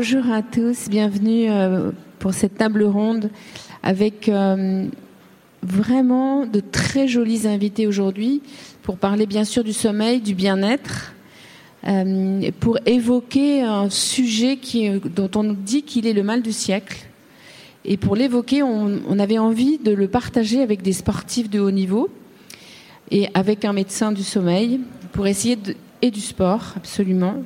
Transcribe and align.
Bonjour 0.00 0.30
à 0.30 0.42
tous, 0.42 0.88
bienvenue 0.88 1.50
euh, 1.50 1.90
pour 2.20 2.32
cette 2.32 2.56
table 2.56 2.84
ronde 2.84 3.30
avec 3.82 4.28
euh, 4.28 4.86
vraiment 5.64 6.46
de 6.46 6.60
très 6.60 7.08
jolis 7.08 7.48
invités 7.48 7.88
aujourd'hui 7.88 8.40
pour 8.84 8.96
parler 8.96 9.26
bien 9.26 9.42
sûr 9.42 9.64
du 9.64 9.72
sommeil, 9.72 10.20
du 10.20 10.36
bien-être, 10.36 11.14
euh, 11.88 12.48
pour 12.60 12.78
évoquer 12.86 13.62
un 13.62 13.90
sujet 13.90 14.58
qui, 14.58 14.88
dont 15.00 15.30
on 15.34 15.42
nous 15.42 15.56
dit 15.56 15.82
qu'il 15.82 16.06
est 16.06 16.12
le 16.12 16.22
mal 16.22 16.42
du 16.42 16.52
siècle. 16.52 17.08
Et 17.84 17.96
pour 17.96 18.14
l'évoquer, 18.14 18.62
on, 18.62 19.00
on 19.04 19.18
avait 19.18 19.38
envie 19.38 19.78
de 19.78 19.90
le 19.90 20.06
partager 20.06 20.62
avec 20.62 20.80
des 20.80 20.92
sportifs 20.92 21.50
de 21.50 21.58
haut 21.58 21.72
niveau 21.72 22.08
et 23.10 23.26
avec 23.34 23.64
un 23.64 23.72
médecin 23.72 24.12
du 24.12 24.22
sommeil 24.22 24.78
pour 25.10 25.26
essayer 25.26 25.56
de, 25.56 25.74
et 26.02 26.12
du 26.12 26.20
sport, 26.20 26.74
absolument, 26.76 27.42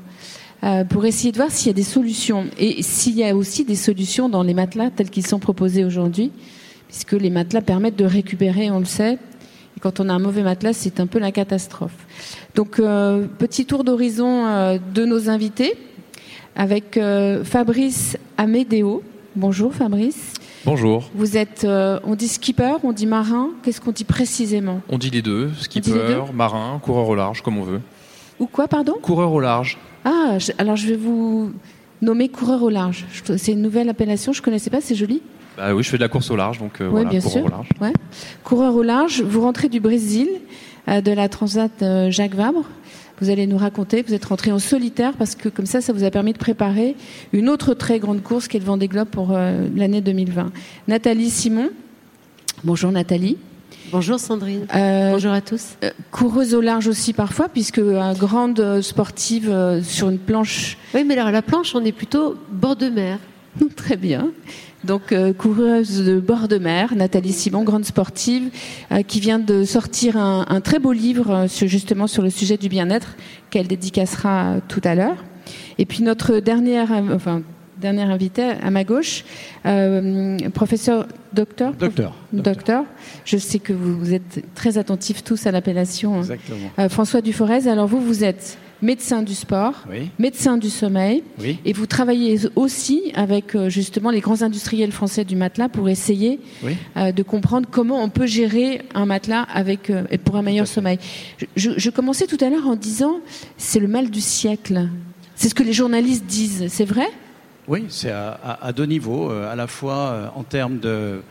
euh, 0.64 0.84
pour 0.84 1.04
essayer 1.04 1.32
de 1.32 1.36
voir 1.36 1.50
s'il 1.50 1.68
y 1.68 1.70
a 1.70 1.74
des 1.74 1.82
solutions 1.82 2.46
et 2.58 2.82
s'il 2.82 3.16
y 3.16 3.24
a 3.24 3.34
aussi 3.34 3.64
des 3.64 3.76
solutions 3.76 4.28
dans 4.28 4.42
les 4.42 4.54
matelas 4.54 4.90
tels 4.90 5.10
qu'ils 5.10 5.26
sont 5.26 5.38
proposés 5.38 5.84
aujourd'hui, 5.84 6.30
puisque 6.88 7.12
les 7.12 7.30
matelas 7.30 7.62
permettent 7.62 7.98
de 7.98 8.04
récupérer, 8.04 8.70
on 8.70 8.78
le 8.78 8.84
sait. 8.84 9.14
Et 9.76 9.80
quand 9.80 10.00
on 10.00 10.08
a 10.08 10.12
un 10.12 10.18
mauvais 10.18 10.42
matelas, 10.42 10.72
c'est 10.72 11.00
un 11.00 11.06
peu 11.06 11.18
la 11.18 11.32
catastrophe. 11.32 12.06
Donc, 12.54 12.78
euh, 12.78 13.26
petit 13.38 13.66
tour 13.66 13.84
d'horizon 13.84 14.46
euh, 14.46 14.78
de 14.94 15.04
nos 15.04 15.30
invités 15.30 15.74
avec 16.54 17.00
Fabrice 17.44 18.18
Amédéo. 18.36 19.02
Bonjour 19.34 19.72
Fabrice. 19.72 20.34
Bonjour. 20.64 21.10
Vous 21.14 21.36
êtes, 21.36 21.64
euh, 21.64 21.98
on 22.04 22.14
dit 22.14 22.28
skipper, 22.28 22.76
on 22.84 22.92
dit 22.92 23.06
marin. 23.06 23.50
Qu'est-ce 23.62 23.80
qu'on 23.80 23.90
dit 23.90 24.04
précisément? 24.04 24.80
On 24.88 24.96
dit 24.96 25.10
les 25.10 25.22
deux, 25.22 25.50
skipper, 25.58 25.90
les 25.90 26.14
deux? 26.14 26.32
marin, 26.32 26.78
coureur 26.80 27.08
au 27.08 27.16
large, 27.16 27.42
comme 27.42 27.58
on 27.58 27.64
veut. 27.64 27.80
Ou 28.38 28.46
quoi, 28.46 28.68
pardon? 28.68 28.94
Coureur 29.02 29.32
au 29.32 29.40
large. 29.40 29.78
Ah, 30.04 30.38
je- 30.38 30.52
alors 30.58 30.76
je 30.76 30.88
vais 30.88 30.96
vous 30.96 31.52
nommer 32.00 32.28
coureur 32.28 32.62
au 32.62 32.70
large. 32.70 33.06
C'est 33.36 33.52
une 33.52 33.62
nouvelle 33.62 33.88
appellation, 33.88 34.32
je 34.32 34.42
connaissais 34.42 34.70
pas, 34.70 34.80
c'est 34.80 34.94
joli. 34.94 35.22
Bah 35.56 35.74
oui, 35.74 35.82
je 35.82 35.90
fais 35.90 35.98
de 35.98 36.02
la 36.02 36.08
course 36.08 36.30
au 36.30 36.36
large, 36.36 36.58
donc 36.58 36.80
euh, 36.80 36.88
voilà, 36.88 37.10
bien 37.10 37.20
coureur 37.20 37.32
sûr. 37.38 37.44
au 37.44 37.48
large. 37.50 37.68
Ouais. 37.80 37.92
Coureur 38.42 38.74
au 38.74 38.82
large, 38.82 39.20
vous 39.22 39.42
rentrez 39.42 39.68
du 39.68 39.80
Brésil, 39.80 40.28
euh, 40.88 41.00
de 41.00 41.12
la 41.12 41.28
Transat 41.28 41.70
euh, 41.82 42.10
Jacques 42.10 42.34
Vabre. 42.34 42.64
Vous 43.20 43.30
allez 43.30 43.46
nous 43.46 43.58
raconter, 43.58 44.02
vous 44.02 44.14
êtes 44.14 44.24
rentré 44.24 44.50
en 44.50 44.58
solitaire 44.58 45.12
parce 45.12 45.36
que 45.36 45.48
comme 45.48 45.66
ça, 45.66 45.80
ça 45.80 45.92
vous 45.92 46.02
a 46.02 46.10
permis 46.10 46.32
de 46.32 46.38
préparer 46.38 46.96
une 47.32 47.48
autre 47.48 47.74
très 47.74 48.00
grande 48.00 48.22
course 48.22 48.48
qui 48.48 48.56
est 48.56 48.60
le 48.60 48.66
Vendée 48.66 48.88
Globe 48.88 49.06
pour 49.08 49.30
l'année 49.30 50.00
2020. 50.00 50.50
Nathalie 50.88 51.30
Simon. 51.30 51.70
Bonjour 52.64 52.90
Nathalie. 52.90 53.36
Bonjour 53.90 54.18
Sandrine. 54.18 54.66
Euh, 54.74 55.10
Bonjour 55.12 55.32
à 55.32 55.40
tous. 55.40 55.76
euh, 55.82 55.90
coureuse 56.10 56.54
au 56.54 56.60
large 56.60 56.88
aussi 56.88 57.12
parfois, 57.12 57.48
puisque 57.48 57.78
euh, 57.78 58.14
grande 58.14 58.80
sportive 58.80 59.50
euh, 59.50 59.82
sur 59.82 60.08
une 60.08 60.18
planche 60.18 60.78
Oui, 60.94 61.04
mais 61.04 61.14
alors 61.14 61.26
à 61.26 61.32
la 61.32 61.42
planche, 61.42 61.74
on 61.74 61.84
est 61.84 61.92
plutôt 61.92 62.36
bord 62.50 62.76
de 62.76 62.88
mer. 62.88 63.18
Très 63.76 63.96
bien. 63.96 64.30
Donc, 64.84 65.14
coureuse 65.38 66.04
de 66.04 66.18
bord 66.18 66.48
de 66.48 66.58
mer, 66.58 66.94
Nathalie 66.96 67.32
Simon, 67.32 67.62
grande 67.62 67.84
sportive, 67.84 68.50
qui 69.06 69.20
vient 69.20 69.38
de 69.38 69.62
sortir 69.62 70.16
un, 70.16 70.44
un 70.48 70.60
très 70.60 70.80
beau 70.80 70.90
livre 70.90 71.46
justement 71.66 72.08
sur 72.08 72.20
le 72.24 72.30
sujet 72.30 72.56
du 72.56 72.68
bien-être 72.68 73.14
qu'elle 73.50 73.68
dédicacera 73.68 74.56
tout 74.66 74.80
à 74.82 74.96
l'heure. 74.96 75.22
Et 75.78 75.84
puis 75.86 76.02
notre 76.02 76.40
dernière, 76.40 76.90
enfin, 77.14 77.42
dernière 77.82 78.10
invitée 78.10 78.52
à 78.62 78.70
ma 78.70 78.84
gauche, 78.84 79.24
euh, 79.66 80.38
professeur 80.54 81.06
docteur. 81.34 81.74
Docteur. 81.74 82.14
Docteur. 82.32 82.84
Je 83.26 83.36
sais 83.36 83.58
que 83.58 83.72
vous, 83.74 84.14
êtes 84.14 84.42
très 84.54 84.78
attentifs 84.78 85.22
tous 85.22 85.46
à 85.46 85.50
l'appellation. 85.50 86.14
hein. 86.14 86.20
Exactement. 86.20 86.70
Euh, 86.78 86.88
François 86.88 87.20
Duforez, 87.20 87.68
alors 87.68 87.86
vous, 87.86 88.00
vous 88.00 88.24
êtes 88.24 88.56
médecin 88.80 89.22
du 89.22 89.34
sport, 89.34 89.74
Oui, 89.88 90.10
médecin 90.18 90.58
du 90.58 90.68
sommeil, 90.68 91.22
oui. 91.40 91.58
et 91.64 91.72
vous 91.72 91.86
travaillez 91.86 92.40
aussi 92.56 93.12
avec 93.14 93.54
euh, 93.54 93.68
justement 93.68 94.10
les 94.10 94.18
grands 94.18 94.42
industriels 94.42 94.90
français 94.90 95.24
du 95.24 95.36
matelas 95.36 95.68
pour 95.68 95.88
essayer 95.88 96.40
Oui. 96.64 96.72
euh, 96.96 97.12
de 97.12 97.22
comprendre 97.22 97.68
comment 97.70 98.02
on 98.02 98.08
peut 98.08 98.26
gérer 98.26 98.82
un 98.94 99.06
matelas 99.06 99.42
avec 99.54 99.88
euh, 99.90 100.02
pour 100.24 100.34
un 100.36 100.42
meilleur 100.42 100.66
sommeil. 100.66 100.98
Je 101.54 101.90
commençais 101.90 102.26
tout 102.26 102.38
à 102.44 102.50
l'heure 102.50 102.66
en 102.66 102.74
disant 102.74 103.20
c'est 103.56 103.78
le 103.78 103.86
mal 103.86 104.10
du 104.10 104.20
siècle. 104.20 104.88
C'est 105.36 105.48
ce 105.48 105.54
que 105.54 105.62
les 105.62 105.72
journalistes 105.72 106.26
disent. 106.26 106.66
C'est 106.68 106.84
vrai? 106.84 107.06
Oui, 107.68 107.86
c'est 107.88 108.10
à, 108.10 108.72
deux 108.74 108.86
niveaux, 108.86 109.30
euh, 109.30 109.50
à 109.50 109.54
la 109.54 109.68
fois 109.68 109.94
euh, 109.94 110.28
en 110.34 110.42
termes 110.42 110.78
de 110.78 111.22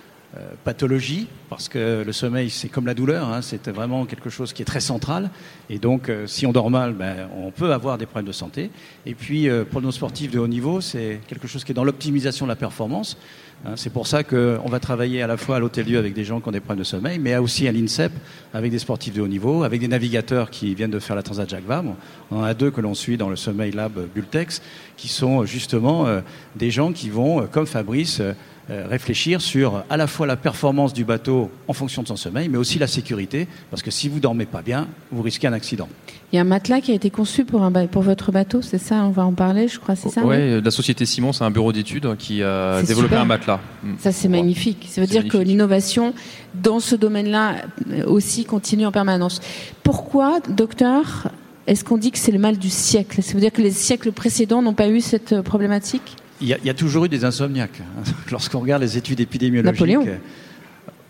pathologie, 0.63 1.27
parce 1.49 1.67
que 1.67 2.03
le 2.05 2.13
sommeil, 2.13 2.49
c'est 2.49 2.69
comme 2.69 2.85
la 2.85 2.93
douleur, 2.93 3.27
hein, 3.27 3.41
c'est 3.41 3.67
vraiment 3.69 4.05
quelque 4.05 4.29
chose 4.29 4.53
qui 4.53 4.61
est 4.61 4.65
très 4.65 4.79
central. 4.79 5.29
Et 5.69 5.79
donc, 5.79 6.07
euh, 6.07 6.27
si 6.27 6.45
on 6.45 6.53
dort 6.53 6.69
mal, 6.69 6.93
ben, 6.93 7.27
on 7.35 7.51
peut 7.51 7.73
avoir 7.73 7.97
des 7.97 8.05
problèmes 8.05 8.27
de 8.27 8.31
santé. 8.31 8.69
Et 9.05 9.13
puis, 9.13 9.49
euh, 9.49 9.65
pour 9.65 9.81
nos 9.81 9.91
sportifs 9.91 10.31
de 10.31 10.39
haut 10.39 10.47
niveau, 10.47 10.79
c'est 10.79 11.19
quelque 11.27 11.47
chose 11.47 11.63
qui 11.63 11.71
est 11.71 11.75
dans 11.75 11.83
l'optimisation 11.83 12.45
de 12.45 12.51
la 12.51 12.55
performance. 12.55 13.17
Hein, 13.65 13.73
c'est 13.75 13.91
pour 13.91 14.07
ça 14.07 14.23
qu'on 14.23 14.67
va 14.69 14.79
travailler 14.79 15.21
à 15.21 15.27
la 15.27 15.37
fois 15.37 15.57
à 15.57 15.59
l'Hôtel-Dieu 15.59 15.99
avec 15.99 16.13
des 16.13 16.23
gens 16.23 16.39
qui 16.39 16.47
ont 16.47 16.51
des 16.51 16.61
problèmes 16.61 16.79
de 16.79 16.83
sommeil, 16.83 17.19
mais 17.19 17.35
aussi 17.37 17.67
à 17.67 17.71
l'INSEP 17.71 18.11
avec 18.53 18.71
des 18.71 18.79
sportifs 18.79 19.13
de 19.13 19.21
haut 19.21 19.27
niveau, 19.27 19.63
avec 19.63 19.79
des 19.81 19.87
navigateurs 19.87 20.49
qui 20.49 20.73
viennent 20.73 20.91
de 20.91 20.99
faire 20.99 21.15
la 21.15 21.23
Transat 21.23 21.49
Jacques 21.49 21.67
Vabre. 21.67 21.95
On 22.31 22.37
en 22.37 22.43
a 22.43 22.53
deux 22.53 22.71
que 22.71 22.81
l'on 22.81 22.95
suit 22.95 23.17
dans 23.17 23.29
le 23.29 23.35
Sommeil 23.35 23.71
Lab 23.71 23.93
Bultex, 24.15 24.61
qui 24.97 25.09
sont 25.09 25.45
justement 25.45 26.07
euh, 26.07 26.21
des 26.55 26.71
gens 26.71 26.91
qui 26.91 27.09
vont, 27.09 27.41
euh, 27.41 27.45
comme 27.45 27.67
Fabrice, 27.67 28.19
euh, 28.19 28.31
euh, 28.31 28.33
réfléchir 28.89 29.41
sur 29.41 29.83
à 29.89 29.97
la 29.97 30.07
fois 30.07 30.27
la 30.27 30.35
performance 30.35 30.93
du 30.93 31.03
bateau 31.03 31.49
en 31.67 31.73
fonction 31.73 32.01
de 32.03 32.07
son 32.07 32.15
sommeil, 32.15 32.49
mais 32.49 32.57
aussi 32.57 32.79
la 32.79 32.87
sécurité, 32.87 33.47
parce 33.69 33.81
que 33.83 33.91
si 33.91 34.07
vous 34.09 34.19
dormez 34.19 34.45
pas 34.45 34.61
bien, 34.61 34.87
vous 35.11 35.21
risquez 35.21 35.47
un 35.47 35.53
accident. 35.53 35.87
Il 36.31 36.37
y 36.37 36.39
a 36.39 36.41
un 36.41 36.45
matelas 36.45 36.79
qui 36.79 36.91
a 36.91 36.95
été 36.95 37.09
conçu 37.09 37.43
pour, 37.43 37.63
un 37.63 37.71
ba- 37.71 37.87
pour 37.87 38.01
votre 38.03 38.31
bateau, 38.31 38.61
c'est 38.61 38.77
ça 38.77 39.03
On 39.03 39.09
va 39.09 39.25
en 39.25 39.33
parler, 39.33 39.67
je 39.67 39.79
crois, 39.79 39.95
c'est 39.97 40.09
ça 40.09 40.21
oui 40.23 40.35
euh, 40.37 40.61
la 40.63 40.71
société 40.71 41.05
Simon, 41.05 41.33
c'est 41.33 41.43
un 41.43 41.51
bureau 41.51 41.73
d'études 41.73 42.15
qui 42.17 42.41
a 42.41 42.81
développé 42.81 43.09
super. 43.09 43.21
un 43.21 43.25
matelas. 43.25 43.59
Mm. 43.83 43.93
Ça, 43.99 44.11
c'est 44.13 44.29
magnifique. 44.29 44.87
Ça 44.89 45.01
veut 45.01 45.07
dire 45.07 45.27
que 45.27 45.37
l'innovation 45.37 46.13
dans 46.53 46.79
ce 46.79 46.95
domaine-là 46.95 47.55
euh, 47.91 48.05
aussi 48.05 48.45
continue 48.45 48.85
en 48.85 48.91
permanence. 48.93 49.41
Pourquoi, 49.83 50.39
docteur, 50.47 51.29
est-ce 51.67 51.83
qu'on 51.83 51.97
dit 51.97 52.11
que 52.11 52.17
c'est 52.17 52.31
le 52.31 52.39
mal 52.39 52.57
du 52.57 52.69
siècle? 52.69 53.21
Ça 53.21 53.33
veut 53.33 53.41
dire 53.41 53.51
que 53.51 53.61
les 53.61 53.71
siècles 53.71 54.11
précédents 54.13 54.61
n'ont 54.61 54.73
pas 54.73 54.87
eu 54.87 55.01
cette 55.01 55.33
euh, 55.33 55.41
problématique? 55.41 56.15
Il 56.41 56.47
y, 56.47 56.69
a, 56.69 56.73
toujours 56.73 57.05
eu 57.05 57.09
des 57.09 57.23
insomniaques. 57.23 57.81
Lorsqu'on 58.31 58.59
regarde 58.59 58.81
les 58.81 58.97
études 58.97 59.19
épidémiologiques. 59.19 60.09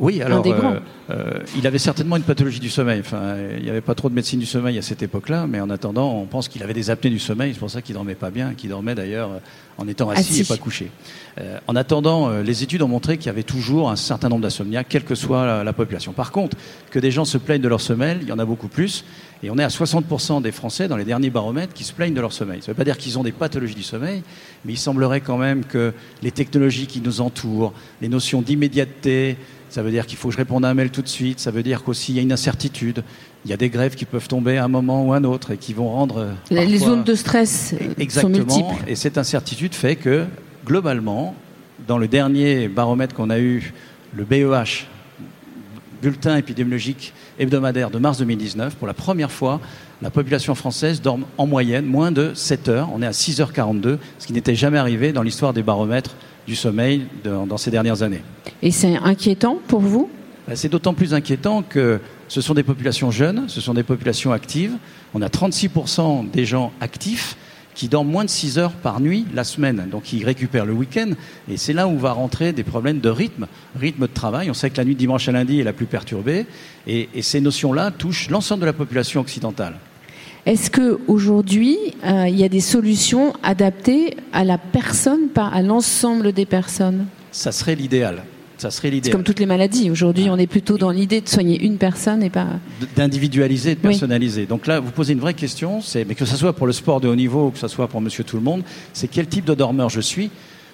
Oui, 0.02 0.20
alors 0.24 0.44
euh, 0.48 0.80
euh, 1.12 1.40
il 1.56 1.68
avait 1.68 1.78
certainement 1.78 2.18
une 2.18 2.24
pathologie 2.24 2.60
du 2.60 2.72
sommeil. 2.72 3.02
Enfin, 3.02 3.36
il 3.56 3.64
n'y 3.64 3.70
avait 3.70 3.82
pas 3.82 3.94
trop 3.94 4.10
de 4.10 4.16
médecine 4.16 4.40
du 4.40 4.48
sommeil 4.48 4.80
à 4.80 4.82
cette 4.82 5.04
époque-là, 5.04 5.46
mais 5.48 5.62
en 5.62 5.70
attendant, 5.70 6.16
on 6.16 6.26
pense 6.26 6.48
qu'il 6.48 6.64
avait 6.64 6.74
des 6.74 6.90
apnées 6.90 7.12
du 7.12 7.20
sommeil. 7.20 7.54
C'est 7.54 7.60
pour 7.60 7.70
ça 7.70 7.84
qu'il 7.84 7.94
dormait 7.94 8.16
pas 8.16 8.32
bien, 8.32 8.56
qu'il 8.56 8.72
dormait 8.72 8.96
d'ailleurs 8.96 9.30
euh, 9.30 9.38
en 9.78 9.88
étant 9.88 10.10
assis, 10.10 10.32
Assis. 10.34 10.42
et 10.42 10.46
pas 10.46 10.58
couché. 10.58 10.90
Euh, 11.40 11.60
en 11.68 11.76
attendant, 11.76 12.30
les 12.42 12.64
études 12.64 12.82
ont 12.82 12.88
montré 12.88 13.18
qu'il 13.18 13.28
y 13.28 13.30
avait 13.30 13.44
toujours 13.44 13.92
un 13.92 13.96
certain 13.96 14.28
nombre 14.28 14.42
d'insomniaques, 14.42 14.88
quelle 14.90 15.06
que 15.06 15.14
soit 15.14 15.46
la, 15.46 15.64
la 15.64 15.74
population. 15.74 16.14
Par 16.14 16.32
contre, 16.32 16.58
que 16.90 16.98
des 16.98 17.12
gens 17.12 17.24
se 17.26 17.38
plaignent 17.38 17.62
de 17.62 17.68
leur 17.68 17.82
sommeil, 17.82 18.18
il 18.24 18.28
y 18.28 18.32
en 18.32 18.40
a 18.40 18.46
beaucoup 18.46 18.70
plus. 18.70 19.06
Et 19.44 19.50
on 19.50 19.58
est 19.58 19.64
à 19.64 19.70
60% 19.70 20.42
des 20.42 20.52
Français 20.52 20.88
dans 20.88 20.98
les 20.98 21.06
derniers 21.06 21.32
baromètres 21.32 21.74
qui 21.74 21.84
se 21.84 21.94
plaignent 21.94 22.14
de 22.14 22.22
leur 22.22 22.34
sommeil. 22.34 22.62
Ça 22.62 22.72
ne 22.72 22.74
veut 22.74 22.78
pas 22.78 22.84
dire 22.84 22.98
qu'ils 22.98 23.18
ont 23.18 23.24
des 23.24 23.32
pathologies 23.32 23.76
du 23.76 23.84
sommeil, 23.84 24.22
mais 24.66 24.74
il 24.74 24.78
semblerait 24.78 25.22
quand 25.22 25.38
même 25.38 25.64
que 25.66 25.94
les 26.22 26.32
technologies 26.32 26.86
qui 26.86 27.02
nous 27.02 27.22
entourent, 27.22 27.74
les 28.02 28.10
notions 28.10 28.42
d'immédiateté, 28.42 29.38
ça 29.72 29.82
veut 29.82 29.90
dire 29.90 30.06
qu'il 30.06 30.18
faut 30.18 30.28
que 30.28 30.34
je 30.34 30.38
réponde 30.38 30.66
à 30.66 30.70
un 30.70 30.74
mail 30.74 30.90
tout 30.92 31.02
de 31.02 31.08
suite, 31.08 31.40
ça 31.40 31.50
veut 31.50 31.64
dire 31.64 31.84
qu'aussi 31.84 32.12
il 32.12 32.16
y 32.18 32.20
a 32.20 32.22
une 32.22 32.34
incertitude, 32.34 33.04
il 33.46 33.52
y 33.52 33.54
a 33.54 33.58
des 33.58 33.70
grèves 33.70 33.96
qui 33.96 34.06
peuvent 34.06 34.28
tomber 34.28 34.58
à 34.58 34.66
un 34.66 34.68
moment 34.68 35.06
ou 35.06 35.14
à 35.14 35.18
un 35.18 35.24
autre 35.24 35.52
et 35.52 35.58
qui 35.58 35.74
vont 35.74 35.90
rendre... 35.90 36.18
euh, 36.52 36.66
Les 36.66 36.78
zones 36.78 37.04
de 37.04 37.16
stress 37.16 37.74
euh, 37.74 37.86
sont 37.86 37.94
Exactement. 37.98 38.38
multiples. 38.38 38.84
Et 38.88 38.96
cette 38.96 39.18
incertitude 39.18 39.74
fait 39.74 39.96
que, 39.96 40.26
globalement, 40.66 41.34
dans 41.88 41.98
le 41.98 42.08
dernier 42.08 42.68
baromètre 42.68 43.16
qu'on 43.16 43.30
a 43.30 43.40
eu, 43.40 43.74
le 44.14 44.26
BEH, 44.26 44.88
bulletin 46.02 46.36
épidémiologique 46.36 47.14
hebdomadaire 47.40 47.90
de 47.92 47.98
mars 47.98 48.18
2019, 48.18 48.76
pour 48.76 48.88
la 48.88 48.94
première 48.94 49.32
fois, 49.32 49.62
la 50.02 50.10
population 50.10 50.54
française 50.54 51.02
dort 51.02 51.20
en 51.38 51.48
moyenne 51.48 51.86
moins 51.86 52.12
de 52.12 52.34
7 52.34 52.70
heures. 52.70 52.90
On 52.94 53.02
est 53.02 53.06
à 53.08 53.12
6h42, 53.12 53.98
ce 54.20 54.28
qui 54.28 54.34
n'était 54.34 54.56
jamais 54.56 54.80
arrivé 54.80 55.14
dans 55.14 55.22
l'histoire 55.24 55.54
des 55.54 55.64
baromètres 55.64 56.16
du 56.52 56.58
sommeil 56.58 57.06
dans, 57.24 57.48
dans 57.48 57.56
ces 57.56 57.72
dernières 57.72 58.04
années. 58.04 58.22
Et 58.62 58.72
c'est 58.72 58.98
inquiétant 58.98 59.58
pour 59.70 59.80
vous? 59.80 60.10
Ben, 60.50 60.56
C'est 60.58 60.68
d'autant 60.68 60.94
plus 60.94 61.14
inquiétant 61.14 61.62
que 61.62 62.02
ce 62.28 62.42
sont 62.42 62.54
des 62.54 62.64
populations 62.64 63.10
jeunes, 63.10 63.46
ce 63.48 63.62
sont 63.62 63.74
des 63.74 63.84
populations 63.84 64.34
actives. 64.34 64.74
On 65.14 65.22
a 65.22 65.30
36% 65.30 66.30
des 66.30 66.44
gens 66.44 66.74
actifs 66.82 67.38
qui 67.74 67.88
dorment 67.88 68.10
moins 68.12 68.26
de 68.26 68.30
6 68.30 68.60
heures 68.60 68.74
par 68.74 69.00
nuit 69.00 69.26
la 69.34 69.46
semaine. 69.46 69.88
Donc 69.90 70.12
ils 70.12 70.26
récupèrent 70.26 70.66
le 70.66 70.74
week-end. 70.74 71.12
Et 71.50 71.56
c'est 71.56 71.72
là 71.72 71.88
où 71.88 71.98
va 71.98 72.12
rentrer 72.12 72.52
des 72.52 72.64
problèmes 72.64 73.00
de 73.00 73.10
rythme, 73.10 73.48
rythme 73.80 74.02
de 74.02 74.14
travail. 74.14 74.52
On 74.52 74.54
sait 74.54 74.70
que 74.70 74.78
la 74.78 74.84
nuit 74.84 74.96
de 74.96 75.00
dimanche 75.00 75.30
à 75.30 75.32
lundi 75.32 75.62
est 75.62 75.64
la 75.64 75.72
plus 75.72 75.86
perturbée. 75.86 76.48
Et, 76.86 77.08
et 77.16 77.22
ces 77.22 77.40
notions-là 77.40 77.92
touchent 77.92 78.30
l'ensemble 78.30 78.62
de 78.62 78.66
la 78.66 78.74
population 78.74 79.22
occidentale. 79.22 79.76
Est-ce 80.46 80.72
que 80.72 81.00
aujourd'hui 81.08 81.78
euh, 82.04 82.28
il 82.28 82.40
y 82.40 82.44
a 82.44 82.50
des 82.50 82.62
solutions 82.62 83.34
adaptées 83.44 84.18
à 84.34 84.44
la 84.44 84.58
personne, 84.58 85.28
pas 85.34 85.48
à 85.48 85.62
l'ensemble 85.62 86.32
des 86.32 86.46
personnes? 86.46 87.06
Ça 87.32 87.52
serait 87.52 87.76
l'idéal. 87.76 88.24
Ça 88.58 88.70
serait 88.70 88.92
C'est 89.04 89.10
comme 89.10 89.24
toutes 89.24 89.40
les 89.40 89.48
maladies. 89.48 89.90
Aujourd'hui, 89.90 90.30
on 90.30 90.38
est 90.38 90.46
plutôt 90.46 90.78
dans 90.78 90.92
l'idée 90.92 91.22
de 91.22 91.28
soigner 91.28 91.60
une 91.64 91.78
personne 91.78 92.22
et 92.22 92.30
pas. 92.30 92.46
d'individualiser, 92.96 93.72
de 93.74 93.80
Oui. 93.84 93.90
personnaliser. 93.90 94.46
Donc 94.46 94.68
là, 94.68 94.80
vous 94.80 94.92
posez 94.92 95.14
une 95.14 95.20
vraie 95.20 95.34
question, 95.34 95.82
c'est, 95.82 96.06
mais 96.06 96.14
que 96.14 96.26
ce 96.26 96.36
soit 96.36 96.54
pour 96.54 96.68
le 96.68 96.74
sport 96.74 97.02
de 97.02 97.08
haut 97.08 97.16
niveau 97.16 97.48
ou 97.48 97.50
que 97.50 97.58
ce 97.58 97.68
soit 97.68 97.88
pour 97.88 98.02
monsieur 98.02 98.24
tout 98.24 98.36
le 98.36 98.44
monde, 98.44 98.62
c'est 98.94 99.08
quel 99.08 99.26
type 99.26 99.46
de 99.46 99.56
dormeur 99.56 99.90
je 99.90 100.00
suis? 100.02 100.30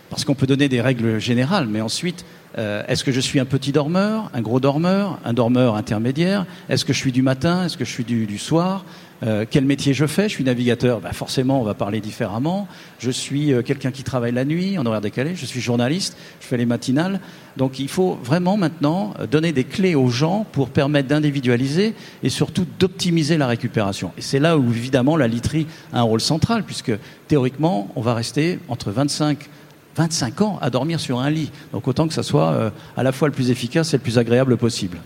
Parce 0.10 0.26
qu'on 0.26 0.36
peut 0.36 0.48
donner 0.48 0.68
des 0.68 0.82
règles 0.82 1.20
générales, 1.20 1.68
mais 1.70 1.80
ensuite, 1.80 2.26
euh, 2.58 2.84
est-ce 2.88 3.04
que 3.04 3.12
je 3.12 3.20
suis 3.20 3.40
un 3.40 3.46
petit 3.46 3.72
dormeur, 3.72 4.32
un 4.34 4.42
gros 4.42 4.60
dormeur, 4.60 5.20
un 5.26 5.34
dormeur 5.34 5.76
intermédiaire? 5.76 6.46
Est-ce 6.70 6.86
que 6.86 6.94
je 6.94 6.98
suis 6.98 7.12
du 7.12 7.22
matin? 7.22 7.66
Est-ce 7.66 7.78
que 7.78 7.86
je 7.86 7.92
suis 7.92 8.04
du, 8.04 8.38
soir? 8.38 8.86
Euh, 9.24 9.46
Quel 9.50 9.66
métier 9.66 9.94
je 9.94 10.06
fais? 10.06 10.24
Je 10.24 10.34
suis 10.34 10.44
navigateur, 10.44 11.00
bah 11.00 11.12
forcément, 11.12 11.62
on 11.62 11.64
va 11.64 11.74
parler 11.74 12.00
différemment. 12.00 12.68
Je 13.00 13.12
suis 13.12 13.54
euh, 13.54 13.62
quelqu'un 13.62 13.92
qui 13.92 14.04
travaille 14.04 14.32
la 14.32 14.46
nuit, 14.46 14.78
en 14.78 14.86
horaire 14.86 15.02
décalé. 15.02 15.36
Je 15.36 15.46
suis 15.46 15.62
journaliste, 15.62 16.18
je 16.40 16.48
fais 16.48 16.58
les 16.58 16.66
matinales. 16.66 17.20
Donc 17.58 17.80
il 17.80 17.90
faut 17.90 18.18
vraiment 18.24 18.58
maintenant 18.58 19.14
donner 19.30 19.52
des 19.52 19.64
clés 19.64 19.96
aux 19.96 20.10
gens 20.10 20.46
pour 20.52 20.70
permettre 20.70 21.08
d'individualiser 21.10 21.96
et 22.24 22.30
surtout 22.30 22.66
d'optimiser 22.80 23.38
la 23.38 23.48
récupération. 23.48 24.12
Et 24.18 24.22
c'est 24.22 24.40
là 24.40 24.58
où 24.58 24.70
évidemment 24.70 25.18
la 25.18 25.28
literie 25.28 25.66
a 25.92 26.00
un 26.00 26.04
rôle 26.04 26.22
central, 26.22 26.64
puisque 26.64 26.92
théoriquement, 27.28 27.90
on 27.96 28.02
va 28.02 28.14
rester 28.14 28.60
entre 28.70 28.92
25 28.92 29.50
25 29.98 30.42
ans 30.42 30.60
à 30.62 30.70
dormir 30.70 31.00
sur 31.00 31.20
un 31.20 31.30
lit. 31.30 31.52
Donc 31.74 31.88
autant 31.88 32.08
que 32.08 32.14
ça 32.14 32.24
soit 32.24 32.52
euh, 32.52 32.70
à 32.96 33.04
la 33.04 33.12
fois 33.12 33.28
le 33.28 33.34
plus 33.34 33.50
efficace 33.52 33.94
et 33.94 33.98
le 33.98 34.04
plus 34.04 34.18
agréable 34.18 34.56
possible. 34.58 34.98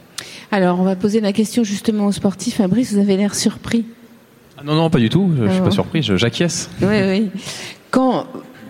Alors, 0.52 0.80
on 0.80 0.84
va 0.84 0.96
poser 0.96 1.22
la 1.22 1.32
question 1.34 1.64
justement 1.64 2.06
aux 2.08 2.12
sportifs. 2.12 2.56
Fabrice, 2.58 2.94
vous 2.94 3.00
avez 3.00 3.16
l'air 3.18 3.34
surpris. 3.36 3.86
Ah 4.58 4.64
non, 4.66 4.76
non, 4.76 4.90
pas 4.90 5.00
du 5.00 5.10
tout. 5.10 5.32
Je, 5.38 5.46
je 5.46 5.50
suis 5.52 5.60
Ah 5.62 5.64
pas 5.64 5.72
surpris. 5.72 6.04
je- 6.04 6.18
J'acquiesce. 6.18 6.70
Oui, 6.82 6.88
oui. 7.08 7.30
Quand 7.90 8.26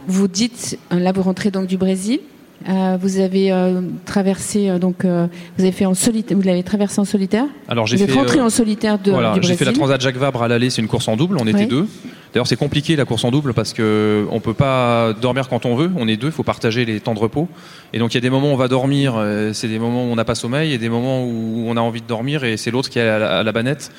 vous 0.08 0.28
dites, 0.28 0.78
euh, 0.94 1.00
là, 1.00 1.12
vous 1.12 1.24
rentrez 1.24 1.50
donc 1.52 1.68
du 1.68 1.78
Brésil. 1.78 2.20
Euh, 2.70 2.98
vous 3.02 3.20
avez 3.20 3.52
euh, 3.52 3.82
traversé 4.06 4.70
euh, 4.70 4.80
donc 4.80 5.06
euh, 5.06 5.28
vous 5.58 5.64
avez 5.64 5.72
fait 5.72 5.86
en 5.86 5.94
solitaire 5.94 6.38
vous 6.38 6.44
l'avez 6.44 6.64
traversé 6.64 7.00
en 7.00 7.06
solitaire 7.06 7.46
Alors 7.68 7.88
j'ai 7.88 7.98
vous 7.98 8.04
êtes 8.04 8.12
fait. 8.12 8.20
rentré 8.20 8.40
euh, 8.40 8.44
en 8.46 8.50
solitaire 8.50 9.00
de, 9.00 9.12
Voilà, 9.12 9.36
j'ai 9.42 9.56
fait 9.56 9.66
la 9.66 9.74
Transat 9.74 10.00
Jacques 10.02 10.18
Vabre 10.18 10.44
à 10.44 10.48
l'aller, 10.48 10.70
c'est 10.70 10.82
une 10.82 10.88
course 10.88 11.08
en 11.08 11.16
double, 11.16 11.38
on 11.40 11.48
était 11.48 11.60
Oui. 11.62 11.68
deux. 11.68 11.88
D'ailleurs, 12.34 12.48
c'est 12.48 12.56
compliqué 12.56 12.96
la 12.96 13.04
course 13.04 13.26
en 13.26 13.32
double 13.32 13.54
parce 13.54 13.74
que 13.74 14.26
on 14.32 14.40
peut 14.40 14.54
pas 14.54 15.12
dormir 15.22 15.50
quand 15.50 15.66
on 15.66 15.76
veut, 15.76 15.92
on 15.98 16.08
est 16.08 16.16
deux, 16.16 16.28
il 16.28 16.32
faut 16.34 16.44
partager 16.44 16.86
les 16.86 17.02
temps 17.02 17.14
de 17.14 17.20
repos. 17.20 17.50
Et 17.92 18.00
donc 18.00 18.14
il 18.14 18.16
y 18.16 18.18
a 18.20 18.22
des 18.22 18.30
moments 18.30 18.52
où 18.52 18.54
on 18.54 18.58
va 18.58 18.70
dormir, 18.70 19.16
c'est 19.54 19.68
des 19.68 19.80
moments 19.80 20.06
où 20.06 20.12
on 20.12 20.16
n'a 20.16 20.24
pas 20.24 20.36
sommeil, 20.36 20.72
et 20.72 20.78
des 20.78 20.88
moments 20.88 21.24
où 21.26 21.66
on 21.68 21.76
a 21.76 21.82
envie 21.82 22.02
de 22.02 22.08
dormir 22.08 22.46
et 22.46 22.56
c'est 22.56 22.72
l'autre 22.72 22.90
qui 22.90 23.00
est 23.00 23.02
à 23.02 23.20
la, 23.20 23.40
à 23.40 23.44
la 23.44 23.52
banette. 23.52 23.92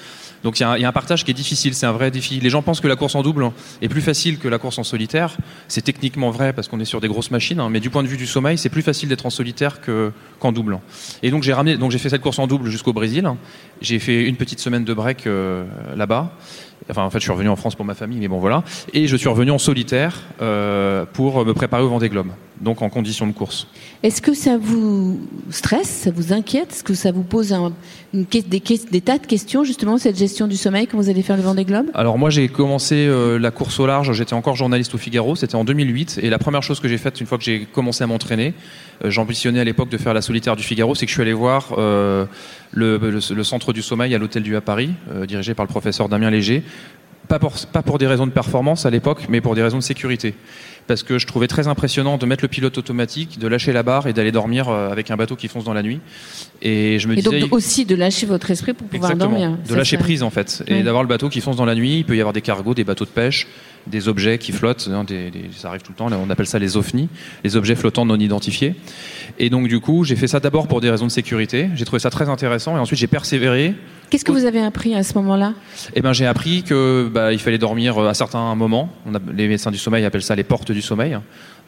Donc 0.44 0.58
il 0.58 0.62
y, 0.62 0.64
a 0.64 0.88
un- 0.88 0.92
partage 0.92 1.24
qui 1.24 1.30
est 1.30 1.34
difficile, 1.34 1.74
c'est 1.74 1.86
un 1.86 1.92
vrai 1.92 2.10
défi. 2.10 2.40
Les 2.40 2.50
gens 2.50 2.62
pensent 2.62 2.80
que 2.80 2.88
la 2.88 2.96
course 2.96 3.14
en 3.14 3.22
double 3.22 3.50
est 3.80 3.88
plus 3.88 4.00
facile 4.00 4.38
que 4.38 4.48
la 4.48 4.58
course 4.58 4.78
en 4.78 4.84
solitaire. 4.84 5.36
C'est 5.68 5.82
techniquement 5.82 6.30
vrai 6.30 6.52
parce 6.52 6.68
qu'on 6.68 6.80
est 6.80 6.84
sur 6.84 7.00
des 7.00 7.08
grosses 7.08 7.30
machines, 7.30 7.60
hein, 7.60 7.68
mais 7.70 7.80
du 7.80 7.90
point 7.90 8.02
de 8.02 8.08
vue 8.08 8.16
du 8.16 8.26
sommeil, 8.26 8.58
c'est 8.58 8.68
plus 8.68 8.82
facile 8.82 9.08
d'être 9.08 9.26
en 9.26 9.30
solitaire 9.30 9.80
que- 9.80 10.12
qu'en 10.40 10.52
double. 10.52 10.78
Et 11.22 11.30
donc 11.30 11.42
j'ai 11.42 11.98
fait 11.98 12.08
cette 12.10 12.20
course 12.22 12.38
en 12.38 12.46
double 12.46 12.68
jusqu'au 12.70 12.92
Brésil. 12.92 13.28
J'ai 13.80 13.98
fait 13.98 14.24
une 14.24 14.36
petite 14.36 14.60
semaine 14.60 14.84
de 14.84 14.94
break 14.94 15.26
euh, 15.26 15.64
là-bas. 15.96 16.32
Enfin, 16.90 17.04
en 17.04 17.10
fait, 17.10 17.18
je 17.20 17.22
suis 17.22 17.30
revenu 17.32 17.48
en 17.48 17.54
France 17.54 17.76
pour 17.76 17.84
ma 17.84 17.94
famille, 17.94 18.18
mais 18.18 18.26
bon, 18.26 18.40
voilà. 18.40 18.64
Et 18.92 19.06
je 19.06 19.16
suis 19.16 19.28
revenu 19.28 19.52
en 19.52 19.58
solitaire 19.58 20.20
euh, 20.40 21.04
pour 21.12 21.44
me 21.46 21.54
préparer 21.54 21.84
au 21.84 21.88
Vendée 21.88 22.08
Globe, 22.08 22.26
donc 22.60 22.82
en 22.82 22.88
condition 22.90 23.24
de 23.28 23.32
course. 23.32 23.68
est-ce 24.02 24.20
que 24.20 24.34
ça 24.34 24.58
vous 24.58 25.20
stresse 25.50 25.86
ça 25.88 26.10
vous 26.10 26.32
inquiète? 26.32 26.72
Est-ce 26.72 26.82
que 26.82 26.94
ça 26.94 27.12
vous 27.12 27.22
pose 27.22 27.54
des, 28.12 28.42
des 28.42 29.00
tas 29.00 29.18
de 29.18 29.26
questions 29.26 29.62
justement 29.62 29.96
cette 29.96 30.18
gestion 30.18 30.31
du 30.40 30.56
sommeil 30.56 30.86
quand 30.86 30.96
vous 30.96 31.10
allez 31.10 31.22
faire 31.22 31.36
le 31.36 31.42
Vendée 31.42 31.64
Globe 31.64 31.86
Alors 31.92 32.16
moi, 32.16 32.30
j'ai 32.30 32.48
commencé 32.48 33.06
euh, 33.06 33.38
la 33.38 33.50
course 33.50 33.78
au 33.78 33.86
large. 33.86 34.12
J'étais 34.12 34.32
encore 34.32 34.56
journaliste 34.56 34.94
au 34.94 34.98
Figaro. 34.98 35.36
C'était 35.36 35.56
en 35.56 35.64
2008. 35.64 36.20
Et 36.22 36.30
la 36.30 36.38
première 36.38 36.62
chose 36.62 36.80
que 36.80 36.88
j'ai 36.88 36.96
faite 36.96 37.20
une 37.20 37.26
fois 37.26 37.36
que 37.36 37.44
j'ai 37.44 37.66
commencé 37.66 38.02
à 38.02 38.06
m'entraîner, 38.06 38.54
euh, 39.04 39.10
j'ambitionnais 39.10 39.60
à 39.60 39.64
l'époque 39.64 39.90
de 39.90 39.98
faire 39.98 40.14
la 40.14 40.22
solitaire 40.22 40.56
du 40.56 40.62
Figaro, 40.62 40.94
c'est 40.94 41.04
que 41.04 41.10
je 41.10 41.14
suis 41.14 41.22
allé 41.22 41.34
voir 41.34 41.74
euh, 41.76 42.24
le, 42.72 43.20
centre 43.42 43.74
du 43.74 43.82
sommeil 43.82 44.14
à 44.14 44.18
l'Hôtel 44.18 44.42
du 44.42 44.56
à 44.56 44.62
Paris, 44.62 44.90
dirigé 45.28 45.52
par 45.54 45.66
le 45.66 45.70
professeur 45.70 46.08
Damien 46.08 46.30
Léger. 46.30 46.62
Pas 47.28 47.38
pour, 47.38 47.54
pas 47.72 47.82
pour 47.82 47.98
des 47.98 48.06
raisons 48.06 48.26
de 48.26 48.32
performance 48.32 48.86
à 48.86 48.90
l'époque, 48.90 49.26
mais 49.28 49.40
pour 49.40 49.54
des 49.54 49.62
raisons 49.62 49.78
de 49.78 49.82
sécurité. 49.82 50.34
Parce 50.88 51.02
que 51.04 51.18
je 51.18 51.26
trouvais 51.28 51.46
très 51.46 51.68
impressionnant 51.68 52.18
de 52.18 52.26
mettre 52.26 52.42
le 52.42 52.48
pilote 52.48 52.76
automatique, 52.76 53.38
de 53.38 53.46
lâcher 53.46 53.72
la 53.72 53.82
barre 53.84 54.08
et 54.08 54.12
d'aller 54.12 54.32
dormir 54.32 54.68
euh, 54.68 54.90
avec 54.90 55.10
un 55.12 55.16
bateau 55.16 55.36
qui 55.36 55.46
fonce 55.48 55.64
dans 55.64 55.72
la 55.72 55.82
nuit. 55.82 56.00
Et 56.60 56.98
je 56.98 57.06
me 57.08 57.16
et 57.16 57.22
donc 57.22 57.34
disais, 57.34 57.46
de- 57.46 57.52
aussi 57.54 57.84
de 57.86 57.94
lâcher 57.94 58.26
votre 58.26 58.50
esprit 58.50 58.72
pour 58.72 58.88
pouvoir 58.88 59.12
Exactement. 59.12 59.38
dormir 59.38 59.58
De 59.68 59.74
lâcher 59.74 59.96
ça- 59.96 60.02
prise 60.02 60.22
en 60.22 60.30
fait. 60.30 60.64
Et 60.66 60.74
Oui. 60.74 60.82
d'avoir 60.82 61.02
le 61.04 61.08
bateau 61.08 61.28
qui 61.28 61.40
fonce 61.40 61.56
dans 61.56 61.64
la 61.64 61.74
nuit. 61.76 61.98
Il 61.98 62.04
peut 62.04 62.16
y 62.16 62.20
avoir 62.20 62.32
des 62.32 62.40
cargos, 62.40 62.74
des 62.74 62.84
bateaux 62.84 63.04
de 63.04 63.10
pêche, 63.10 63.46
des 63.86 64.08
objets 64.08 64.38
qui 64.38 64.50
flottent. 64.52 64.88
hein, 64.92 65.04
des- 65.04 65.30
des- 65.30 65.50
ça 65.56 65.68
arrive 65.68 65.82
tout 65.82 65.92
le 65.92 65.96
temps. 65.96 66.08
Là, 66.08 66.18
on 66.24 66.28
appelle 66.30 66.46
ça 66.46 66.58
les 66.58 66.76
OVNI, 66.76 67.08
les 67.44 67.56
objets 67.56 67.76
flottants 67.76 68.04
non 68.04 68.16
identifiés. 68.18 68.74
Et 69.38 69.50
donc 69.50 69.68
du 69.68 69.78
coup, 69.80 70.02
j'ai 70.04 70.16
fait 70.16 70.26
ça 70.28 70.40
d'abord 70.40 70.66
pour 70.66 70.80
des 70.80 70.90
raisons 70.90 71.06
de 71.06 71.12
sécurité. 71.12 71.68
J'ai 71.76 71.84
trouvé 71.84 72.00
ça 72.00 72.10
très 72.10 72.28
intéressant. 72.28 72.76
Et 72.76 72.80
ensuite, 72.80 72.98
j'ai 72.98 73.06
persévéré. 73.06 73.74
Qu'est-ce 74.12 74.26
que 74.26 74.32
vous 74.32 74.44
avez 74.44 74.60
appris 74.60 74.94
à 74.94 75.02
ce 75.02 75.14
moment-là? 75.14 75.54
Et 75.94 76.02
ben, 76.02 76.12
j'ai 76.12 76.26
appris 76.26 76.62
que 76.62 77.10
bah, 77.10 77.32
il 77.32 77.38
fallait 77.38 77.56
dormir 77.56 77.96
euh, 77.96 78.08
à 78.10 78.14
certains 78.14 78.54
moments. 78.54 78.90
On 79.06 79.14
a, 79.14 79.18
les 79.34 79.48
médecins 79.48 79.70
du 79.70 79.78
sommeil 79.78 80.04
appellent 80.04 80.22
ça 80.22 80.36
les 80.36 80.44
portes 80.44 80.70
du 80.70 80.82
sommeil. 80.82 81.16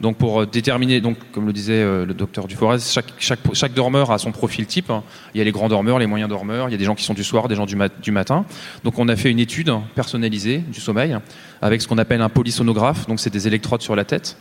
Donc 0.01 0.17
pour 0.17 0.41
euh, 0.41 0.45
déterminer, 0.45 0.99
donc 0.99 1.17
comme 1.31 1.45
le 1.47 1.53
disait 1.53 1.73
euh, 1.73 2.05
le 2.05 2.13
docteur 2.13 2.47
Duforez, 2.47 2.79
chaque, 2.79 3.13
chaque, 3.17 3.39
chaque 3.53 3.73
dormeur 3.73 4.11
a 4.11 4.17
son 4.17 4.31
profil 4.31 4.65
type. 4.65 4.91
Il 5.33 5.37
y 5.37 5.41
a 5.41 5.43
les 5.43 5.51
grands 5.51 5.69
dormeurs, 5.69 5.99
les 5.99 6.05
moyens 6.07 6.29
dormeurs, 6.29 6.67
il 6.67 6.71
y 6.73 6.75
a 6.75 6.77
des 6.77 6.83
gens 6.83 6.95
qui 6.95 7.03
sont 7.05 7.13
du 7.13 7.23
soir, 7.23 7.47
des 7.47 7.55
gens 7.55 7.65
du, 7.65 7.75
mat- 7.77 8.01
du 8.01 8.11
matin. 8.11 8.45
Donc 8.83 8.99
on 8.99 9.07
a 9.07 9.15
fait 9.15 9.31
une 9.31 9.39
étude 9.39 9.71
personnalisée 9.95 10.57
du 10.59 10.81
sommeil 10.81 11.17
avec 11.61 11.81
ce 11.81 11.87
qu'on 11.87 11.97
appelle 11.97 12.21
un 12.21 12.29
polysonographe. 12.29 13.07
Donc 13.07 13.19
c'est 13.21 13.29
des 13.29 13.47
électrodes 13.47 13.81
sur 13.81 13.95
la 13.95 14.03
tête, 14.05 14.37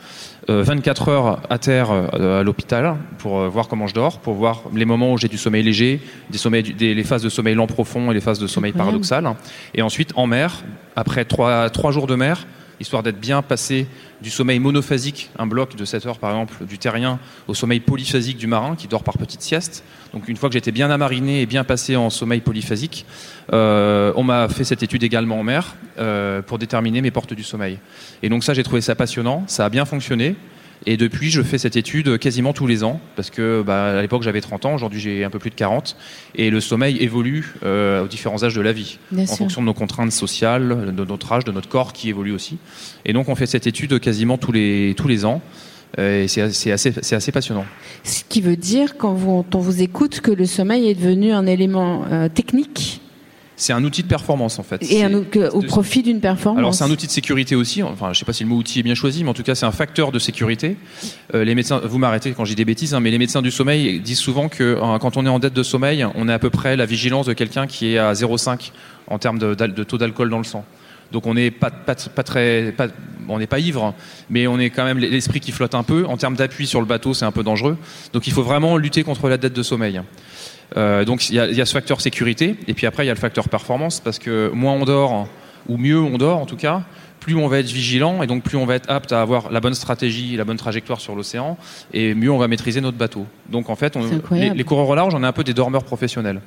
Euh, 0.51 0.63
24 0.63 1.09
heures 1.09 1.41
à 1.49 1.57
terre 1.59 1.89
euh, 1.91 2.41
à 2.41 2.43
l'hôpital 2.43 2.97
pour 3.19 3.39
euh, 3.39 3.49
voir 3.49 3.67
comment 3.69 3.87
je 3.87 3.95
dors, 3.95 4.19
pour 4.21 4.35
voir 4.35 4.63
les 4.75 4.85
moments 4.85 5.13
où 5.15 5.19
j'ai 5.19 5.29
du 5.29 5.39
sommeil 5.39 5.63
léger, 5.63 6.01
des 6.31 6.37
sommeils, 6.37 6.63
des, 6.75 6.93
les 6.95 7.05
phases 7.05 7.23
de 7.23 7.31
sommeil 7.31 7.55
lent 7.55 7.67
profond 7.67 8.11
et 8.11 8.15
les 8.15 8.21
phases 8.21 8.39
de 8.41 8.47
sommeil 8.47 8.73
paradoxal. 8.73 9.25
Et 9.75 9.81
ensuite 9.83 10.13
en 10.17 10.27
mer, 10.27 10.63
après 10.97 11.25
trois, 11.25 11.71
trois 11.71 11.93
jours 11.93 12.07
de 12.07 12.15
mer, 12.15 12.47
histoire 12.81 13.03
d'être 13.03 13.21
bien 13.21 13.43
passé 13.43 13.87
du 14.23 14.31
sommeil 14.31 14.59
monophasique, 14.59 15.31
un 15.39 15.47
bloc 15.47 15.77
de 15.77 15.85
7 15.85 16.07
heures 16.07 16.19
par 16.19 16.31
exemple, 16.31 16.65
du 16.65 16.79
terrien, 16.79 17.19
au 17.49 17.55
sommeil 17.55 17.81
polyphasique 17.81 18.37
du 18.37 18.47
marin 18.47 18.77
qui 18.77 18.89
dort 18.89 19.03
par 19.03 19.19
petites 19.19 19.43
siestes. 19.43 19.85
Donc 20.13 20.29
une 20.29 20.37
fois 20.37 20.49
que 20.49 20.55
j'étais 20.55 20.73
bien 20.73 20.91
amariné 20.91 21.43
et 21.43 21.47
bien 21.47 21.65
passé 21.65 21.97
en 21.97 22.11
sommeil 22.11 22.41
polyphasique, 22.41 23.07
euh, 23.53 24.13
on 24.17 24.23
m'a 24.23 24.49
fait 24.49 24.65
cette 24.65 24.83
étude 24.83 25.03
également 25.03 25.39
en 25.41 25.43
mer 25.43 25.75
euh, 25.99 26.43
pour 26.43 26.59
déterminer 26.59 27.03
mes 27.03 27.11
portes 27.11 27.35
du 27.35 27.45
sommeil. 27.45 27.79
Et 28.23 28.29
donc 28.29 28.45
ça 28.45 28.55
j'ai 28.55 28.63
trouvé 28.63 28.81
ça 28.81 28.95
passionnant, 28.95 29.45
ça 29.47 29.65
a 29.65 29.69
bien 29.69 29.85
fonctionné. 29.85 30.37
Et 30.87 30.97
depuis, 30.97 31.31
je 31.31 31.43
fais 31.43 31.59
cette 31.59 31.77
étude 31.77 32.19
quasiment 32.19 32.53
tous 32.53 32.67
les 32.67 32.85
ans, 32.85 33.01
parce 33.17 33.31
que 33.31 33.63
bah, 33.63 33.99
à 33.99 34.03
l'époque 34.03 34.23
j'avais 34.23 34.41
30 34.41 34.67
ans, 34.67 34.75
aujourd'hui 34.75 35.01
j'ai 35.01 35.25
un 35.25 35.31
peu 35.31 35.39
plus 35.39 35.51
de 35.51 35.55
40, 35.55 35.97
et 36.35 36.51
le 36.51 36.61
sommeil 36.61 36.99
évolue 37.01 37.55
euh, 37.65 38.05
aux 38.05 38.09
différents 38.09 38.43
âges 38.45 38.55
de 38.55 38.61
la 38.61 38.73
vie 38.73 38.99
Bien 39.11 39.25
en 39.25 39.27
sûr. 39.27 39.37
fonction 39.39 39.61
de 39.63 39.67
nos 39.67 39.75
contraintes 39.75 40.13
sociales, 40.13 40.93
de 40.95 41.05
notre 41.05 41.33
âge, 41.33 41.45
de 41.45 41.53
notre 41.53 41.69
corps 41.69 41.93
qui 41.93 42.09
évolue 42.11 42.33
aussi. 42.33 42.59
Et 43.05 43.13
donc 43.13 43.29
on 43.29 43.35
fait 43.35 43.47
cette 43.47 43.67
étude 43.67 43.99
quasiment 43.99 44.37
tous 44.39 44.53
les, 44.53 44.95
tous 44.97 45.09
les 45.09 45.25
ans. 45.25 45.41
Euh, 45.99 46.25
Et 46.25 46.29
c'est 46.29 46.43
assez, 46.43 46.71
assez 47.15 47.33
passionnant. 47.33 47.65
Ce 48.03 48.23
qui 48.29 48.41
veut 48.41 48.57
dire, 48.57 48.97
quand, 48.97 49.13
vous, 49.13 49.45
on 49.55 49.59
vous 49.59 49.81
écoute, 49.81 50.21
que 50.21 50.33
le 50.33 50.45
sommeil 50.45 50.89
est 50.89 50.95
devenu 50.95 51.33
un 51.33 51.47
élément 51.47 52.05
euh, 52.11 52.29
technique 52.29 53.01
C'est 53.57 53.73
un 53.73 53.85
outil 53.85 54.03
de 54.03 54.09
performance 54.09 54.59
en 54.59 54.63
fait. 54.65 54.83
et 54.83 54.87
C'est- 54.87 55.03
un, 55.05 55.23
que- 55.23 55.51
au 55.51 55.63
profit 55.63 56.03
d'une 56.03 56.21
performance. 56.21 56.59
Alors 56.59 56.75
c'est 56.75 56.85
un 56.85 56.91
outil 56.91 57.07
de 57.07 57.13
sécurité 57.13 57.55
aussi. 57.55 57.83
Enfin, 57.83 58.13
je 58.13 58.19
sais 58.19 58.25
pas 58.25 58.33
si 58.33 58.43
le 58.43 58.49
mot 58.49 58.57
outil 58.57 58.81
est 58.81 58.83
bien 58.83 58.95
choisi, 58.97 59.23
mais 59.23 59.31
en 59.31 59.35
tout 59.35 59.43
cas 59.45 59.55
c'est 59.55 59.67
un 59.67 59.71
facteur 59.73 60.11
de 60.13 60.19
sécurité. 60.19 60.77
Euh, 61.35 61.45
les 61.45 61.55
médecins, 61.55 61.81
vous 61.85 61.99
m'arrêtez 61.99 62.33
quand 62.33 62.45
dis 62.45 62.55
des 62.55 62.65
bêtises, 62.65 62.95
hein, 62.95 63.01
mais 63.01 63.11
les 63.11 63.19
médecins 63.19 63.43
du 63.43 63.51
sommeil 63.51 64.01
disent 64.01 64.19
souvent 64.19 64.49
que 64.49 64.63
euh, 64.63 64.99
quand 64.99 65.17
on 65.17 65.25
est 65.25 65.29
en 65.29 65.39
dette 65.39 65.55
de 65.55 65.63
sommeil, 65.63 66.05
on 66.15 66.29
est 66.29 66.33
à 66.33 66.39
peu 66.39 66.51
près 66.51 66.77
la 66.77 66.87
vigilance 66.87 67.27
de 67.27 67.33
quelqu'un 67.33 67.67
qui 67.67 67.95
est 67.95 67.99
à 67.99 68.13
0,5 68.13 68.73
en 69.09 69.19
termes 69.19 69.39
de, 69.39 69.55
taux 69.85 69.99
d'alcool 69.99 70.31
dans 70.31 70.39
le 70.39 70.45
sang. 70.45 70.65
Donc 71.13 71.27
on 71.27 71.35
n'est 71.35 71.51
pas, 71.53 71.71
pas, 71.71 71.95
pas 71.95 72.23
très, 72.25 72.73
pas- 72.77 72.89
on 73.29 73.39
n'est 73.39 73.47
pas 73.47 73.59
ivre, 73.61 73.95
mais 74.31 74.47
on 74.47 74.59
est 74.59 74.71
quand 74.71 74.85
même 74.85 74.99
l'esprit 74.99 75.39
qui 75.41 75.53
flotte 75.53 75.75
un 75.75 75.83
peu. 75.85 76.05
En 76.07 76.17
termes 76.17 76.35
d'appui 76.35 76.67
sur 76.67 76.81
le 76.81 76.87
bateau, 76.87 77.15
c'est 77.15 77.25
un 77.25 77.31
peu 77.31 77.43
dangereux. 77.45 77.77
Donc 78.13 78.27
il 78.27 78.33
faut 78.33 78.43
vraiment 78.43 78.77
lutter 78.77 79.05
contre 79.05 79.29
la 79.29 79.37
dette 79.37 79.53
de 79.53 79.63
sommeil. 79.63 80.01
Euh, 80.77 81.05
donc 81.05 81.29
il 81.31 81.37
y, 81.37 81.41
a, 81.41 81.47
il 81.47 81.57
y 81.57 81.61
a 81.61 81.67
ce 81.67 81.73
facteur 81.73 82.01
sécurité, 82.01 82.57
et 82.67 82.75
puis 82.75 82.87
après 82.87 83.05
il 83.05 83.07
y 83.07 83.11
a 83.11 83.15
le 83.15 83.21
facteur 83.21 83.49
performance, 83.49 84.01
parce 84.01 84.19
que 84.19 84.51
moins 84.53 84.73
on 84.73 84.85
dort, 84.85 85.29
ou 85.69 85.77
mieux 85.77 86.01
on 86.01 86.19
dort 86.19 86.39
en 86.39 86.47
tout 86.47 86.57
cas, 86.57 86.83
plus 87.21 87.37
on 87.37 87.47
va 87.49 87.59
être 87.61 87.71
vigilant, 87.71 88.23
et 88.23 88.27
donc 88.27 88.43
plus 88.43 88.57
on 88.59 88.67
va 88.67 88.75
être 88.75 88.91
apte 88.91 89.13
à 89.13 89.23
avoir 89.23 89.51
la 89.51 89.61
bonne 89.61 89.75
stratégie, 89.75 90.37
la 90.37 90.45
bonne 90.45 90.57
trajectoire 90.59 91.01
sur 91.01 91.15
l'océan, 91.15 91.57
et 91.93 92.15
mieux 92.15 92.31
on 92.31 92.39
va 92.39 92.49
maîtriser 92.49 92.81
notre 92.81 92.99
bateau. 92.99 93.25
Donc 93.49 93.71
en 93.71 93.77
fait, 93.77 93.97
on- 93.97 94.03
les, 94.41 94.51
les 94.51 94.65
coureurs 94.65 94.89
au 94.89 94.95
large, 94.95 95.15
on 95.15 95.23
est 95.23 95.27
un 95.27 95.33
peu 95.33 95.45
des 95.45 95.55
dormeurs 95.55 95.85
professionnels. 95.85 96.41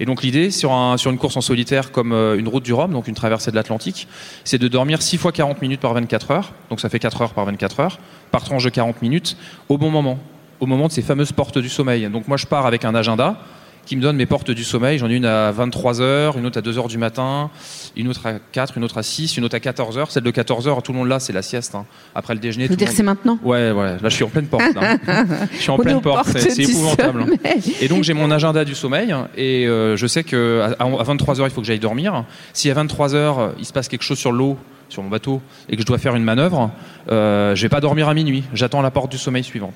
Et 0.00 0.04
donc 0.04 0.22
l'idée 0.22 0.50
sur, 0.50 0.72
un- 0.72 0.96
sur 0.96 1.10
une 1.12 1.18
course 1.18 1.36
en 1.36 1.40
solitaire 1.40 1.92
comme 1.92 2.12
euh, 2.12 2.36
une 2.36 2.48
route 2.48 2.64
du 2.64 2.72
Rhum, 2.72 2.90
donc 2.92 3.06
une 3.08 3.14
traversée 3.14 3.52
de 3.52 3.56
l'Atlantique, 3.56 4.08
c'est 4.42 4.58
de 4.58 4.66
dormir 4.66 5.00
6 5.00 5.16
fois 5.18 5.30
40 5.32 5.62
minutes 5.62 5.80
par 5.80 5.94
24 5.94 6.30
heures, 6.32 6.52
donc 6.70 6.80
ça 6.80 6.88
fait 6.88 6.98
4 6.98 7.22
heures 7.22 7.32
par 7.34 7.44
24 7.44 7.80
heures, 7.80 7.98
par 8.32 8.42
tranche 8.42 8.64
de 8.64 8.70
40 8.70 9.00
minutes, 9.00 9.36
au 9.68 9.78
bon 9.78 9.90
moment, 9.90 10.18
au 10.62 10.66
moment 10.66 10.86
de 10.86 10.92
ces 10.92 11.02
fameuses 11.02 11.32
portes 11.32 11.58
du 11.58 11.68
sommeil. 11.68 12.08
Donc 12.08 12.28
moi 12.28 12.36
je 12.36 12.46
pars 12.46 12.66
avec 12.66 12.84
un 12.84 12.94
agenda 12.94 13.36
qui 13.84 13.96
me 13.96 14.00
donne 14.00 14.14
mes 14.14 14.26
portes 14.26 14.52
du 14.52 14.62
sommeil. 14.62 14.96
J'en 14.96 15.10
ai 15.10 15.14
une 15.16 15.24
à 15.24 15.50
23h, 15.50 16.38
une 16.38 16.46
autre 16.46 16.56
à 16.56 16.62
2h 16.62 16.86
du 16.86 16.98
matin, 16.98 17.50
une 17.96 18.06
autre 18.06 18.24
à 18.28 18.34
4, 18.52 18.78
une 18.78 18.84
autre 18.84 18.96
à 18.96 19.02
6, 19.02 19.36
une 19.38 19.44
autre 19.44 19.56
à 19.56 19.58
14h. 19.58 20.06
Celle 20.10 20.22
de 20.22 20.30
14h, 20.30 20.82
tout 20.82 20.92
le 20.92 20.98
monde 20.98 21.08
là, 21.08 21.18
c'est 21.18 21.32
la 21.32 21.42
sieste. 21.42 21.74
hein. 21.74 21.84
Après 22.14 22.32
le 22.34 22.38
déjeuner. 22.38 22.68
Le 22.68 22.76
dire, 22.76 22.86
monde- 22.86 22.96
c'est 22.96 23.02
maintenant? 23.02 23.38
Ouais, 23.42 23.72
ouais, 23.72 23.94
là 24.00 24.08
je 24.08 24.14
suis 24.14 24.22
en 24.22 24.28
pleine 24.28 24.46
porte. 24.46 24.72
là. 24.76 24.98
je 25.52 25.58
suis 25.58 25.70
en 25.70 25.78
pleine 25.78 26.00
porte, 26.00 26.28
c'est 26.38 26.60
épouvantable. 26.60 27.22
sommeil. 27.24 27.74
Et 27.80 27.88
donc 27.88 28.04
j'ai 28.04 28.14
mon 28.14 28.30
agenda 28.30 28.64
du 28.64 28.76
sommeil 28.76 29.12
et 29.36 29.66
euh, 29.66 29.96
je 29.96 30.06
sais 30.06 30.22
que 30.22 30.60
à, 30.78 30.84
à 30.84 31.02
23h 31.02 31.42
il 31.46 31.50
faut 31.50 31.60
que 31.60 31.66
j'aille 31.66 31.80
dormir. 31.80 32.24
Si 32.52 32.70
à 32.70 32.74
23h 32.74 33.54
il 33.58 33.64
se 33.66 33.72
passe 33.72 33.88
quelque 33.88 34.04
chose 34.04 34.18
sur 34.18 34.30
l'eau, 34.30 34.56
sur 34.88 35.02
mon 35.02 35.08
bateau, 35.08 35.42
et 35.68 35.74
que 35.74 35.82
je 35.82 35.86
dois 35.86 35.98
faire 35.98 36.14
une 36.14 36.22
manœuvre, 36.22 36.70
euh, 37.10 37.56
je 37.56 37.62
vais 37.62 37.68
pas 37.68 37.80
dormir 37.80 38.08
à 38.08 38.14
minuit. 38.14 38.44
J'attends 38.54 38.80
la 38.82 38.92
porte 38.92 39.10
du 39.10 39.18
sommeil 39.18 39.42
suivante. 39.42 39.72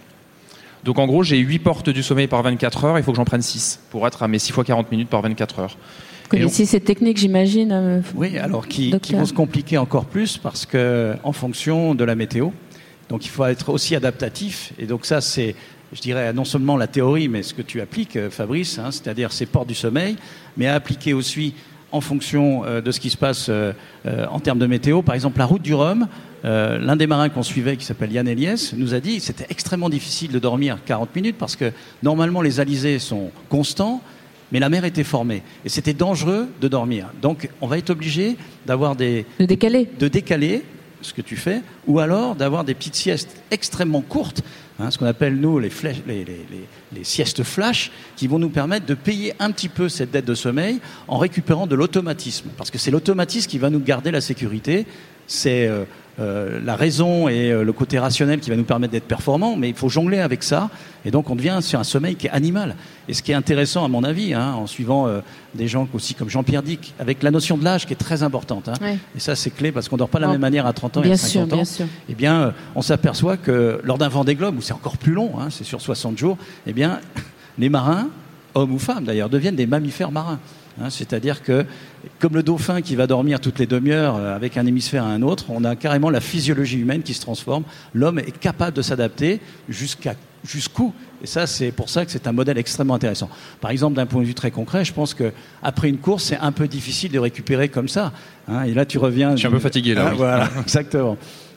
Donc 0.84 0.98
en 0.98 1.06
gros 1.06 1.22
j'ai 1.22 1.38
8 1.38 1.58
portes 1.60 1.90
du 1.90 2.02
sommeil 2.02 2.26
par 2.26 2.42
24 2.42 2.84
heures, 2.84 2.98
il 2.98 3.04
faut 3.04 3.12
que 3.12 3.16
j'en 3.16 3.24
prenne 3.24 3.42
6 3.42 3.80
pour 3.90 4.06
être 4.06 4.22
à 4.22 4.28
mes 4.28 4.38
6 4.38 4.52
fois 4.52 4.64
40 4.64 4.90
minutes 4.90 5.08
par 5.08 5.22
24 5.22 5.58
heures. 5.60 5.76
Vous 6.24 6.30
connaissiez 6.30 6.66
cette 6.66 6.84
technique, 6.84 7.18
j'imagine. 7.18 7.70
euh, 7.72 8.00
Oui, 8.16 8.36
alors 8.38 8.66
qui, 8.66 8.90
vont 9.12 9.24
se 9.26 9.32
compliquer 9.32 9.78
encore 9.78 10.06
plus 10.06 10.38
parce 10.38 10.66
que 10.66 11.14
en 11.22 11.32
fonction 11.32 11.94
de 11.94 12.02
la 12.02 12.16
météo, 12.16 12.50
donc 13.08 13.24
il 13.24 13.28
faut 13.28 13.44
être 13.44 13.68
aussi 13.68 13.94
adaptatif. 13.94 14.72
Et 14.78 14.86
donc 14.86 15.06
ça, 15.06 15.20
c'est, 15.20 15.54
je 15.92 16.00
dirais, 16.00 16.32
non 16.32 16.44
seulement 16.44 16.76
la 16.76 16.88
théorie, 16.88 17.28
mais 17.28 17.44
ce 17.44 17.54
que 17.54 17.62
tu 17.62 17.80
appliques, 17.80 18.16
euh, 18.16 18.28
Fabrice, 18.30 18.78
hein, 18.80 18.90
c'est-à-dire 18.90 19.32
ces 19.32 19.46
portes 19.46 19.68
du 19.68 19.76
sommeil, 19.76 20.16
mais 20.56 20.66
à 20.66 20.74
appliquer 20.74 21.12
aussi 21.14 21.54
en 21.92 22.00
fonction 22.00 22.64
euh, 22.64 22.80
de 22.80 22.90
ce 22.90 23.00
qui 23.00 23.10
se 23.10 23.16
passe 23.16 23.46
euh, 23.48 23.72
euh, 24.06 24.26
en 24.30 24.40
termes 24.40 24.58
de 24.58 24.66
météo. 24.66 25.02
Par 25.02 25.14
exemple, 25.14 25.38
la 25.38 25.46
route 25.46 25.62
du 25.62 25.74
Rhum, 25.74 26.06
l'un 26.44 26.94
des 26.94 27.08
marins 27.08 27.28
qu'on 27.28 27.42
suivait, 27.42 27.76
qui 27.76 27.84
s'appelle 27.84 28.12
Yann 28.12 28.28
Eliès, 28.28 28.72
nous 28.76 28.94
a 28.94 29.00
dit 29.00 29.16
que 29.16 29.22
c'était 29.24 29.46
extrêmement 29.48 29.88
difficile 29.88 30.30
de 30.30 30.38
dormir 30.38 30.78
40 30.86 31.16
minutes 31.16 31.36
parce 31.36 31.56
que 31.56 31.72
normalement 32.04 32.40
les 32.40 32.60
alizés 32.60 33.00
sont 33.00 33.32
constants, 33.48 34.00
mais 34.52 34.60
la 34.60 34.68
mer 34.68 34.84
était 34.84 35.02
formée 35.02 35.42
et 35.64 35.68
c'était 35.68 35.92
dangereux 35.92 36.46
de 36.60 36.68
dormir. 36.68 37.08
Donc 37.20 37.50
on 37.60 37.66
va 37.66 37.78
être 37.78 37.90
obligé 37.90 38.36
d'avoir 38.64 38.94
des 38.94 39.26
de 39.40 39.44
décaler. 39.44 39.88
de 39.98 40.06
décaler 40.06 40.62
ce 41.02 41.12
que 41.12 41.20
tu 41.20 41.34
fais, 41.34 41.62
ou 41.88 41.98
alors 41.98 42.36
d'avoir 42.36 42.62
des 42.62 42.74
petites 42.74 42.94
siestes 42.94 43.42
extrêmement 43.50 44.02
courtes, 44.02 44.42
hein, 44.78 44.90
ce 44.90 44.98
qu'on 44.98 45.06
appelle 45.06 45.36
nous 45.36 45.58
les, 45.58 45.70
flèches- 45.70 46.02
les, 46.06 46.24
les- 46.24 46.46
les- 46.94 47.04
siestes 47.04 47.42
flash, 47.42 47.90
qui 48.16 48.26
vont 48.26 48.38
nous 48.38 48.48
permettre 48.50 48.86
de 48.86 48.94
payer 48.94 49.34
un 49.38 49.50
petit 49.50 49.68
peu 49.68 49.88
cette 49.88 50.10
dette 50.10 50.24
de 50.24 50.34
sommeil 50.34 50.80
en 51.08 51.18
récupérant 51.18 51.66
de 51.66 51.74
l'automatisme. 51.74 52.48
Parce 52.56 52.70
que 52.70 52.78
c'est 52.78 52.90
l'automatisme 52.90 53.48
qui 53.50 53.58
va 53.58 53.70
nous 53.70 53.80
garder 53.80 54.10
la 54.10 54.20
sécurité, 54.20 54.86
c'est 55.26 55.66
euh, 55.66 55.84
euh, 56.18 56.60
la 56.64 56.76
raison 56.76 57.28
et 57.28 57.50
euh, 57.50 57.62
le 57.62 57.72
côté 57.74 57.98
rationnel 57.98 58.40
qui 58.40 58.48
va 58.48 58.56
nous 58.56 58.64
permettre 58.64 58.92
d'être 58.92 59.04
performants, 59.06 59.54
mais 59.56 59.68
il 59.68 59.74
faut 59.74 59.88
jongler 59.90 60.18
avec 60.20 60.42
ça, 60.42 60.70
et 61.04 61.10
donc 61.10 61.28
on 61.28 61.36
devient 61.36 61.58
sur 61.60 61.78
un 61.78 61.84
sommeil 61.84 62.16
qui 62.16 62.26
est 62.26 62.30
animal. 62.30 62.74
Et 63.08 63.12
ce 63.14 63.22
qui 63.22 63.32
est 63.32 63.34
intéressant 63.34 63.84
à 63.84 63.88
mon 63.88 64.02
avis, 64.02 64.32
hein, 64.32 64.54
en 64.54 64.66
suivant 64.66 65.06
euh, 65.08 65.20
des 65.54 65.68
gens 65.68 65.86
aussi 65.92 66.14
comme 66.14 66.30
Jean-Pierre 66.30 66.62
Dick, 66.62 66.94
avec 66.98 67.22
la 67.22 67.30
notion 67.30 67.58
de 67.58 67.64
l'âge 67.64 67.84
qui 67.86 67.92
est 67.92 67.96
très 67.96 68.22
importante. 68.22 68.68
hein. 68.68 68.74
Ouais. 68.80 68.96
Et 69.14 69.20
ça, 69.20 69.36
c'est 69.36 69.50
clé 69.50 69.72
parce 69.72 69.88
qu'on 69.90 69.98
dort 69.98 70.08
pas 70.08 70.18
de 70.18 70.24
la 70.24 70.30
même 70.30 70.40
manière 70.40 70.64
à 70.66 70.72
30 70.72 70.96
ans 70.96 71.02
et 71.02 71.12
à 71.12 71.16
sûr, 71.18 71.40
50 71.42 71.52
ans. 71.52 71.56
bien 71.56 71.64
sûr. 71.66 71.86
Eh 72.08 72.14
bien, 72.14 72.40
euh, 72.40 72.50
on 72.74 72.82
s'aperçoit 72.82 73.36
que 73.36 73.80
lors 73.84 73.98
d'un 73.98 74.08
Vendée 74.08 74.36
Globe, 74.36 74.56
où 74.56 74.62
c'est 74.62 74.72
encore 74.72 74.96
plus 74.96 75.12
long, 75.12 75.32
hein, 75.38 75.48
c'est 75.50 75.64
sur 75.64 75.82
60 75.82 76.16
jours, 76.16 76.38
eh 76.66 76.72
bien, 76.72 76.98
les 77.58 77.68
marins, 77.68 78.08
hommes 78.54 78.72
ou 78.72 78.78
femmes 78.78 79.04
d'ailleurs, 79.04 79.28
deviennent 79.28 79.56
des 79.56 79.66
mammifères 79.66 80.12
marins. 80.12 80.38
Hein, 80.80 80.90
C'est-à-dire 80.90 81.42
que, 81.42 81.64
comme 82.18 82.34
le 82.34 82.42
dauphin 82.42 82.82
qui 82.82 82.96
va 82.96 83.06
dormir 83.06 83.40
toutes 83.40 83.58
les 83.58 83.66
demi-heures 83.66 84.16
euh, 84.16 84.36
avec 84.36 84.56
un 84.56 84.66
hémisphère 84.66 85.04
à 85.04 85.08
un 85.08 85.22
autre, 85.22 85.46
on 85.48 85.64
a 85.64 85.74
carrément 85.76 86.10
la 86.10 86.20
physiologie 86.20 86.78
humaine 86.78 87.02
qui 87.02 87.14
se 87.14 87.20
transforme. 87.20 87.64
L'homme 87.94 88.18
est 88.18 88.38
capable 88.38 88.76
de 88.76 88.82
s'adapter 88.82 89.40
jusqu'à 89.68 90.14
jusqu'où? 90.46 90.92
Et 91.24 91.26
ça, 91.26 91.46
c'est 91.46 91.72
pour 91.72 91.88
ça 91.88 92.04
que 92.04 92.10
c'est 92.12 92.26
un 92.28 92.32
modèle 92.32 92.56
extrêmement 92.58 92.94
intéressant. 92.94 93.28
Par 93.60 93.70
exemple, 93.72 93.96
d'un 93.96 94.06
point 94.06 94.20
de 94.20 94.26
vue 94.26 94.34
très 94.34 94.50
concret, 94.52 94.84
je 94.84 94.92
pense 94.92 95.12
que 95.14 95.32
après 95.62 95.88
une 95.88 95.98
course, 95.98 96.24
c'est 96.24 96.36
un 96.38 96.52
peu 96.52 96.68
difficile 96.68 97.10
de 97.10 97.18
récupérer 97.18 97.68
comme 97.68 97.88
ça. 97.88 98.12
hein. 98.46 98.62
et 98.64 98.74
là, 98.74 98.84
tu 98.84 98.98
reviens. 98.98 99.32
Je 99.32 99.38
suis 99.38 99.48
un 99.48 99.50
peu 99.50 99.58
fatigué, 99.58 99.94
là, 99.94 100.04
Ah, 100.06 100.10
oui. 100.10 100.16
Voilà, 100.18 100.48
exactement. 100.62 101.16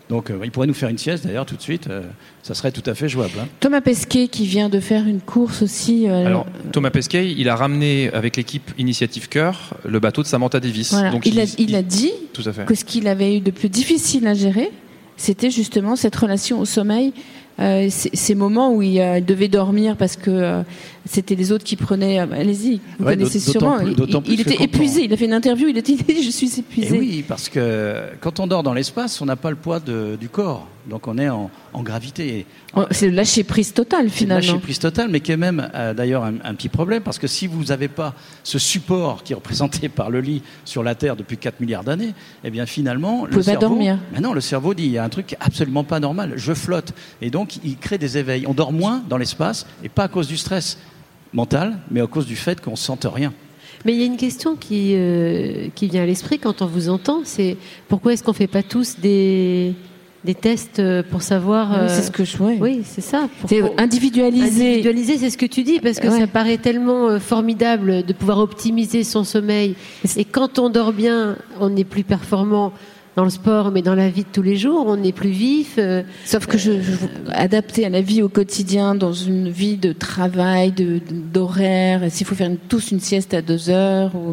Donc, 0.10 0.32
euh, 0.32 0.40
il 0.44 0.50
pourrait 0.52 0.66
nous 0.68 0.74
faire 0.74 0.90
une 0.90 0.98
sieste 0.98 1.26
d'ailleurs 1.26 1.46
tout 1.46 1.56
de 1.56 1.62
suite. 1.62 1.88
euh, 1.88 2.02
ça 2.42 2.56
serait 2.56 2.72
tout 2.72 2.82
à 2.90 2.96
fait 2.96 3.08
jouable. 3.08 3.34
hein. 3.40 3.48
Thomas 3.60 3.82
Pesquet 3.82 4.28
qui 4.28 4.46
vient 4.48 4.70
de 4.70 4.80
faire 4.80 5.06
une 5.08 5.22
course 5.22 5.62
aussi. 5.62 6.10
euh, 6.10 6.26
Alors 6.26 6.48
Thomas 6.72 6.90
Pesquet, 6.90 7.32
il 7.32 7.48
a 7.48 7.56
ramené 7.56 8.10
avec 8.12 8.36
l'équipe 8.36 8.72
Initiative 8.80 9.30
Cœur 9.30 9.76
le 9.86 10.00
bateau 10.00 10.24
de 10.24 10.28
Samantha 10.28 10.60
Davis. 10.60 10.92
voilà. 10.94 11.12
Donc, 11.12 11.26
il, 11.28 11.40
a, 11.40 11.44
il 11.60 11.76
a 11.76 11.84
dit 11.84 12.12
tout 12.34 12.42
à 12.46 12.52
fait. 12.54 12.66
que 12.66 12.74
ce 12.76 12.84
qu'il 12.86 13.08
avait 13.08 13.38
eu 13.38 13.40
de 13.40 13.52
plus 13.52 13.70
difficile 13.70 14.26
à 14.28 14.34
gérer, 14.34 14.72
c'était 15.16 15.52
justement 15.52 15.96
cette 15.96 16.16
relation 16.16 16.60
au 16.60 16.66
sommeil, 16.66 17.14
ces, 17.90 18.10
ces 18.14 18.36
moments 18.36 18.74
où 18.74 18.82
il, 18.82 19.00
euh, 19.00 19.20
devait 19.20 19.48
dormir 19.50 19.96
parce 19.98 20.16
que 20.16 20.30
euh, 20.32 20.62
c'était 21.06 21.36
les 21.36 21.52
autres 21.52 21.64
qui 21.66 21.76
prenaient. 21.76 22.20
euh, 22.20 22.26
Allez-y, 22.32 22.80
vous 23.00 23.06
Ouais, 23.06 23.16
connaissez 23.18 23.40
sûrement. 23.52 23.78
plus- 23.80 23.94
il- 24.28 24.42
était 24.42 24.64
épuisé. 24.64 25.04
Il 25.04 25.14
a 25.14 25.18
fait 25.18 25.26
une 25.26 25.34
interview. 25.34 25.68
Il 25.68 25.78
a 25.78 25.82
dit 25.82 25.98
Je 26.24 26.30
suis 26.30 26.52
épuisé. 26.60 26.98
oui, 26.98 27.24
parce 27.28 27.50
que 27.50 27.96
quand 28.22 28.40
on 28.40 28.48
dort 28.48 28.64
dans 28.64 28.74
l'espace, 28.74 29.22
on 29.22 29.26
n'a 29.26 29.36
pas 29.36 29.50
le 29.50 29.56
poids 29.58 29.80
de- 29.80 30.16
du 30.20 30.30
corps. 30.30 30.68
Donc, 30.90 31.08
on 31.08 31.18
est 31.18 31.30
en, 31.30 31.50
en 31.74 31.84
gravité. 31.84 32.46
C'est 32.92 33.08
le 33.08 33.16
lâcher 33.16 33.44
prise 33.44 33.74
total 33.74 34.02
C'est 34.02 34.06
une 34.06 34.10
finalement. 34.12 34.46
lâcher 34.46 34.60
prise 34.60 34.80
totale, 34.80 35.10
mais 35.10 35.20
qui 35.20 35.32
est 35.32 35.38
même 35.38 35.70
euh, 35.74 35.94
d'ailleurs 35.94 36.24
un, 36.24 36.34
un 36.44 36.54
petit 36.56 36.70
problème, 36.70 37.02
parce 37.04 37.20
que 37.20 37.28
si 37.28 37.48
vous 37.48 37.66
n'avez 37.66 37.88
pas 37.88 38.14
ce 38.44 38.60
support 38.60 39.24
qui 39.24 39.34
est 39.34 39.36
représenté 39.36 39.90
par 39.90 40.10
le 40.10 40.22
lit 40.22 40.42
sur 40.66 40.84
la 40.84 40.96
Terre 40.96 41.16
depuis 41.16 41.38
4 41.38 41.60
milliards 41.62 41.84
d'années, 41.84 42.14
eh 42.44 42.50
bien 42.50 42.66
finalement, 42.66 43.26
le 43.26 43.32
pouvez 43.32 43.44
pas 43.44 43.52
cerveau, 43.60 43.76
dormir. 43.76 43.98
Mais 44.14 44.20
non, 44.20 44.34
le 44.34 44.42
cerveau 44.42 44.74
dit 44.74 44.86
il 44.86 44.92
y 44.92 44.98
a 44.98 45.04
un 45.04 45.10
truc 45.10 45.36
absolument 45.40 45.84
pas 45.84 46.00
normal, 46.00 46.34
je 46.36 46.54
flotte, 46.54 46.94
et 47.22 47.30
donc 47.30 47.58
il 47.64 47.78
crée 47.78 47.98
des 47.98 48.18
éveils. 48.18 48.46
On 48.48 48.54
dort 48.54 48.74
moins 48.74 49.04
dans 49.08 49.18
l'espace, 49.18 49.66
et 49.84 49.90
pas 49.90 50.04
à 50.04 50.08
cause 50.08 50.28
du 50.28 50.38
stress 50.38 50.78
mental, 51.34 51.78
mais 51.92 52.02
à 52.02 52.08
cause 52.08 52.26
du 52.26 52.36
fait 52.36 52.60
qu'on 52.62 52.72
ne 52.72 52.76
sente 52.76 53.06
rien. 53.12 53.34
Mais 53.86 53.94
il 53.94 54.00
y 54.00 54.04
a 54.04 54.06
une 54.06 54.18
question 54.18 54.56
qui, 54.56 54.94
euh, 54.96 55.68
qui 55.76 55.88
vient 55.88 56.04
à 56.04 56.06
l'esprit 56.06 56.38
quand 56.40 56.62
on 56.62 56.66
vous 56.66 56.90
entend, 56.90 57.22
c'est 57.24 57.56
pourquoi 57.88 58.12
est-ce 58.14 58.24
qu'on 58.24 58.34
fait 58.34 58.48
pas 58.48 58.64
tous 58.64 59.00
des, 59.00 59.74
des 60.26 60.36
tests 60.36 60.80
euh, 60.80 61.02
pour 61.10 61.22
savoir... 61.22 61.70
Oui, 61.72 61.78
euh, 61.80 61.88
c'est 61.90 62.02
ce 62.02 62.12
que 62.12 62.26
je. 62.26 62.38
ouais. 62.38 62.58
Oui, 62.60 62.82
c'est 62.84 63.02
ça. 63.02 63.30
pour- 63.40 63.50
C'est 63.50 63.62
individualisé. 63.80 64.66
Individualiser, 64.68 65.18
c'est 65.18 65.30
ce 65.30 65.38
que 65.38 65.46
tu 65.46 65.64
dis, 65.64 65.80
parce 65.80 66.00
que 66.00 66.08
Ouais. 66.08 66.20
ça 66.20 66.28
paraît 66.28 66.58
tellement 66.58 67.08
euh, 67.10 67.20
formidable 67.20 68.04
de 68.04 68.14
pouvoir 68.14 68.40
optimiser 68.40 69.04
son 69.04 69.24
sommeil. 69.24 69.76
Et 70.18 70.26
quand 70.26 70.60
on 70.60 70.70
dort 70.70 70.92
bien, 70.94 71.38
on 71.60 71.76
est 71.76 71.84
plus 71.86 72.04
performant 72.04 72.74
dans 73.16 73.24
le 73.26 73.30
sport, 73.30 73.72
mais 73.72 73.82
dans 73.82 73.96
la 73.96 74.08
vie 74.10 74.22
de 74.24 74.30
tous 74.32 74.42
les 74.42 74.56
jours, 74.56 74.86
on 74.88 75.04
est 75.04 75.12
plus 75.12 75.30
vif. 75.32 75.76
euh, 75.78 76.04
Sauf 76.26 76.46
que 76.46 76.58
je, 76.58 76.72
je 76.74 76.92
adapté 77.34 77.86
à 77.86 77.90
la 77.90 78.02
vie 78.02 78.22
au 78.22 78.30
quotidien, 78.30 78.96
dans 78.96 79.12
une 79.14 79.50
vie 79.50 79.76
de 79.78 79.92
travail, 79.92 80.72
de- 80.72 81.02
d'horaire. 81.10 82.04
S'il 82.10 82.26
faut 82.26 82.36
faire 82.36 82.50
une- 82.50 82.58
tous 82.58 82.92
une 82.92 83.00
sieste 83.00 83.34
à 83.34 83.42
2 83.42 83.70
heures 83.70 84.12
ou, 84.16 84.30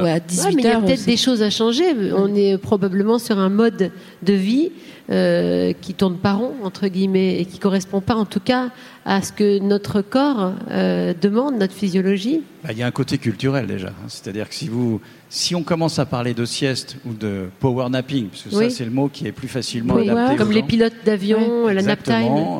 ou 0.00 0.04
à 0.04 0.20
18 0.20 0.44
Ouais, 0.44 0.52
mais 0.54 0.62
il 0.62 0.64
y 0.66 0.68
a 0.68 0.76
heures. 0.76 0.84
peut-être 0.84 1.04
des 1.06 1.16
choses 1.16 1.42
à 1.42 1.50
changer. 1.50 1.84
On 2.16 2.34
est 2.34 2.58
probablement 2.58 3.18
sur 3.18 3.38
un 3.38 3.48
mode 3.48 3.90
de 4.22 4.32
vie 4.32 4.70
euh, 5.10 5.72
qui 5.80 5.94
tourne 5.94 6.16
pas 6.18 6.34
rond 6.34 6.52
entre 6.62 6.86
guillemets 6.88 7.40
et 7.40 7.46
qui 7.46 7.58
correspond 7.58 8.02
pas, 8.02 8.14
en 8.14 8.26
tout 8.26 8.40
cas, 8.40 8.68
à 9.10 9.22
ce 9.22 9.32
que 9.32 9.58
notre 9.60 10.02
corps 10.02 10.52
euh, 10.70 11.14
demande, 11.18 11.56
notre 11.58 11.72
physiologie. 11.72 12.42
Bah, 12.62 12.70
Il 12.72 12.78
y 12.78 12.82
a 12.82 12.86
un 12.86 12.90
côté 12.90 13.16
culturel 13.16 13.66
déjà. 13.66 13.88
C'est-à-dire 14.06 14.46
que 14.50 14.54
si, 14.54 14.68
vous, 14.68 15.00
si 15.30 15.54
on 15.54 15.62
commence 15.62 15.98
à 15.98 16.04
parler 16.04 16.34
de 16.34 16.44
sieste 16.44 16.98
ou 17.06 17.14
de 17.14 17.46
power 17.58 17.88
napping, 17.88 18.28
parce 18.28 18.42
que 18.42 18.54
Oui. 18.54 18.70
ça 18.70 18.76
c'est 18.76 18.84
le 18.84 18.90
mot 18.90 19.08
qui 19.08 19.26
est 19.26 19.32
plus 19.32 19.48
facilement 19.48 19.96
adapté. 19.96 20.36
Comme 20.36 20.52
les 20.52 20.60
gens. 20.60 20.66
pilotes 20.66 21.04
d'avion, 21.06 21.68
la 21.68 21.80
nap 21.80 22.02
time. 22.02 22.14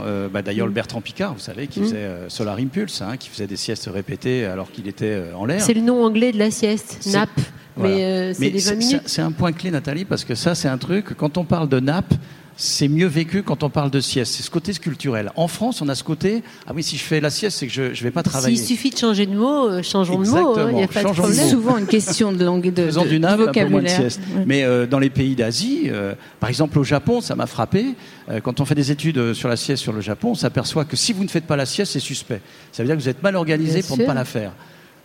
Euh, 0.06 0.28
bah, 0.32 0.40
D'ailleurs, 0.40 0.66
le 0.66 0.72
Bertrand 0.72 1.02
Picard, 1.02 1.34
vous 1.34 1.40
savez, 1.40 1.66
qui 1.66 1.80
Mm. 1.80 1.84
faisait 1.84 1.96
euh, 1.98 2.28
Solar 2.30 2.56
Impulse, 2.56 3.02
hein, 3.02 3.18
qui 3.18 3.28
faisait 3.28 3.46
des 3.46 3.56
siestes 3.56 3.90
répétées 3.92 4.46
alors 4.46 4.70
qu'il 4.72 4.88
était 4.88 5.04
euh, 5.12 5.34
en 5.36 5.44
l'air. 5.44 5.60
C'est 5.60 5.74
le 5.74 5.82
nom 5.82 6.02
anglais 6.02 6.32
de 6.32 6.38
la 6.38 6.50
sieste, 6.50 7.06
nap. 7.12 7.28
Voilà. 7.76 7.94
Mais 7.94 8.04
euh, 8.04 8.32
c'est 8.32 8.40
Mais 8.40 8.46
les 8.50 8.58
20 8.58 8.64
c'est- 8.70 8.76
minutes. 8.76 9.02
c'est- 9.04 9.16
C'est 9.16 9.22
un 9.22 9.32
point 9.32 9.52
clé, 9.52 9.70
Nathalie, 9.70 10.06
parce 10.06 10.24
que 10.24 10.34
ça, 10.34 10.54
c'est 10.54 10.68
un 10.68 10.78
truc, 10.78 11.14
quand 11.14 11.36
on 11.36 11.44
parle 11.44 11.68
de 11.68 11.78
nappe, 11.78 12.14
c'est 12.60 12.88
mieux 12.88 13.06
vécu 13.06 13.44
quand 13.44 13.62
on 13.62 13.70
parle 13.70 13.88
de 13.92 14.00
sieste. 14.00 14.34
C'est 14.34 14.42
ce 14.42 14.50
côté 14.50 14.72
culturel. 14.74 15.30
En 15.36 15.46
France, 15.46 15.80
on 15.80 15.88
a 15.88 15.94
ce 15.94 16.02
côté, 16.02 16.42
ah 16.66 16.72
oui, 16.74 16.82
si 16.82 16.96
je 16.96 17.04
fais 17.04 17.20
la 17.20 17.30
sieste, 17.30 17.58
c'est 17.58 17.68
que 17.68 17.72
je 17.72 17.82
ne 17.82 17.88
vais 17.94 18.10
pas 18.10 18.24
travailler. 18.24 18.56
S'il 18.56 18.66
suffit 18.76 18.90
de 18.90 18.98
changer 18.98 19.26
de 19.26 19.34
mot, 19.36 19.68
euh, 19.68 19.82
changeons 19.84 20.18
de 20.20 20.26
mot. 20.28 20.58
hein, 20.58 20.66
Il 20.70 20.74
n'y 20.74 20.80
a 20.82 20.84
Exactement. 20.86 20.88
pas 20.88 21.00
de 21.02 21.14
Changeons 21.14 21.28
de 21.28 21.32
C'est 21.32 21.40
mot. 21.42 21.46
problème. 21.46 21.50
souvent 21.62 21.78
une 21.78 21.86
question 21.86 22.32
de 22.32 22.44
langue 22.44 22.72
de, 22.72 22.84
Faisons 22.86 23.04
de- 23.04 23.08
du 23.08 23.14
de 23.14 23.18
nap, 23.20 23.30
un 23.34 23.36
peu 23.36 23.42
moins 23.44 23.52
de 23.52 23.58
vocabulaire. 23.60 23.96
sieste. 23.96 24.20
Ouais. 24.36 24.42
Mais 24.44 24.64
euh, 24.64 24.86
dans 24.86 24.98
les 24.98 25.10
pays 25.10 25.36
d'Asie, 25.36 25.82
euh, 25.86 26.14
par 26.40 26.50
exemple 26.50 26.78
au 26.80 26.84
Japon, 26.84 27.20
ça 27.20 27.36
m'a 27.36 27.46
frappé. 27.46 27.94
euh, 28.28 28.40
quand 28.40 28.60
on 28.60 28.64
fait 28.64 28.74
des 28.74 28.90
études 28.90 29.18
euh, 29.18 29.34
sur 29.34 29.48
la 29.48 29.56
sieste 29.56 29.80
sur 29.82 29.92
le 29.92 30.00
Japon, 30.00 30.30
on 30.32 30.34
s'aperçoit 30.34 30.84
que 30.84 30.96
si 30.96 31.12
vous 31.12 31.22
ne 31.22 31.28
faites 31.28 31.46
pas 31.46 31.56
la 31.56 31.64
sieste, 31.64 31.92
c'est 31.92 32.00
suspect. 32.00 32.40
Ça 32.72 32.82
veut 32.82 32.88
dire 32.88 32.96
que 32.96 33.00
vous 33.02 33.08
êtes 33.08 33.22
mal 33.22 33.36
organisé 33.36 33.78
Bien 33.78 33.82
pour 33.86 33.96
sûr. 33.96 34.02
ne 34.02 34.06
pas 34.08 34.14
la 34.14 34.24
faire. 34.24 34.52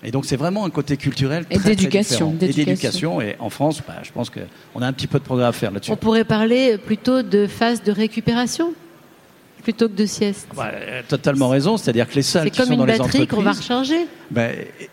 Et 0.04 0.12
donc 0.12 0.26
c'est 0.26 0.36
vraiment 0.36 0.66
un 0.66 0.70
côté 0.70 0.98
culturel 0.98 1.46
Et 1.50 1.56
très, 1.56 1.64
très 1.64 1.76
d'éducation, 1.76 2.32
différent. 2.32 2.32
Et 2.34 2.54
d'éducation. 2.54 3.18
d'éducation. 3.18 3.22
Et 3.22 3.36
en 3.40 3.50
France, 3.50 3.82
bah, 3.88 3.96
je 4.04 4.12
pense 4.12 4.30
qu'on 4.30 4.82
a 4.82 4.88
un 4.88 4.94
petit 4.94 5.08
peu 5.08 5.20
de 5.20 5.24
progrès 5.24 5.46
à 5.46 5.52
faire 5.52 5.72
là-dessus. 5.72 5.92
On 5.92 5.96
pourrait 5.96 6.26
parler 6.26 6.78
plutôt 6.78 7.22
de 7.22 7.48
phase 7.48 7.82
de 7.84 7.92
récupération 7.92 8.74
plutôt 9.64 9.88
que 9.88 9.96
de 9.96 10.06
sieste. 10.06 10.50
Bah, 10.58 10.72
totalement 11.08 11.48
raison, 11.48 11.78
c'est-à-dire 11.78 12.10
que 12.10 12.16
les 12.16 12.22
salles 12.22 12.44
C'est 12.44 12.50
qui 12.52 12.58
comme 12.58 12.66
sont 12.68 12.74
une 12.74 12.80
dans 12.80 12.86
les 12.86 12.98
batterie 12.98 13.28
qu'on 13.28 13.38
va 13.42 13.52
entreprises, 13.52 13.62
recharger. 13.70 14.08
ben, 14.30 14.52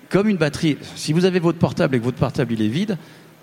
comme 0.08 0.28
une 0.28 0.36
batterie, 0.36 0.78
si 0.94 1.12
vous 1.12 1.24
avez 1.24 1.40
votre 1.40 1.58
portable 1.58 1.96
et 1.96 1.98
que 1.98 2.04
votre 2.04 2.18
portable 2.18 2.52
il 2.52 2.62
est 2.62 2.68
vide, 2.68 2.96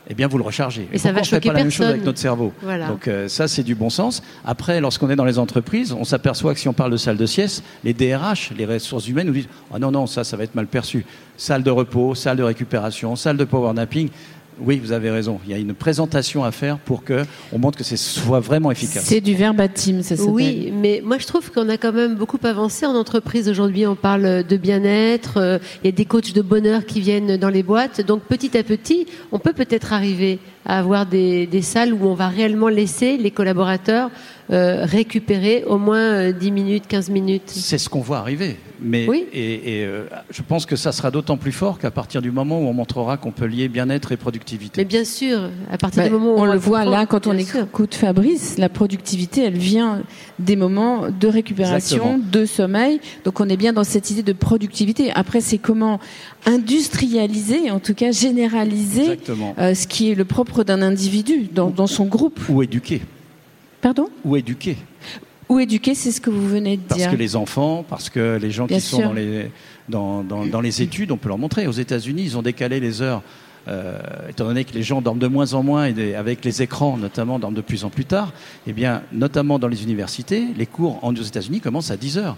eh 0.10 0.14
bien 0.14 0.28
vous 0.28 0.38
le 0.38 0.44
rechargez. 0.44 0.88
Et 0.92 0.98
ça 0.98 1.12
va 1.12 1.20
on 1.20 1.24
fait 1.24 1.30
choquer 1.30 1.50
pas 1.50 1.56
la 1.56 1.60
même 1.64 1.72
chose 1.72 1.88
avec 1.88 2.04
notre 2.04 2.20
cerveau. 2.20 2.54
Voilà. 2.62 2.88
Donc 2.88 3.08
euh, 3.08 3.28
ça 3.28 3.48
c'est 3.48 3.64
du 3.64 3.76
bon 3.76 3.90
sens. 3.90 4.24
Après, 4.46 4.80
lorsqu'on 4.80 5.10
est 5.10 5.16
dans 5.16 5.26
les 5.26 5.40
entreprises, 5.40 5.94
on 5.94 6.04
s'aperçoit 6.04 6.54
que 6.54 6.60
si 6.60 6.68
on 6.68 6.74
parle 6.74 6.92
de 6.92 6.98
salle 6.98 7.18
de 7.18 7.26
sieste, 7.26 7.64
les 7.84 7.94
DRH, 7.94 8.52
les 8.58 8.66
ressources 8.66 9.08
humaines, 9.08 9.28
nous 9.28 9.34
disent 9.34 9.50
ah 9.74 9.80
non 9.80 9.92
non 9.92 10.08
ça 10.08 10.24
ça 10.24 10.38
va 10.38 10.44
être 10.44 10.56
mal 10.56 10.68
perçu. 10.68 11.06
Salle 11.36 11.64
de 11.64 11.72
repos, 11.72 12.16
salle 12.16 12.38
de 12.38 12.44
récupération, 12.44 13.16
salle 13.16 13.38
de 13.38 13.46
power 13.46 13.74
napping. 13.74 14.10
Oui, 14.60 14.80
vous 14.84 14.92
avez 14.92 15.12
raison. 15.12 15.40
Il 15.46 15.52
y 15.52 15.54
a 15.54 15.58
une 15.58 15.74
présentation 15.74 16.44
à 16.44 16.52
faire 16.52 16.78
pour 16.80 17.04
que 17.04 17.24
on 17.52 17.60
montre 17.60 17.78
que 17.78 17.84
c'est 17.84 17.98
soit 17.98 18.40
vraiment 18.40 18.72
efficace. 18.72 19.04
C'est 19.06 19.22
du 19.22 19.36
verbatim, 19.36 20.02
ça 20.02 20.16
s'appelle. 20.16 20.34
Oui, 20.34 20.74
mais 20.74 21.02
moi 21.04 21.18
je 21.20 21.28
trouve 21.28 21.52
qu'on 21.52 21.70
a 21.70 21.78
quand 21.78 21.94
même 21.94 22.16
beaucoup 22.16 22.40
avancé 22.44 22.86
en 22.86 22.96
entreprise 22.96 23.50
aujourd'hui. 23.50 23.86
On 23.86 23.96
parle 23.96 24.44
de 24.44 24.58
bien-être, 24.58 25.38
euh, 25.38 25.60
il 25.84 25.88
y 25.88 25.90
a 25.90 25.92
des 25.92 26.06
coachs 26.06 26.34
de 26.34 26.42
bonheur 26.42 26.86
qui 26.86 27.02
viennent 27.02 27.38
dans 27.38 27.50
les 27.50 27.64
boîtes. 27.64 28.02
Donc 28.02 28.24
petit 28.24 28.58
à 28.58 28.64
petit, 28.64 29.06
on 29.32 29.40
peut 29.40 29.54
peut-être 29.54 29.94
arriver 29.94 30.40
à 30.66 30.80
avoir 30.80 31.06
des, 31.06 31.46
des 31.48 31.62
salles 31.62 31.94
où 31.94 32.06
on 32.08 32.14
va 32.16 32.28
réellement 32.28 32.68
laisser 32.68 33.18
les 33.18 33.32
collaborateurs 33.32 34.10
euh, 34.52 34.86
récupérer 34.86 35.64
au 35.68 35.78
moins 35.78 36.00
euh, 36.30 36.32
10 36.32 36.52
minutes, 36.52 36.84
15 36.88 37.10
minutes. 37.10 37.44
C'est 37.48 37.78
ce 37.78 37.90
qu'on 37.90 38.00
voit 38.02 38.20
arriver. 38.20 38.58
Mais 38.80 39.08
Oui. 39.10 39.26
et, 39.34 39.80
et, 39.82 39.86
euh, 39.86 40.04
je 40.30 40.42
pense 40.44 40.68
que 40.68 40.76
ça 40.76 40.92
sera 40.92 41.10
d'autant 41.10 41.36
plus 41.38 41.52
fort 41.52 41.80
qu'à 41.80 41.90
partir 41.90 42.22
du 42.22 42.30
moment 42.30 42.60
où 42.62 42.68
on 42.68 42.74
montrera 42.74 43.18
qu'on 43.18 43.32
peut 43.32 43.48
lier 43.48 43.70
bien-être 43.70 44.12
et 44.12 44.18
productivité. 44.18 44.80
Mais 44.82 44.86
bien 44.86 45.04
sûr, 45.04 45.50
à 45.72 45.78
partir 45.80 46.04
Bah, 46.04 46.10
du 46.10 46.14
moment 46.14 46.36
où 46.36 46.40
on 46.40 46.46
le 46.46 46.52
va 46.52 46.58
voit 46.58 46.86
là 46.86 47.06
quand 47.08 47.26
on 47.26 47.38
sûr. 47.40 47.62
écoute 47.64 47.96
Fabrice, 47.96 48.58
la 48.60 48.70
productivité, 48.70 49.44
elle 49.44 49.58
vient 49.58 50.04
des 50.38 50.56
moments 50.56 51.06
de 51.10 51.28
récupération, 51.28 51.98
Exactement. 51.98 52.20
de 52.32 52.46
sommeil. 52.46 53.00
Donc 53.26 53.40
on 53.40 53.50
est 53.50 53.58
bien 53.58 53.74
dans 53.74 53.84
cette 53.84 54.12
idée 54.12 54.22
de 54.24 54.34
productivité. 54.34 55.12
Après, 55.16 55.42
c'est 55.42 55.58
comment 55.58 56.00
industrialiser, 56.46 57.72
en 57.72 57.80
tout 57.80 57.96
cas 57.96 58.12
généraliser, 58.12 59.18
euh, 59.58 59.74
ce 59.74 59.88
qui 59.88 60.12
est 60.12 60.16
le 60.16 60.26
propre 60.26 60.64
d'un 60.64 60.82
individu 60.82 61.48
dans, 61.52 61.70
dans 61.72 61.88
son 61.88 62.06
groupe. 62.06 62.40
Ou 62.50 62.62
éduquer. 62.62 63.02
Pardon 63.88 64.10
Ou 64.26 64.36
éduquer. 64.36 64.76
Ou 65.48 65.60
éduquer, 65.62 65.96
c'est 65.96 66.12
ce 66.12 66.20
que 66.20 66.30
vous 66.30 66.46
venez 66.46 66.76
de 66.76 66.82
Parce 66.82 67.00
dire. 67.00 67.10
que 67.12 67.16
les 67.16 67.38
enfants, 67.38 67.86
parce 67.88 68.10
que 68.10 68.38
les 68.42 68.52
gens 68.52 68.66
Bien 68.66 68.80
qui 68.80 68.84
sont 68.84 68.98
sûr. 68.98 69.08
dans 69.08 69.14
les, 69.14 69.50
dans, 69.88 70.24
dans, 70.26 70.46
dans 70.46 70.60
les 70.60 70.82
études, 70.82 71.10
on 71.14 71.16
peut 71.16 71.30
leur 71.30 71.38
montrer. 71.38 71.68
Aux 71.68 71.72
États-Unis, 71.72 72.24
ils 72.26 72.38
ont 72.38 72.42
décalé 72.42 72.82
les 72.82 73.02
heures. 73.02 73.22
euh, 73.70 73.98
étant 74.30 74.44
donné 74.46 74.66
que 74.66 74.74
les 74.74 74.84
gens 74.84 75.02
dorment 75.02 75.20
de 75.20 75.28
moins 75.28 75.54
en 75.54 75.64
moins 75.64 75.86
et 75.86 75.94
des- 75.94 76.16
avec 76.16 76.44
les 76.46 76.62
écrans 76.62 76.96
notamment 76.98 77.38
dorment 77.40 77.54
de 77.56 77.62
plus 77.62 77.84
en 77.86 77.90
plus 77.90 78.04
tard, 78.06 78.32
eh 78.66 78.72
bien, 78.74 79.04
notamment 79.14 79.58
dans 79.60 79.68
les 79.70 79.84
universités, 79.84 80.48
les 80.58 80.66
cours 80.66 81.00
en, 81.04 81.14
aux 81.14 81.22
États-Unis 81.22 81.60
commencent 81.62 81.92
à 81.92 81.98
10 81.98 82.18
heures. 82.18 82.36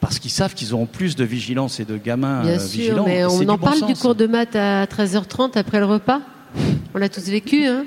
Parce 0.00 0.20
qu'ils 0.20 0.30
savent 0.30 0.54
qu'ils 0.54 0.74
auront 0.74 0.86
plus 0.86 1.16
de 1.16 1.24
vigilance 1.24 1.80
et 1.80 1.84
de 1.84 1.96
gamins 1.96 2.42
Bien 2.42 2.52
euh, 2.52 2.58
sûr, 2.60 2.78
vigilants. 2.80 3.04
mais 3.04 3.18
Et 3.18 3.24
on 3.24 3.40
en 3.48 3.56
bon 3.56 3.58
parle 3.58 3.84
du 3.86 3.94
cours 3.94 4.14
de 4.14 4.26
maths 4.28 4.54
à 4.54 4.84
13h30 4.86 5.56
après 5.58 5.80
le 5.80 5.86
repas? 5.86 6.20
On 6.94 6.98
l'a 6.98 7.08
tous 7.08 7.28
vécu, 7.28 7.66
hein 7.66 7.84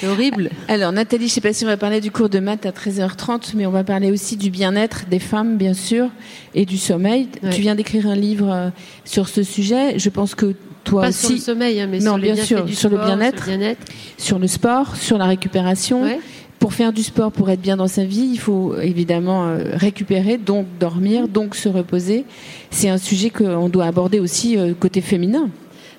C'est 0.00 0.06
horrible. 0.06 0.50
Alors 0.68 0.92
Nathalie, 0.92 1.26
je 1.26 1.32
ne 1.32 1.34
sais 1.34 1.40
pas 1.40 1.52
si 1.52 1.64
on 1.64 1.68
va 1.68 1.76
parler 1.76 2.00
du 2.00 2.10
cours 2.10 2.28
de 2.28 2.38
maths 2.38 2.64
à 2.66 2.70
13h30, 2.70 3.52
mais 3.54 3.66
on 3.66 3.70
va 3.70 3.84
parler 3.84 4.10
aussi 4.10 4.36
du 4.36 4.50
bien-être 4.50 5.06
des 5.10 5.18
femmes, 5.18 5.56
bien 5.56 5.74
sûr, 5.74 6.08
et 6.54 6.64
du 6.64 6.78
sommeil. 6.78 7.28
Ouais. 7.42 7.50
Tu 7.50 7.60
viens 7.60 7.74
d'écrire 7.74 8.06
un 8.06 8.14
livre 8.14 8.50
euh, 8.50 8.70
sur 9.04 9.28
ce 9.28 9.42
sujet. 9.42 9.98
Je 9.98 10.08
pense 10.08 10.34
que 10.34 10.54
toi 10.84 11.02
Pas 11.02 11.08
aussi, 11.08 11.26
sur 11.26 11.30
le 11.34 11.38
sommeil, 11.40 11.80
hein, 11.80 11.88
mais 11.90 11.98
Non, 11.98 12.12
sur 12.12 12.18
bien 12.18 12.36
sûr, 12.36 12.64
du 12.64 12.74
sur 12.74 12.88
le 12.88 12.96
bien-être. 12.98 13.42
sur 13.44 13.52
le 13.52 13.58
bien-être. 13.58 13.86
sur 14.16 14.38
le 14.38 14.46
sport, 14.46 14.96
sur 14.96 15.18
la 15.18 15.26
récupération. 15.26 16.02
Ouais. 16.02 16.20
Pour 16.60 16.74
faire 16.74 16.92
du 16.92 17.02
sport, 17.02 17.32
pour 17.32 17.48
être 17.50 17.60
bien 17.62 17.78
dans 17.78 17.88
sa 17.88 18.04
vie, 18.04 18.28
il 18.32 18.38
faut 18.38 18.76
évidemment 18.78 19.46
euh, 19.46 19.64
récupérer, 19.72 20.36
donc 20.36 20.66
dormir, 20.78 21.26
donc 21.26 21.54
se 21.56 21.68
reposer. 21.70 22.26
C'est 22.70 22.90
un 22.90 22.98
sujet 22.98 23.30
qu'on 23.30 23.68
doit 23.70 23.86
aborder 23.86 24.20
aussi 24.20 24.58
euh, 24.58 24.74
côté 24.78 25.00
féminin, 25.00 25.48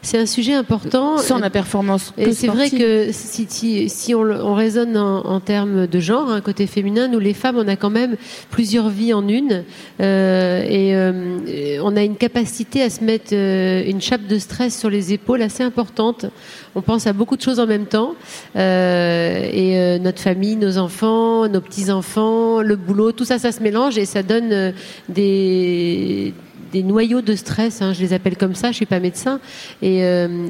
C'est 0.03 0.17
un 0.17 0.25
sujet 0.25 0.53
important. 0.53 1.17
sans 1.17 1.37
la 1.37 1.49
performance. 1.49 2.13
Et 2.17 2.33
c'est 2.33 2.47
vrai 2.47 2.69
que 2.69 3.11
si, 3.11 3.45
si, 3.47 3.89
si 3.89 4.15
on, 4.15 4.21
on 4.21 4.55
raisonne 4.55 4.97
en, 4.97 5.25
en 5.25 5.39
termes 5.39 5.85
de 5.87 5.99
genre, 5.99 6.29
hein, 6.31 6.41
côté 6.41 6.65
féminin, 6.67 7.07
nous 7.07 7.19
les 7.19 7.33
femmes, 7.33 7.57
on 7.57 7.67
a 7.67 7.75
quand 7.75 7.89
même 7.91 8.15
plusieurs 8.49 8.89
vies 8.89 9.13
en 9.13 9.27
une, 9.27 9.63
euh, 10.01 10.63
et 10.63 10.95
euh, 10.95 11.37
et 11.47 11.79
on 11.81 11.95
a 11.95 12.03
une 12.03 12.15
capacité 12.15 12.81
à 12.81 12.89
se 12.89 13.03
mettre 13.03 13.33
euh, 13.33 13.83
une 13.85 14.01
chape 14.01 14.25
de 14.27 14.39
stress 14.39 14.77
sur 14.77 14.89
les 14.89 15.13
épaules 15.13 15.41
assez 15.41 15.63
importante. 15.63 16.25
On 16.73 16.81
pense 16.81 17.05
à 17.05 17.13
beaucoup 17.13 17.37
de 17.37 17.41
choses 17.41 17.59
en 17.59 17.67
même 17.67 17.85
temps, 17.85 18.15
euh, 18.55 19.49
et 19.51 19.77
euh, 19.77 19.99
notre 19.99 20.19
famille, 20.21 20.55
nos 20.55 20.77
enfants, 20.77 21.47
nos 21.47 21.61
petits 21.61 21.91
enfants, 21.91 22.61
le 22.61 22.75
boulot, 22.75 23.11
tout 23.11 23.25
ça, 23.25 23.37
ça 23.39 23.51
se 23.51 23.61
mélange 23.61 23.97
et 23.97 24.05
ça 24.05 24.23
donne 24.23 24.51
euh, 24.51 24.71
des 25.09 26.33
des 26.71 26.83
noyaux 26.83 27.21
de 27.21 27.35
stress, 27.35 27.81
hein, 27.81 27.93
je 27.93 28.01
les 28.01 28.13
appelle 28.13 28.37
comme 28.37 28.55
ça, 28.55 28.71
je 28.71 28.75
suis 28.77 28.85
pas 28.85 28.99
médecin, 28.99 29.39
et 29.81 30.03
euh, 30.03 30.47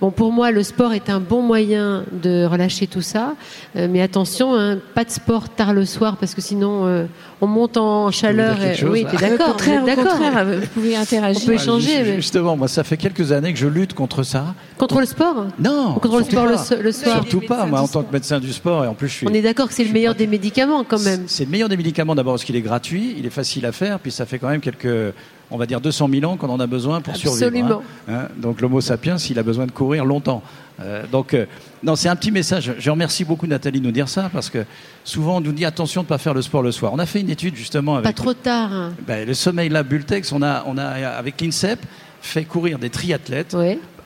Bon, 0.00 0.12
pour 0.12 0.30
moi, 0.30 0.52
le 0.52 0.62
sport 0.62 0.92
est 0.92 1.10
un 1.10 1.18
bon 1.18 1.42
moyen 1.42 2.04
de 2.12 2.44
relâcher 2.44 2.86
tout 2.86 3.00
ça, 3.02 3.34
Euh, 3.74 3.88
mais 3.90 4.00
attention, 4.00 4.54
hein, 4.54 4.78
pas 4.94 5.02
de 5.02 5.10
sport 5.10 5.48
tard 5.48 5.72
le 5.74 5.84
soir 5.84 6.16
parce 6.18 6.36
que 6.36 6.40
sinon 6.40 6.86
euh, 6.86 7.06
on 7.40 7.48
monte 7.48 7.76
en 7.76 8.12
chaleur. 8.12 8.62
et- 8.62 8.76
chose, 8.76 8.90
oui, 8.92 9.04
t'es 9.10 9.16
Au 9.16 9.28
d'accord, 9.28 9.46
contraire, 9.48 9.82
au 9.82 9.86
d'accord. 9.86 10.04
contraire, 10.04 10.46
vous 10.46 10.66
pouvez 10.72 10.94
interagir. 11.04 11.42
On 11.42 11.46
peut 11.46 11.56
Ah, 11.58 11.60
échanger, 11.60 12.02
mais- 12.04 12.14
Justement, 12.14 12.56
moi, 12.56 12.68
ça 12.68 12.84
fait 12.84 12.96
quelques 12.96 13.32
années 13.32 13.52
que 13.52 13.58
je 13.58 13.66
lutte 13.66 13.92
contre 13.94 14.22
ça. 14.22 14.54
Contre 14.76 15.00
le 15.00 15.06
sport? 15.06 15.46
Non, 15.58 15.94
Contre 15.94 16.18
le 16.18 16.22
surtout 16.22 16.30
sport 16.30 16.46
le, 16.46 16.52
pas. 16.52 16.58
so- 16.58 16.76
le 16.80 16.92
soir. 16.92 17.14
Surtout 17.16 17.40
pas, 17.40 17.66
moi, 17.66 17.80
en 17.80 17.88
tant 17.88 18.04
que 18.04 18.12
médecin 18.12 18.38
du 18.38 18.52
sport, 18.52 18.84
et 18.84 18.86
en 18.86 18.94
plus, 18.94 19.08
je 19.08 19.14
suis. 19.14 19.26
On 19.28 19.34
est 19.34 19.42
d'accord 19.42 19.66
que 19.66 19.74
c'est 19.74 19.82
le 19.82 19.92
meilleur 19.92 20.14
pas- 20.14 20.18
des 20.20 20.28
médicaments 20.28 20.84
quand 20.84 21.00
même. 21.02 21.24
C'est 21.26 21.44
le 21.46 21.50
meilleur 21.50 21.68
des 21.68 21.76
médicaments 21.76 22.14
d'abord 22.14 22.34
parce 22.34 22.44
qu'il 22.44 22.54
est 22.54 22.62
gratuit, 22.62 23.16
il 23.18 23.26
est 23.26 23.30
facile 23.30 23.66
à 23.66 23.72
faire, 23.72 23.98
puis 23.98 24.12
ça 24.12 24.26
fait 24.26 24.38
quand 24.38 24.48
même 24.48 24.60
quelques, 24.60 25.12
on 25.50 25.56
va 25.56 25.66
dire 25.66 25.80
200 25.80 26.08
000 26.12 26.30
ans 26.30 26.36
qu'on 26.36 26.50
en 26.50 26.60
a 26.60 26.66
besoin 26.66 27.00
pour 27.00 27.16
survivre. 27.16 27.46
Absolument. 27.46 27.82
hein. 28.08 28.12
Hein, 28.14 28.28
donc 28.36 28.60
l'Homo 28.60 28.80
sapiens, 28.80 29.16
il 29.16 29.38
a 29.38 29.42
besoin 29.42 29.66
de 29.66 29.70
courir 29.72 30.04
longtemps. 30.04 30.42
Euh, 30.80 31.04
donc 31.10 31.34
euh, 31.34 31.46
non, 31.82 31.96
c'est 31.96 32.08
un 32.08 32.16
petit 32.16 32.30
message. 32.30 32.72
Je 32.78 32.90
remercie 32.90 33.24
beaucoup 33.24 33.46
Nathalie 33.46 33.80
de 33.80 33.86
nous 33.86 33.92
dire 33.92 34.08
ça 34.08 34.30
parce 34.32 34.48
que 34.50 34.64
souvent 35.04 35.38
on 35.38 35.40
nous 35.40 35.52
dit 35.52 35.64
attention 35.64 36.02
de 36.02 36.06
ne 36.06 36.08
pas 36.08 36.18
faire 36.18 36.34
le 36.34 36.42
sport 36.42 36.62
le 36.62 36.70
soir. 36.72 36.92
On 36.92 36.98
a 36.98 37.06
fait 37.06 37.20
une 37.20 37.30
étude 37.30 37.56
justement 37.56 37.94
avec 37.96 38.04
Pas 38.04 38.12
trop 38.12 38.34
tard. 38.34 38.72
hein. 38.72 38.92
ben, 39.06 39.26
le 39.26 39.34
Sommeil 39.34 39.68
Lab 39.70 39.88
Bultex. 39.88 40.30
On 40.32 40.42
a, 40.42 40.64
on 40.66 40.76
a 40.78 40.84
avec 40.84 41.40
l'INSEP 41.40 41.80
fait 42.20 42.44
courir 42.44 42.78
des 42.78 42.90
triathlètes 42.90 43.54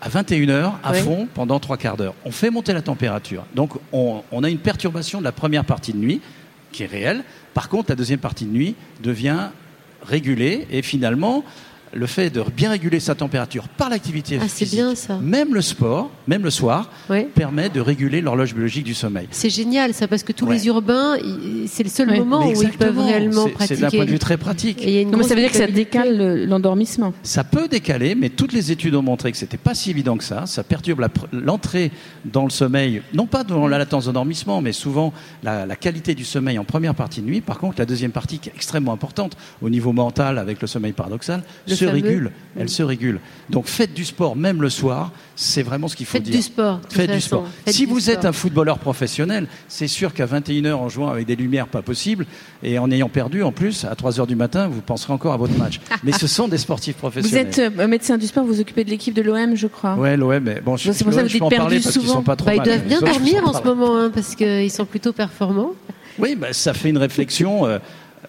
à 0.00 0.08
21h 0.08 0.72
à 0.82 0.92
fond 0.94 1.28
pendant 1.34 1.58
trois 1.60 1.76
quarts 1.76 1.96
d'heure. 1.96 2.14
On 2.24 2.30
fait 2.30 2.50
monter 2.50 2.72
la 2.72 2.82
température. 2.82 3.44
Donc 3.54 3.72
on, 3.92 4.22
on 4.32 4.42
a 4.44 4.48
une 4.50 4.58
perturbation 4.58 5.18
de 5.20 5.24
la 5.24 5.32
première 5.32 5.64
partie 5.64 5.92
de 5.92 5.98
nuit 5.98 6.20
qui 6.72 6.84
est 6.84 6.86
réelle. 6.86 7.22
Par 7.52 7.68
contre, 7.68 7.90
la 7.90 7.96
deuxième 7.96 8.18
partie 8.18 8.46
de 8.46 8.50
nuit 8.52 8.74
devient 9.02 9.48
régulée 10.02 10.66
et 10.70 10.82
finalement, 10.82 11.44
le 11.94 12.06
fait 12.06 12.30
de 12.30 12.42
bien 12.56 12.70
réguler 12.70 13.00
sa 13.00 13.14
température 13.14 13.68
par 13.68 13.90
l'activité 13.90 14.38
Ah, 14.40 14.48
physique, 14.48 14.76
bien 14.78 14.94
ça. 14.94 15.18
même 15.18 15.54
le 15.54 15.60
sport, 15.60 16.10
même 16.26 16.42
le 16.42 16.50
soir, 16.50 16.90
Ouais. 17.10 17.28
permet 17.34 17.68
de 17.68 17.80
réguler 17.80 18.20
l'horloge 18.20 18.54
biologique 18.54 18.84
du 18.84 18.94
sommeil. 18.94 19.28
C'est 19.30 19.50
génial 19.50 19.92
ça 19.92 20.08
parce 20.08 20.22
que 20.22 20.32
tous 20.32 20.46
Ouais. 20.46 20.54
les 20.54 20.66
urbains, 20.68 21.16
c'est 21.66 21.82
le 21.82 21.88
seul 21.90 22.08
Ouais. 22.10 22.18
moment 22.18 22.46
où 22.48 22.62
ils 22.62 22.70
peuvent 22.70 22.98
réellement 22.98 23.44
C'est- 23.58 23.66
C'est 23.66 23.74
d'un 23.76 23.80
pratiquer. 23.82 23.96
point 23.98 24.06
de 24.06 24.10
vue 24.10 24.18
très 24.18 24.36
pratique. 24.36 24.78
Et 24.86 25.04
Non, 25.04 25.18
mais 25.18 25.24
ça 25.24 25.34
veut 25.34 25.40
dire 25.40 25.50
que 25.50 25.56
ça 25.56 25.66
décale 25.66 26.16
le- 26.16 26.44
l'endormissement. 26.46 27.12
Ça 27.22 27.44
peut 27.44 27.68
décaler, 27.68 28.14
mais 28.14 28.28
toutes 28.30 28.52
les 28.52 28.72
études 28.72 28.94
ont 28.94 29.02
montré 29.02 29.30
que 29.30 29.36
c'était 29.38 29.56
pas 29.58 29.74
si 29.74 29.90
évident 29.90 30.16
que 30.16 30.24
ça. 30.24 30.46
Ça 30.46 30.62
perturbe 30.62 31.06
l'entrée 31.32 31.90
dans 32.24 32.44
le 32.44 32.50
sommeil, 32.50 33.02
non 33.14 33.26
pas 33.26 33.44
dans 33.44 33.66
la 33.68 33.78
latence 33.78 34.06
d'endormissement, 34.06 34.60
mais 34.60 34.72
souvent 34.72 35.12
la, 35.42 35.66
la 35.66 35.76
qualité 35.76 36.14
du 36.14 36.24
sommeil 36.24 36.58
en 36.58 36.64
première 36.64 36.94
partie 36.94 37.20
de 37.20 37.26
nuit. 37.26 37.40
Par 37.40 37.58
contre, 37.58 37.76
la 37.78 37.86
deuxième 37.86 38.12
partie, 38.12 38.38
qui 38.38 38.48
est 38.48 38.52
extrêmement 38.54 38.92
importante 38.92 39.36
au 39.60 39.68
niveau 39.70 39.92
mental 39.92 40.38
avec 40.38 40.60
le 40.60 40.66
sommeil 40.66 40.92
paradoxal, 40.92 41.42
Le 41.68 41.74
se 41.86 41.92
régule. 41.92 42.30
Elle 42.58 42.68
se 42.68 42.82
régule. 42.82 43.18
Donc 43.48 43.66
faites 43.66 43.94
du 43.94 44.04
sport, 44.04 44.36
même 44.36 44.60
le 44.60 44.68
soir, 44.70 45.10
c'est 45.36 45.62
vraiment 45.62 45.88
ce 45.88 45.96
qu'il 45.96 46.04
faut 46.06 46.12
Faites 46.18 46.22
dire. 46.24 46.34
du 46.36 46.42
sport. 46.42 46.80
Faites 46.90 47.10
du 47.10 47.20
sport. 47.20 47.46
Faites 47.64 47.74
si 47.74 47.86
du 47.86 47.92
vous 47.92 48.10
êtes 48.10 48.24
un 48.24 48.32
footballeur 48.32 48.78
professionnel, 48.78 49.46
c'est 49.68 49.88
sûr 49.88 50.12
qu'à 50.12 50.26
21h 50.26 50.72
en 50.74 50.88
jouant 50.88 51.08
avec 51.08 51.26
des 51.26 51.36
lumières 51.36 51.66
pas 51.66 51.80
possibles 51.82 52.26
et 52.62 52.78
en 52.78 52.90
ayant 52.90 53.08
perdu 53.08 53.42
en 53.42 53.52
plus, 53.52 53.84
à 53.84 53.94
3h 53.94 54.26
du 54.26 54.36
matin, 54.36 54.68
vous 54.68 54.80
penserez 54.82 55.12
encore 55.12 55.32
à 55.32 55.36
votre 55.38 55.56
match. 55.58 55.80
Mais 56.04 56.12
ce 56.12 56.26
sont 56.26 56.48
des 56.48 56.58
sportifs 56.58 56.94
Vous 56.96 57.00
professionnels. 57.08 57.46
êtes 57.46 57.58
euh, 57.58 57.88
médecin 57.88 58.18
du 58.18 58.26
sport, 58.26 58.44
vous 58.44 58.52
vous 58.54 58.60
occupez 58.60 58.84
de 58.84 58.90
l'équipe 58.90 59.14
de 59.14 59.22
l'OM, 59.22 59.56
je 59.56 59.66
crois. 59.66 59.94
Ouais, 59.94 60.16
l'OM, 60.16 60.44
bon, 60.64 60.76
je, 60.76 60.92
c'est 60.92 61.04
pour 61.04 61.12
ça 61.14 61.20
que 61.22 61.26
vous 61.28 61.32
dites 61.32 61.48
perdu 61.48 61.80
parce 61.80 61.94
souvent. 61.94 62.14
sont 62.14 62.22
pas 62.22 62.36
trop 62.36 62.46
Bah, 62.46 62.54
ils 62.56 62.62
doivent 62.62 62.84
bien 62.86 63.00
dormir 63.00 63.46
en 63.46 63.52
ce 63.54 63.62
moment 63.64 63.98
hein, 63.98 64.10
parce 64.12 64.34
qu'ils 64.34 64.70
sont 64.70 64.84
plutôt 64.84 65.12
performants. 65.12 65.72
Oui, 66.18 66.36
bah, 66.36 66.48
ça 66.52 66.74
fait 66.74 66.90
une 66.90 66.98
réflexion 66.98 67.66
euh, 67.66 67.78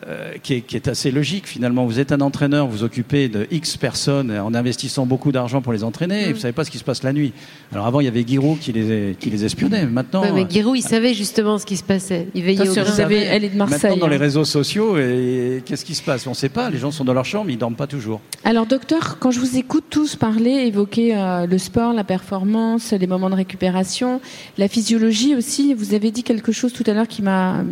euh, 0.07 0.33
qui, 0.41 0.55
est, 0.55 0.61
qui 0.61 0.75
est 0.75 0.87
assez 0.87 1.11
logique 1.11 1.47
finalement. 1.47 1.85
Vous 1.85 1.99
êtes 1.99 2.11
un 2.11 2.21
entraîneur, 2.21 2.67
vous 2.67 2.83
occupez 2.83 3.29
de 3.29 3.47
X 3.51 3.77
personnes 3.77 4.31
en 4.31 4.53
investissant 4.53 5.05
beaucoup 5.05 5.31
d'argent 5.31 5.61
pour 5.61 5.73
les 5.73 5.83
entraîner, 5.83 6.25
Mm. 6.25 6.29
et 6.29 6.33
vous 6.33 6.39
savez 6.39 6.53
pas 6.53 6.63
ce 6.63 6.71
qui 6.71 6.77
se 6.77 6.83
passe 6.83 7.03
la 7.03 7.13
nuit. 7.13 7.33
Alors 7.71 7.85
avant, 7.87 7.99
il 7.99 8.05
y 8.05 8.07
avait 8.07 8.25
Giroud 8.25 8.59
qui 8.59 8.71
les, 8.71 9.15
qui 9.19 9.29
les 9.29 9.45
espionnait. 9.45 9.85
Maintenant, 9.85 10.21
Ouais, 10.21 10.31
mais 10.31 10.43
euh, 10.43 10.49
Giroud, 10.49 10.77
il 10.77 10.81
savait 10.81 11.13
justement 11.13 11.57
ce 11.57 11.65
qui 11.65 11.77
se 11.77 11.83
passait. 11.83 12.27
Il 12.33 12.43
veillait 12.43 12.67
au 12.67 12.73
savez, 12.73 13.17
elle 13.17 13.43
est 13.43 13.49
de 13.49 13.57
Marseille. 13.57 13.79
Maintenant, 13.91 13.97
dans 13.97 14.07
les 14.07 14.17
hein. 14.17 14.19
réseaux 14.19 14.45
sociaux, 14.45 14.97
et 14.97 15.61
qu'est-ce 15.65 15.85
qui 15.85 15.95
se 15.95 16.03
passe? 16.03 16.27
On 16.27 16.31
ne 16.31 16.35
sait 16.35 16.49
pas. 16.49 16.69
Les 16.69 16.77
gens 16.77 16.91
sont 16.91 17.03
dans 17.03 17.13
leur 17.13 17.25
chambre, 17.25 17.49
ils 17.49 17.57
dorment 17.57 17.75
pas 17.75 17.87
toujours. 17.87 18.21
Alors, 18.43 18.65
docteur, 18.65 19.17
quand 19.19 19.31
je 19.31 19.39
vous 19.39 19.57
écoute 19.57 19.85
tous 19.89 20.15
parler, 20.15 20.51
évoquer 20.67 21.15
euh, 21.15 21.45
le 21.47 21.57
sport, 21.57 21.93
la 21.93 22.03
performance, 22.03 22.91
les 22.91 23.07
moments 23.07 23.29
de 23.29 23.35
récupération, 23.35 24.21
la 24.57 24.67
physiologie 24.67 25.35
aussi, 25.35 25.73
vous 25.73 25.93
avez 25.93 26.11
dit 26.11 26.23
quelque 26.23 26.51
chose 26.51 26.73
tout 26.73 26.83
à 26.87 26.93
l'heure 26.93 27.07
qui 27.07 27.21
m'a 27.21 27.63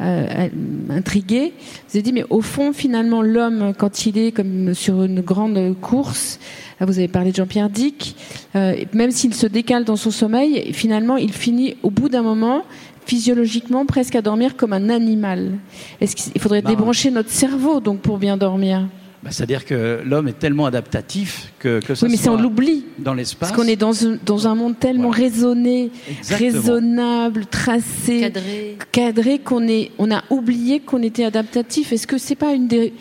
euh, 0.00 0.48
intrigué. 0.90 1.52
Vous 1.88 1.96
avez 1.96 2.02
dit, 2.02 2.12
mais 2.12 2.24
au 2.30 2.40
fond, 2.40 2.72
finalement, 2.72 3.22
l'homme, 3.22 3.72
quand 3.76 4.06
il 4.06 4.18
est 4.18 4.32
comme 4.32 4.74
sur 4.74 5.02
une 5.02 5.20
grande 5.20 5.76
course, 5.80 6.38
ah, 6.80 6.86
vous 6.86 6.98
avez 6.98 7.08
parlé 7.08 7.30
de 7.30 7.36
Jean-Pierre 7.36 7.70
Dick, 7.70 8.16
euh, 8.56 8.74
même 8.92 9.10
s'il 9.10 9.34
se 9.34 9.46
décale 9.46 9.84
dans 9.84 9.96
son 9.96 10.10
sommeil, 10.10 10.72
finalement, 10.72 11.16
il 11.16 11.32
finit 11.32 11.76
au 11.82 11.90
bout 11.90 12.08
d'un 12.08 12.22
moment 12.22 12.64
physiologiquement 13.06 13.86
presque 13.86 14.14
à 14.16 14.22
dormir 14.22 14.56
comme 14.56 14.72
un 14.72 14.88
animal. 14.88 15.52
Est-ce 16.00 16.16
qu'il 16.16 16.40
faudrait 16.40 16.62
Bah, 16.62 16.70
débrancher 16.70 17.10
notre 17.10 17.30
cerveau 17.30 17.80
donc 17.80 18.00
pour 18.00 18.18
bien 18.18 18.36
dormir? 18.36 18.86
Bah, 19.22 19.30
C'est-à-dire 19.30 19.64
que 19.64 20.00
l'homme 20.04 20.26
est 20.26 20.38
tellement 20.38 20.66
adaptatif 20.66 21.52
que, 21.60 21.78
que 21.80 21.94
ça 21.94 22.06
Oui, 22.06 22.12
mais 22.12 22.18
ça 22.18 22.32
on 22.32 22.36
l'oublie. 22.40 22.84
dans 22.98 23.14
l'espace. 23.14 23.50
Parce 23.50 23.60
qu'on 23.62 23.68
est 23.68 23.76
dans 23.76 24.04
un, 24.04 24.18
dans 24.26 24.48
un 24.48 24.54
monde 24.56 24.78
tellement 24.80 25.10
Voilà. 25.10 25.24
raisonné, 25.24 25.90
Exactement. 26.10 26.50
raisonnable, 26.50 27.46
tracé, 27.46 28.20
Cadré. 28.20 28.76
cadré 28.90 29.38
qu'on 29.38 29.68
est, 29.68 29.92
on 29.98 30.10
a 30.10 30.24
oublié 30.30 30.80
qu'on 30.80 31.02
était 31.02 31.24
adaptatif. 31.24 31.92
Est-ce 31.92 32.06
que 32.08 32.18
c'est 32.18 32.34
pas 32.34 32.52
une 32.52 32.66
des, 32.66 32.94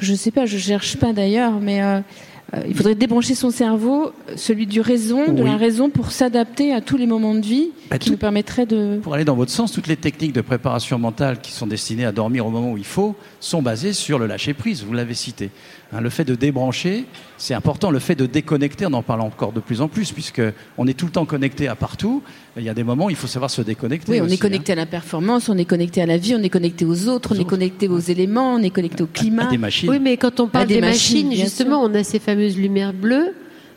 je 0.00 0.14
sais 0.14 0.30
pas, 0.30 0.44
je 0.44 0.58
cherche 0.58 0.96
pas 0.98 1.12
d'ailleurs, 1.14 1.58
mais 1.60 1.82
euh, 1.82 2.00
il 2.68 2.74
faudrait 2.74 2.94
débrancher 2.94 3.34
son 3.34 3.50
cerveau, 3.50 4.12
celui 4.36 4.66
du 4.66 4.80
raison, 4.80 5.32
de 5.32 5.42
la 5.42 5.56
raison, 5.56 5.88
pour 5.88 6.10
s'adapter 6.10 6.72
à 6.74 6.80
tous 6.82 6.96
les 6.98 7.06
moments 7.06 7.34
de 7.34 7.40
vie 7.40 7.70
Bah, 7.90 7.98
qui 7.98 8.06
tout- 8.08 8.12
nous 8.12 8.18
permettraient 8.18 8.66
de. 8.66 8.98
Pour 9.02 9.14
aller 9.14 9.24
dans 9.24 9.34
votre 9.36 9.50
sens, 9.50 9.72
toutes 9.72 9.86
les 9.86 9.96
techniques 9.96 10.32
de 10.34 10.42
préparation 10.42 10.98
mentale 10.98 11.40
qui 11.40 11.50
sont 11.52 11.66
destinées 11.66 12.04
à 12.04 12.12
dormir 12.12 12.46
au 12.46 12.50
moment 12.50 12.72
où 12.72 12.76
il 12.76 12.84
faut 12.84 13.14
sont 13.40 13.62
basées 13.62 13.92
sur 13.94 14.18
le 14.18 14.26
lâcher-prise, 14.26 14.84
vous 14.84 14.92
l'avez 14.92 15.14
cité. 15.14 15.50
Hein, 15.94 16.00
le 16.00 16.08
fait 16.08 16.24
de 16.24 16.34
débrancher, 16.34 17.04
c'est 17.36 17.52
important. 17.52 17.90
Le 17.90 17.98
fait 17.98 18.14
de 18.14 18.24
déconnecter, 18.24 18.86
on 18.86 18.94
en 18.94 19.02
parle 19.02 19.20
encore 19.20 19.52
de 19.52 19.60
plus 19.60 19.82
en 19.82 19.88
plus, 19.88 20.10
puisque 20.12 20.40
on 20.78 20.86
est 20.86 20.94
tout 20.94 21.04
le 21.04 21.12
temps 21.12 21.26
connecté 21.26 21.68
à 21.68 21.74
partout. 21.74 22.22
Il 22.56 22.62
y 22.62 22.70
a 22.70 22.74
des 22.74 22.82
moments 22.82 23.06
où 23.06 23.10
il 23.10 23.16
faut 23.16 23.26
savoir 23.26 23.50
se 23.50 23.60
déconnecter. 23.60 24.12
Oui, 24.12 24.20
on 24.20 24.24
aussi, 24.24 24.34
est 24.34 24.38
connecté 24.38 24.72
à 24.72 24.76
la 24.76 24.86
performance, 24.86 25.50
on 25.50 25.58
est 25.58 25.66
connecté 25.66 26.00
à 26.00 26.06
la 26.06 26.16
vie, 26.16 26.34
on 26.34 26.42
est 26.42 26.48
connecté 26.48 26.86
aux 26.86 27.08
autres, 27.08 27.34
on 27.36 27.40
est 27.40 27.44
connecté 27.44 27.88
aux 27.88 27.98
éléments, 27.98 28.54
on 28.54 28.62
est 28.62 28.70
connecté 28.70 29.02
au 29.02 29.06
hein. 29.06 29.10
climat. 29.12 29.48
À 29.48 29.50
des 29.50 29.58
machines. 29.58 29.90
Oui, 29.90 29.98
mais 30.00 30.16
quand 30.16 30.40
on 30.40 30.48
parle 30.48 30.66
des 30.66 30.76
des, 30.76 30.80
machines, 30.80 31.32
justement, 31.34 31.82
on 31.82 31.94
a 31.94 32.02
ces 32.04 32.18
fameuses 32.18 32.56
lumières 32.56 32.94
bleues, 32.94 33.34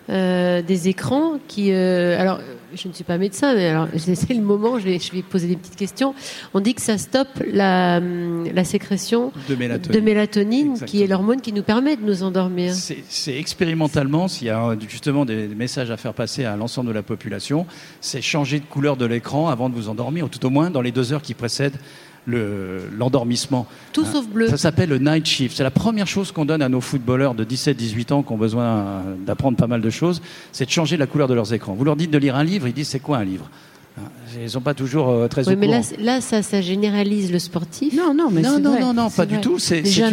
euh, 0.10 0.62
des 0.62 0.88
écrans 0.88 1.40
qui. 1.48 1.72
euh, 1.72 2.20
alors, 2.20 2.40
je 2.76 2.88
ne 2.88 2.94
suis 2.94 3.04
pas 3.04 3.18
médecin, 3.18 3.56
mais 3.56 3.68
alors 3.68 3.88
c'est 3.98 4.34
le 4.34 4.42
moment, 4.42 4.80
je 4.80 4.86
vais, 4.86 5.00
je 5.00 5.12
vais 5.12 5.22
poser 5.22 5.48
des 5.48 5.56
petites 5.56 5.76
questions. 5.76 6.14
On 6.54 6.60
dit 6.60 6.74
que 6.74 6.82
ça 6.82 6.98
stoppe 6.98 7.42
la, 7.52 8.00
la 8.00 8.64
sécrétion 8.64 9.32
de 9.50 9.56
mélatonine. 9.56 10.00
de 10.00 10.06
mélatonine, 10.06 10.80
qui 10.86 11.02
est 11.02 11.08
l'hormone 11.08 11.42
qui 11.42 11.54
nous 11.54 11.64
permet 11.64 11.96
de 11.96 12.04
nous 12.04 12.24
endormir. 12.24 12.74
C'est 12.74 13.38
expérimentalement, 13.38 14.28
s'il 14.28 14.48
y 14.48 14.50
a 14.50 14.70
euh, 14.70 14.76
justement 14.88 15.26
des 15.26 15.46
des 15.48 15.56
messages 15.56 15.92
à 15.92 15.98
faire 15.98 16.14
passer 16.14 16.46
à 16.46 16.56
l'ensemble 16.56 16.90
de 16.90 16.94
la 16.94 17.04
population, 17.04 17.66
c'est 18.02 18.22
changer 18.22 18.60
de 18.60 18.66
couleur 18.66 18.98
de 18.98 19.06
l'écran 19.06 19.50
avant 19.50 19.70
de 19.70 19.76
vous 19.76 19.90
endormir, 19.90 20.26
ou 20.26 20.30
tout 20.30 20.46
au 20.46 20.50
moins 20.50 20.70
dans 20.70 20.82
les 20.82 20.92
deux 20.92 21.14
heures 21.14 21.22
qui 21.22 21.34
précèdent 21.34 21.78
le- 22.26 22.90
l'endormissement. 22.98 23.68
Tout 23.94 24.02
Hein. 24.02 24.10
sauf 24.12 24.28
bleu. 24.28 24.48
Ça 24.50 24.58
s'appelle 24.58 24.90
le 24.90 24.98
night 25.00 25.26
shift. 25.26 25.56
C'est 25.58 25.64
la 25.64 25.72
première 25.72 26.08
chose 26.08 26.32
qu'on 26.32 26.46
donne 26.46 26.62
à 26.62 26.70
nos 26.70 26.82
footballeurs 26.82 27.36
de 27.36 27.44
17-18 27.44 28.12
ans 28.12 28.24
qui 28.24 28.32
ont 28.32 28.38
besoin 28.38 29.04
d'apprendre 29.26 29.58
pas 29.58 29.68
mal 29.68 29.82
de 29.82 29.90
choses, 29.90 30.22
c'est 30.52 30.66
de 30.66 30.72
changer 30.72 30.98
la 30.98 31.08
couleur 31.08 31.28
de 31.28 31.34
leurs 31.34 31.54
écrans. 31.54 31.74
Vous 31.74 31.84
leur 31.86 31.96
dites 31.96 32.12
de 32.12 32.18
lire 32.18 32.36
un 32.36 32.44
livre, 32.44 32.68
ils 32.68 32.74
disent 32.74 32.88
c'est 32.90 33.00
quoi 33.00 33.18
un 33.18 33.24
livre? 33.24 33.50
Ils 34.38 34.44
ne 34.44 34.48
sont 34.50 34.60
pas 34.60 34.74
toujours 34.74 35.08
euh, 35.10 35.28
très 35.30 35.48
Oui, 35.48 35.54
au 35.54 35.58
mais 35.58 35.68
là, 35.68 35.78
courant. 35.78 35.88
c'est- 35.98 36.02
là, 36.04 36.20
ça, 36.20 36.42
ça 36.44 36.60
généralise 36.60 37.32
le 37.32 37.40
sportif. 37.40 37.94
Non, 37.96 38.14
non, 38.14 38.30
mais 38.30 38.42
non, 38.42 38.56
c'est 38.56 38.62
non, 38.62 38.72
vrai, 38.72 38.82
non, 38.82 38.94
non, 38.94 39.10
pas 39.10 39.26
du 39.26 39.36
vrai. 39.36 39.42
tout. 39.42 39.58
C'est 39.60 39.82
blague. 39.82 39.86
Il 39.88 39.98
y 40.00 40.04
a 40.04 40.10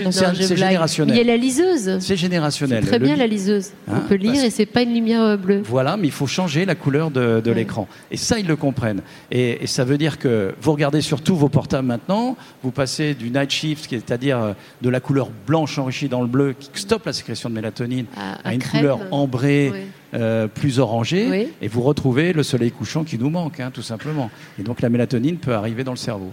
générationnel. 0.56 1.26
la 1.26 1.36
liseuse. 1.36 1.98
C'est 2.00 2.16
générationnel. 2.16 2.86
Très 2.86 3.00
bien 3.00 3.16
la 3.16 3.26
liseuse. 3.26 3.70
Hein, 3.88 3.94
on 3.96 4.08
peut 4.08 4.14
lire 4.14 4.34
parce- 4.34 4.44
et 4.44 4.50
c'est 4.50 4.66
pas 4.66 4.82
une 4.82 4.94
lumière 4.94 5.22
euh, 5.22 5.36
bleue. 5.36 5.62
Voilà, 5.64 5.96
mais 5.96 6.06
il 6.06 6.12
faut 6.12 6.28
changer 6.28 6.64
la 6.64 6.76
couleur 6.76 7.10
de, 7.10 7.40
de 7.44 7.50
Ouais. 7.50 7.56
l'écran. 7.56 7.88
Et 8.12 8.16
ça, 8.16 8.38
ils 8.38 8.46
le 8.46 8.54
comprennent. 8.54 9.02
Et, 9.32 9.64
et 9.64 9.66
ça 9.66 9.84
veut 9.84 9.98
dire 9.98 10.18
que 10.20 10.54
vous 10.62 10.70
regardez 10.72 11.00
surtout 11.00 11.34
vos 11.34 11.48
portables 11.48 11.88
maintenant, 11.88 12.36
vous 12.62 12.70
passez 12.70 13.14
du 13.14 13.30
night 13.30 13.50
shift, 13.50 13.86
c'est-à-dire 13.90 14.38
euh, 14.38 14.52
de 14.82 14.88
la 14.90 15.00
couleur 15.00 15.28
blanche 15.48 15.76
enrichie 15.78 16.08
dans 16.08 16.20
le 16.22 16.28
bleu, 16.28 16.54
qui 16.58 16.80
stoppe 16.80 17.06
la 17.06 17.12
sécrétion 17.12 17.50
de 17.50 17.54
mélatonine, 17.56 18.06
À, 18.16 18.34
à, 18.34 18.48
à 18.50 18.54
une 18.54 18.60
crème. 18.60 18.80
couleur 18.82 19.00
ambrée. 19.10 19.72
Euh, 20.14 20.46
plus 20.48 20.79
orangée, 20.79 21.29
Oui. 21.31 21.48
et 21.61 21.68
vous 21.68 21.83
retrouvez 21.83 22.33
le 22.33 22.42
soleil 22.42 22.70
couchant 22.70 23.05
qui 23.05 23.18
nous 23.18 23.31
manque, 23.31 23.61
hein, 23.61 23.70
tout 23.72 23.83
simplement. 23.83 24.31
Et 24.59 24.62
donc 24.62 24.81
la 24.81 24.88
mélatonine 24.88 25.37
peut 25.38 25.55
arriver 25.55 25.85
dans 25.85 25.92
le 25.92 25.96
cerveau. 25.96 26.33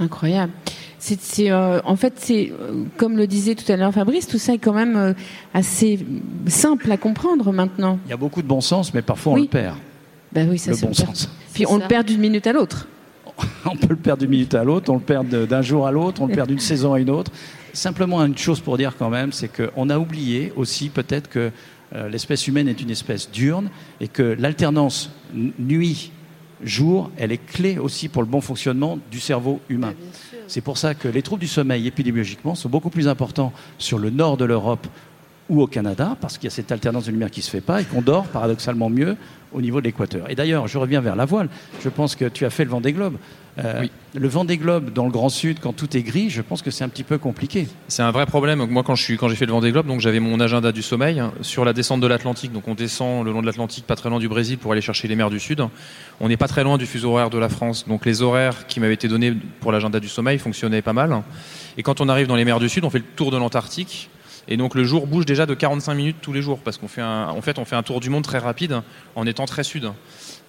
Incroyable. 0.00 0.52
C'est, 1.00 1.20
c'est, 1.20 1.50
euh, 1.50 1.80
en 1.84 1.96
fait, 1.96 2.14
c'est 2.16 2.52
euh, 2.52 2.84
comme 2.96 3.16
le 3.16 3.26
disait 3.26 3.54
tout 3.54 3.70
à 3.70 3.76
l'heure 3.76 3.92
Fabrice, 3.92 4.26
tout 4.26 4.38
ça 4.38 4.52
est 4.54 4.58
quand 4.58 4.72
même 4.72 4.96
euh, 4.96 5.12
assez 5.54 5.98
simple 6.46 6.90
à 6.90 6.96
comprendre 6.96 7.52
maintenant. 7.52 7.98
Il 8.06 8.10
y 8.10 8.14
a 8.14 8.16
beaucoup 8.16 8.42
de 8.42 8.46
bon 8.46 8.60
sens, 8.60 8.94
mais 8.94 9.02
parfois 9.02 9.32
on 9.34 9.36
le 9.36 9.46
perd, 9.46 9.76
Ben 10.32 10.48
oui, 10.48 10.58
ça 10.58 10.70
le 10.70 10.76
c'est 10.76 10.82
bon 10.82 10.88
le 10.88 10.94
sens. 10.94 11.28
Puis 11.52 11.66
on 11.66 11.76
ça. 11.78 11.82
le 11.82 11.88
perd 11.88 12.06
d'une 12.06 12.20
minute 12.20 12.46
à 12.46 12.52
l'autre. 12.52 12.86
on 13.64 13.76
peut 13.76 13.90
le 13.90 13.96
perdre 13.96 14.20
d'une 14.20 14.30
minute 14.30 14.54
à 14.54 14.64
l'autre, 14.64 14.90
on 14.90 14.96
le 14.96 15.00
perd 15.00 15.28
d'un 15.28 15.62
jour 15.62 15.86
à 15.86 15.92
l'autre, 15.92 16.20
on 16.22 16.26
le 16.26 16.34
perd 16.34 16.48
d'une 16.48 16.58
saison 16.58 16.94
à 16.94 17.00
une 17.00 17.10
autre. 17.10 17.30
Simplement 17.72 18.24
une 18.24 18.36
chose 18.36 18.60
pour 18.60 18.76
dire 18.76 18.94
quand 18.98 19.10
même, 19.10 19.30
c'est 19.32 19.48
qu'on 19.48 19.90
a 19.90 19.98
oublié 19.98 20.52
aussi 20.56 20.88
peut-être 20.88 21.28
que 21.28 21.50
euh, 21.94 22.08
l'espèce 22.08 22.46
humaine 22.46 22.68
est 22.68 22.80
une 22.80 22.90
espèce 22.90 23.30
diurne 23.30 23.70
et 24.00 24.08
que 24.08 24.22
l'alternance 24.22 25.10
nuit-jour, 25.34 27.10
elle 27.16 27.32
est 27.32 27.44
clé 27.44 27.78
aussi 27.78 28.08
pour 28.08 28.22
le 28.22 28.28
bon 28.28 28.40
fonctionnement 28.40 28.98
du 29.10 29.20
cerveau 29.20 29.60
humain. 29.68 29.94
C'est 30.46 30.60
pour 30.60 30.78
ça 30.78 30.94
que 30.94 31.08
les 31.08 31.22
troubles 31.22 31.40
du 31.40 31.48
sommeil 31.48 31.86
épidémiologiquement 31.86 32.54
sont 32.54 32.68
beaucoup 32.68 32.90
plus 32.90 33.08
importants 33.08 33.52
sur 33.78 33.98
le 33.98 34.10
nord 34.10 34.36
de 34.36 34.44
l'Europe 34.44 34.86
ou 35.48 35.62
au 35.62 35.66
Canada, 35.66 36.16
parce 36.20 36.36
qu'il 36.36 36.44
y 36.44 36.52
a 36.52 36.54
cette 36.54 36.72
alternance 36.72 37.06
de 37.06 37.10
lumière 37.10 37.30
qui 37.30 37.40
ne 37.40 37.44
se 37.44 37.50
fait 37.50 37.60
pas 37.60 37.80
et 37.80 37.84
qu'on 37.84 38.02
dort 38.02 38.26
paradoxalement 38.26 38.90
mieux 38.90 39.16
au 39.52 39.62
niveau 39.62 39.80
de 39.80 39.86
l'équateur. 39.86 40.30
Et 40.30 40.34
d'ailleurs, 40.34 40.68
je 40.68 40.76
reviens 40.76 41.00
vers 41.00 41.16
la 41.16 41.24
voile. 41.24 41.48
Je 41.82 41.88
pense 41.88 42.16
que 42.16 42.26
tu 42.26 42.44
as 42.44 42.50
fait 42.50 42.64
le 42.64 42.70
Vendée 42.70 42.92
Globe. 42.92 43.16
Euh, 43.58 43.80
Oui. 43.80 43.90
Le 44.14 44.28
Vendée 44.28 44.56
Globe 44.56 44.92
dans 44.92 45.04
le 45.04 45.10
Grand 45.10 45.28
Sud, 45.28 45.58
quand 45.60 45.72
tout 45.72 45.96
est 45.96 46.02
gris, 46.02 46.30
je 46.30 46.42
pense 46.42 46.62
que 46.62 46.70
c'est 46.70 46.84
un 46.84 46.88
petit 46.88 47.02
peu 47.02 47.18
compliqué. 47.18 47.66
C'est 47.88 48.02
un 48.02 48.10
vrai 48.10 48.26
problème. 48.26 48.64
Moi, 48.66 48.82
quand 48.82 48.94
j'ai 48.94 49.16
fait 49.16 49.46
le 49.46 49.52
Vendée 49.52 49.72
Globe, 49.72 49.86
donc 49.86 50.00
j'avais 50.00 50.20
mon 50.20 50.38
agenda 50.40 50.70
du 50.70 50.82
sommeil 50.82 51.22
sur 51.40 51.64
la 51.64 51.72
descente 51.72 52.00
de 52.00 52.06
l'Atlantique. 52.06 52.52
Donc 52.52 52.68
on 52.68 52.74
descend 52.74 53.24
le 53.24 53.32
long 53.32 53.40
de 53.40 53.46
l'Atlantique, 53.46 53.86
pas 53.86 53.96
très 53.96 54.10
loin 54.10 54.18
du 54.18 54.28
Brésil, 54.28 54.58
pour 54.58 54.72
aller 54.72 54.80
chercher 54.80 55.08
les 55.08 55.16
mers 55.16 55.30
du 55.30 55.40
Sud. 55.40 55.62
On 56.20 56.28
n'est 56.28 56.36
pas 56.36 56.48
très 56.48 56.62
loin 56.62 56.78
du 56.78 56.86
fuseau 56.86 57.12
horaire 57.12 57.30
de 57.30 57.38
la 57.38 57.48
France. 57.48 57.86
Donc 57.88 58.06
les 58.06 58.22
horaires 58.22 58.66
qui 58.66 58.80
m'avaient 58.80 58.94
été 58.94 59.08
donnés 59.08 59.34
pour 59.60 59.72
l'agenda 59.72 59.98
du 59.98 60.08
sommeil 60.08 60.38
fonctionnaient 60.38 60.82
pas 60.82 60.92
mal. 60.92 61.22
Et 61.76 61.82
quand 61.82 62.00
on 62.00 62.08
arrive 62.08 62.26
dans 62.26 62.36
les 62.36 62.44
mers 62.44 62.60
du 62.60 62.68
Sud, 62.68 62.84
on 62.84 62.90
fait 62.90 62.98
le 62.98 63.04
tour 63.16 63.30
de 63.30 63.38
l'Antarctique. 63.38 64.10
Et 64.50 64.56
donc 64.56 64.74
le 64.74 64.82
jour 64.82 65.06
bouge 65.06 65.26
déjà 65.26 65.44
de 65.44 65.52
45 65.54 65.94
minutes 65.94 66.16
tous 66.22 66.32
les 66.32 66.40
jours 66.40 66.58
parce 66.60 66.78
qu'on 66.78 66.88
fait 66.88 67.02
en 67.02 67.40
fait 67.42 67.58
on 67.58 67.66
fait 67.66 67.76
un 67.76 67.82
tour 67.82 68.00
du 68.00 68.08
monde 68.08 68.24
très 68.24 68.38
rapide 68.38 68.80
en 69.14 69.26
étant 69.26 69.44
très 69.44 69.62
sud. 69.62 69.92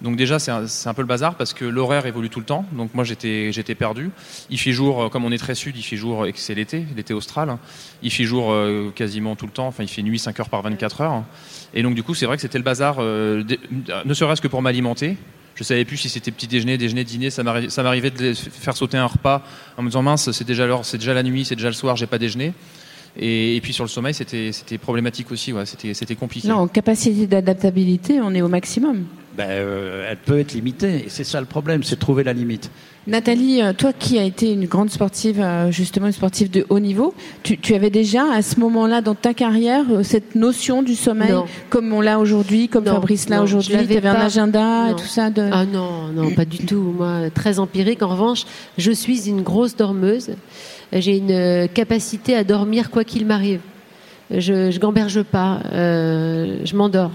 Donc 0.00 0.16
déjà 0.16 0.38
c'est 0.38 0.50
un, 0.50 0.94
peu 0.94 1.02
le 1.02 1.06
bazar 1.06 1.34
parce 1.34 1.52
que 1.52 1.66
l'horaire 1.66 2.06
évolue 2.06 2.30
tout 2.30 2.38
le 2.40 2.46
temps. 2.46 2.64
Donc 2.72 2.94
moi 2.94 3.04
j'étais 3.04 3.52
j'étais 3.52 3.74
perdu. 3.74 4.10
Il 4.48 4.58
fait 4.58 4.72
jour 4.72 5.02
euh, 5.02 5.08
comme 5.10 5.26
on 5.26 5.32
est 5.32 5.38
très 5.38 5.54
sud, 5.54 5.76
il 5.76 5.82
fait 5.82 5.96
jour 5.96 6.24
et 6.26 6.32
que 6.32 6.38
c'est 6.38 6.54
l'été, 6.54 6.86
l'été 6.96 7.12
austral. 7.12 7.58
Il 8.02 8.10
fait 8.10 8.24
jour 8.24 8.50
euh, 8.50 8.90
quasiment 8.94 9.36
tout 9.36 9.44
le 9.44 9.52
temps. 9.52 9.66
Enfin 9.66 9.82
il 9.82 9.88
fait 9.88 10.02
nuit 10.02 10.18
5 10.18 10.40
heures 10.40 10.48
par 10.48 10.62
24 10.62 11.02
heures. 11.02 11.22
Et 11.74 11.82
donc 11.82 11.94
du 11.94 12.02
coup 12.02 12.14
c'est 12.14 12.24
vrai 12.24 12.36
que 12.36 12.42
c'était 12.42 12.58
le 12.58 12.64
bazar, 12.64 12.96
euh, 13.00 13.44
ne 14.06 14.14
serait-ce 14.14 14.40
que 14.40 14.48
pour 14.48 14.62
m'alimenter. 14.62 15.18
Je 15.56 15.64
savais 15.64 15.84
plus 15.84 15.98
si 15.98 16.08
c'était 16.08 16.30
petit 16.30 16.46
déjeuner, 16.46 16.78
déjeuner, 16.78 17.04
dîner. 17.04 17.28
Ça 17.28 17.42
m'arri- 17.42 17.68
ça 17.68 17.82
m'arrivait 17.82 18.10
de 18.10 18.32
faire 18.32 18.74
sauter 18.74 18.96
un 18.96 19.04
repas 19.04 19.42
en 19.76 19.82
me 19.82 19.88
disant 19.88 20.00
mince 20.02 20.30
c'est 20.30 20.46
déjà 20.46 20.66
l'heure, 20.66 20.86
c'est 20.86 20.96
déjà 20.96 21.12
la 21.12 21.22
nuit, 21.22 21.44
c'est 21.44 21.56
déjà 21.56 21.68
le 21.68 21.74
soir, 21.74 21.96
j'ai 21.96 22.06
pas 22.06 22.16
déjeuné. 22.16 22.54
Et, 23.18 23.56
et 23.56 23.60
puis 23.60 23.72
sur 23.72 23.84
le 23.84 23.88
sommeil, 23.88 24.14
c'était 24.14 24.78
problématique 24.78 25.30
aussi, 25.32 25.52
ouais, 25.52 25.64
c'était 25.66 26.14
compliqué. 26.14 26.48
Non, 26.48 26.56
en 26.56 26.68
capacité 26.68 27.26
d'adaptabilité, 27.26 28.20
on 28.20 28.34
est 28.34 28.42
au 28.42 28.48
maximum. 28.48 29.04
Ben, 29.36 29.48
euh, 29.48 30.08
elle 30.10 30.16
peut 30.16 30.38
être 30.40 30.52
limitée. 30.54 31.04
Et 31.06 31.08
c'est 31.08 31.24
ça 31.24 31.40
le 31.40 31.46
problème, 31.46 31.82
c'est 31.82 31.94
de 31.96 32.00
trouver 32.00 32.24
la 32.24 32.32
limite. 32.32 32.70
Nathalie, 33.06 33.62
euh, 33.62 33.72
toi 33.72 33.92
qui 33.92 34.18
as 34.18 34.24
été 34.24 34.52
une 34.52 34.66
grande 34.66 34.90
sportive, 34.90 35.40
euh, 35.40 35.70
justement 35.70 36.06
une 36.06 36.12
sportive 36.12 36.50
de 36.50 36.66
haut 36.68 36.80
niveau, 36.80 37.14
tu, 37.42 37.56
tu 37.56 37.74
avais 37.74 37.90
déjà 37.90 38.24
à 38.32 38.42
ce 38.42 38.60
moment-là 38.60 39.00
dans 39.00 39.14
ta 39.14 39.32
carrière 39.32 39.84
cette 40.02 40.34
notion 40.34 40.82
du 40.82 40.94
sommeil 40.94 41.30
Non. 41.32 41.46
comme 41.70 41.92
on 41.92 42.00
l'a 42.00 42.18
aujourd'hui, 42.18 42.68
comme 42.68 42.84
Non, 42.84 42.94
Fabrice 42.94 43.28
l'a 43.28 43.42
aujourd'hui. 43.42 43.76
Tu 43.88 43.96
avais 43.96 44.08
un 44.08 44.14
pas. 44.14 44.24
agenda 44.24 44.88
et 44.88 44.90
Non. 44.90 44.96
tout 44.96 45.06
ça 45.06 45.30
de. 45.30 45.48
Ah 45.50 45.64
non, 45.64 46.08
non, 46.14 46.30
pas 46.32 46.44
du 46.44 46.58
tout. 46.58 46.94
Moi, 46.98 47.30
très 47.34 47.58
empirique. 47.58 48.02
En 48.02 48.08
revanche, 48.08 48.44
je 48.78 48.90
suis 48.92 49.28
une 49.28 49.42
grosse 49.42 49.74
dormeuse. 49.76 50.30
J'ai 50.92 51.16
une 51.18 51.30
euh, 51.30 51.66
capacité 51.68 52.34
à 52.34 52.44
dormir 52.44 52.90
quoi 52.90 53.04
qu'il 53.04 53.26
m'arrive. 53.26 53.60
Je, 54.30 54.70
je 54.70 54.78
gamberge 54.80 55.22
pas. 55.22 55.60
euh, 55.72 56.58
je 56.64 56.76
m'endors. 56.76 57.10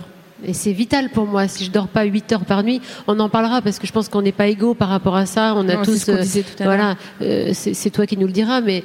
Et 0.46 0.54
c'est 0.54 0.74
vital 0.74 1.10
pour 1.10 1.26
moi. 1.26 1.48
Si 1.48 1.64
je 1.66 1.72
dors 1.72 1.88
pas 1.88 2.04
8 2.04 2.32
heures 2.34 2.46
par 2.46 2.62
nuit, 2.64 2.82
on 3.08 3.20
en 3.20 3.30
parlera 3.30 3.62
parce 3.62 3.80
que 3.80 3.88
je 3.88 3.92
pense 3.94 4.10
qu'on 4.10 4.22
n'est 4.22 4.32
pas 4.34 4.48
égaux 4.48 4.74
par 4.74 4.90
rapport 4.90 5.16
à 5.16 5.26
ça. 5.26 5.54
On 5.56 5.68
a 5.70 5.76
Non, 5.76 5.84
c'est 5.86 5.92
tous. 5.92 6.06
ce 6.06 6.12
euh, 6.12 6.42
tout 6.44 6.62
à 6.64 6.66
voilà, 6.66 6.96
euh, 7.22 7.52
c'est 7.54 7.90
toi 7.90 8.06
qui 8.06 8.18
nous 8.18 8.28
le 8.28 8.34
diras, 8.34 8.62
mais 8.62 8.84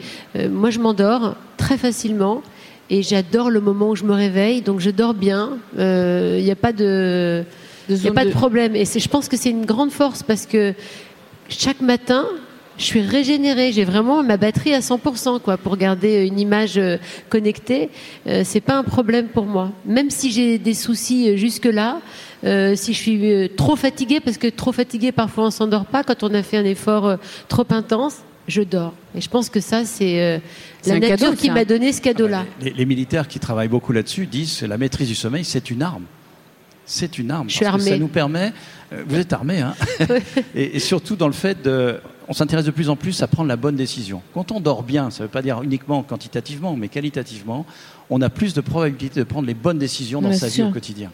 moi 0.49 0.71
je 0.71 0.79
m'endors 0.79 1.35
très 1.57 1.77
facilement 1.77 2.43
et 2.89 3.03
j'adore 3.03 3.51
le 3.51 3.61
moment 3.61 3.91
où 3.91 3.97
je 3.97 4.05
me 4.05 4.13
réveille, 4.15 4.63
donc 4.63 4.81
je 4.81 4.91
dors 4.91 5.15
bien. 5.15 5.59
Il 5.77 6.43
n'y 6.43 6.51
a 6.51 6.57
pas 6.57 6.73
de, 6.73 7.45
il 7.89 7.97
n'y 7.97 8.09
a 8.09 8.13
pas 8.13 8.25
de 8.25 8.31
de- 8.31 8.35
problème. 8.35 8.75
Et 8.77 8.85
je 8.85 9.09
pense 9.09 9.29
que 9.29 9.37
c'est 9.37 9.51
une 9.51 9.67
grande 9.67 9.91
force 9.91 10.23
parce 10.23 10.47
que 10.47 10.73
chaque 11.49 11.81
matin, 11.81 12.27
je 12.81 12.85
suis 12.87 13.01
régénérée. 13.03 13.71
J'ai 13.73 13.85
vraiment 13.85 14.23
ma 14.25 14.37
batterie 14.37 14.75
à 14.75 14.81
100% 14.81 15.41
quoi, 15.41 15.57
pour 15.57 15.77
garder 15.77 16.27
une 16.27 16.41
image 16.41 16.79
euh, 16.79 16.97
connectée. 17.29 17.91
Euh, 18.27 18.43
c'est 18.45 18.61
pas 18.61 18.77
un 18.77 18.83
problème 18.83 19.29
pour 19.29 19.47
moi. 19.47 19.71
Même 19.87 20.11
si 20.11 20.33
j'ai 20.33 20.59
des 20.59 20.75
soucis 20.75 21.29
euh, 21.31 21.37
jusque-là, 21.37 22.01
euh, 22.45 22.75
si 22.75 22.93
je 22.95 22.99
suis 22.99 23.33
euh, 23.33 23.49
trop 23.55 23.77
fatiguée, 23.77 24.19
parce 24.21 24.39
que 24.39 24.49
trop 24.49 24.73
fatiguée, 24.73 25.13
parfois 25.13 25.45
on 25.47 25.51
s'endort 25.51 25.85
pas 25.85 26.03
quand 26.03 26.23
on 26.23 26.35
a 26.35 26.43
fait 26.43 26.57
un 26.57 26.65
effort 26.65 27.07
euh, 27.07 27.17
trop 27.49 27.67
intense. 27.71 28.17
je 28.49 28.63
dors. 28.63 28.95
Et 29.15 29.21
je 29.21 29.29
pense 29.29 29.49
que 29.51 29.61
ça, 29.61 29.85
c'est 29.85 30.21
euh, 30.21 30.39
la 30.87 30.95
un 30.95 30.99
nature 31.01 31.19
cadeau, 31.19 31.37
qui 31.37 31.51
m'a 31.51 31.65
donné 31.65 31.93
ce 31.93 32.01
cadeau-là. 32.01 32.47
Les, 32.61 32.71
les 32.71 32.87
militaires 32.87 33.29
qui 33.29 33.39
travaillent 33.39 33.69
beaucoup 33.69 33.93
là-dessus 33.93 34.27
disent 34.27 34.59
que 34.61 34.67
la 34.67 34.79
maîtrise 34.79 35.07
du 35.09 35.15
sommeil, 35.15 35.45
c'est 35.45 35.71
une 35.71 35.83
arme. 35.83 36.05
C'est 36.87 37.19
une 37.19 37.31
arme. 37.31 37.49
Je 37.49 37.55
suis 37.57 37.65
parce 37.65 37.85
que 37.85 37.91
ça 37.91 37.99
nous 37.99 38.09
permet. 38.09 38.53
euh, 38.93 39.05
vous 39.07 39.17
êtes 39.17 39.33
armé, 39.33 39.61
hein 39.61 39.75
et, 40.57 40.77
et 40.77 40.79
surtout 40.81 41.15
dans 41.15 41.29
le 41.29 41.33
fait 41.35 41.63
de. 41.63 42.01
On 42.31 42.33
s'intéresse 42.33 42.65
de 42.65 42.71
plus 42.71 42.89
en 42.89 42.95
plus 42.95 43.25
à 43.25 43.27
prendre 43.27 43.49
la 43.49 43.57
bonne 43.57 43.75
décision. 43.75 44.23
Quand 44.35 44.53
on 44.53 44.61
dort 44.61 44.85
bien, 44.85 45.11
ça 45.11 45.25
ne 45.25 45.27
veut 45.27 45.33
pas 45.33 45.43
dire 45.43 45.61
uniquement 45.63 46.05
quantitativement, 46.05 46.77
mais 46.77 46.87
qualitativement, 46.87 47.67
on 48.09 48.23
a 48.23 48.31
plus 48.31 48.55
de 48.55 48.61
probabilité 48.61 49.19
de 49.19 49.25
prendre 49.25 49.49
les 49.49 49.55
bonnes 49.55 49.81
décisions 49.81 50.23
dans 50.23 50.29
Bien 50.29 50.39
sa 50.39 50.49
sûr. 50.49 50.67
vie 50.67 50.71
au 50.71 50.73
quotidien. 50.73 51.11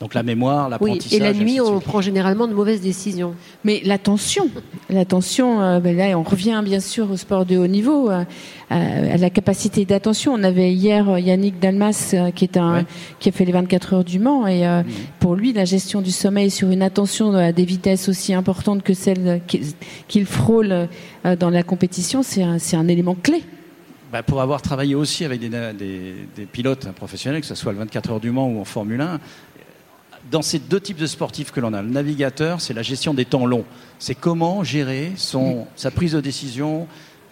Donc 0.00 0.14
la 0.14 0.22
mémoire, 0.22 0.64
Oui, 0.64 0.70
l'apprentissage. 0.70 1.12
et 1.12 1.22
la 1.22 1.34
nuit, 1.34 1.60
on 1.60 1.78
prend 1.78 2.00
généralement 2.00 2.48
de 2.48 2.54
mauvaises 2.54 2.80
décisions. 2.80 3.34
Mais 3.64 3.82
l'attention, 3.84 4.48
l'attention, 4.88 5.60
euh, 5.60 5.78
ben 5.78 5.94
là, 5.94 6.18
on 6.18 6.22
revient 6.22 6.62
bien 6.64 6.80
sûr 6.80 7.10
au 7.10 7.18
sport 7.18 7.44
de 7.44 7.58
haut 7.58 7.66
niveau, 7.66 8.08
euh, 8.10 8.24
à 8.70 9.16
la 9.18 9.28
capacité 9.28 9.84
d'attention. 9.84 10.32
On 10.32 10.42
avait 10.42 10.72
hier 10.72 11.06
euh, 11.10 11.20
Yannick 11.20 11.58
Dalmas 11.60 12.12
euh, 12.14 12.30
qui 12.30 12.44
est 12.44 12.56
un, 12.56 12.76
Ouais. 12.76 12.84
qui 13.18 13.28
a 13.28 13.32
fait 13.32 13.44
les 13.44 13.52
24 13.52 13.92
heures 13.94 14.04
du 14.04 14.18
Mans 14.18 14.46
et 14.46 14.66
euh, 14.66 14.82
Mhm. 14.82 14.88
pour 15.18 15.34
lui, 15.34 15.52
la 15.52 15.66
gestion 15.66 16.00
du 16.00 16.12
sommeil 16.12 16.50
sur 16.50 16.70
une 16.70 16.80
attention 16.82 17.34
à 17.34 17.52
des 17.52 17.66
vitesses 17.66 18.08
aussi 18.08 18.32
importantes 18.32 18.82
que 18.82 18.94
celle 18.94 19.42
qu'il 20.08 20.24
frôle 20.24 20.88
euh, 21.26 21.36
dans 21.36 21.50
la 21.50 21.62
compétition, 21.62 22.22
c'est 22.22 22.42
un, 22.42 22.58
c'est 22.58 22.76
un 22.76 22.88
élément 22.88 23.14
clé. 23.22 23.42
Bah, 24.12 24.24
pour 24.24 24.40
avoir 24.40 24.60
travaillé 24.60 24.96
aussi 24.96 25.24
avec 25.24 25.38
des, 25.40 25.48
des- 25.48 26.14
des 26.34 26.44
pilotes 26.44 26.88
professionnels, 26.96 27.42
que 27.42 27.46
ce 27.46 27.54
soit 27.54 27.70
le 27.70 27.78
24 27.78 28.10
heures 28.10 28.18
du 28.20 28.32
Mans 28.32 28.48
ou 28.48 28.60
en 28.60 28.64
Formule 28.64 29.00
1, 29.00 29.20
dans 30.30 30.42
ces 30.42 30.58
deux 30.58 30.80
types 30.80 30.98
de 30.98 31.06
sportifs 31.06 31.50
que 31.50 31.60
l'on 31.60 31.72
a, 31.72 31.82
le 31.82 31.88
navigateur, 31.88 32.60
c'est 32.60 32.74
la 32.74 32.82
gestion 32.82 33.14
des 33.14 33.24
temps 33.24 33.46
longs. 33.46 33.64
C'est 33.98 34.14
comment 34.14 34.62
gérer 34.62 35.12
son, 35.16 35.66
sa 35.76 35.90
prise 35.90 36.12
de 36.12 36.20
décision, 36.20 36.86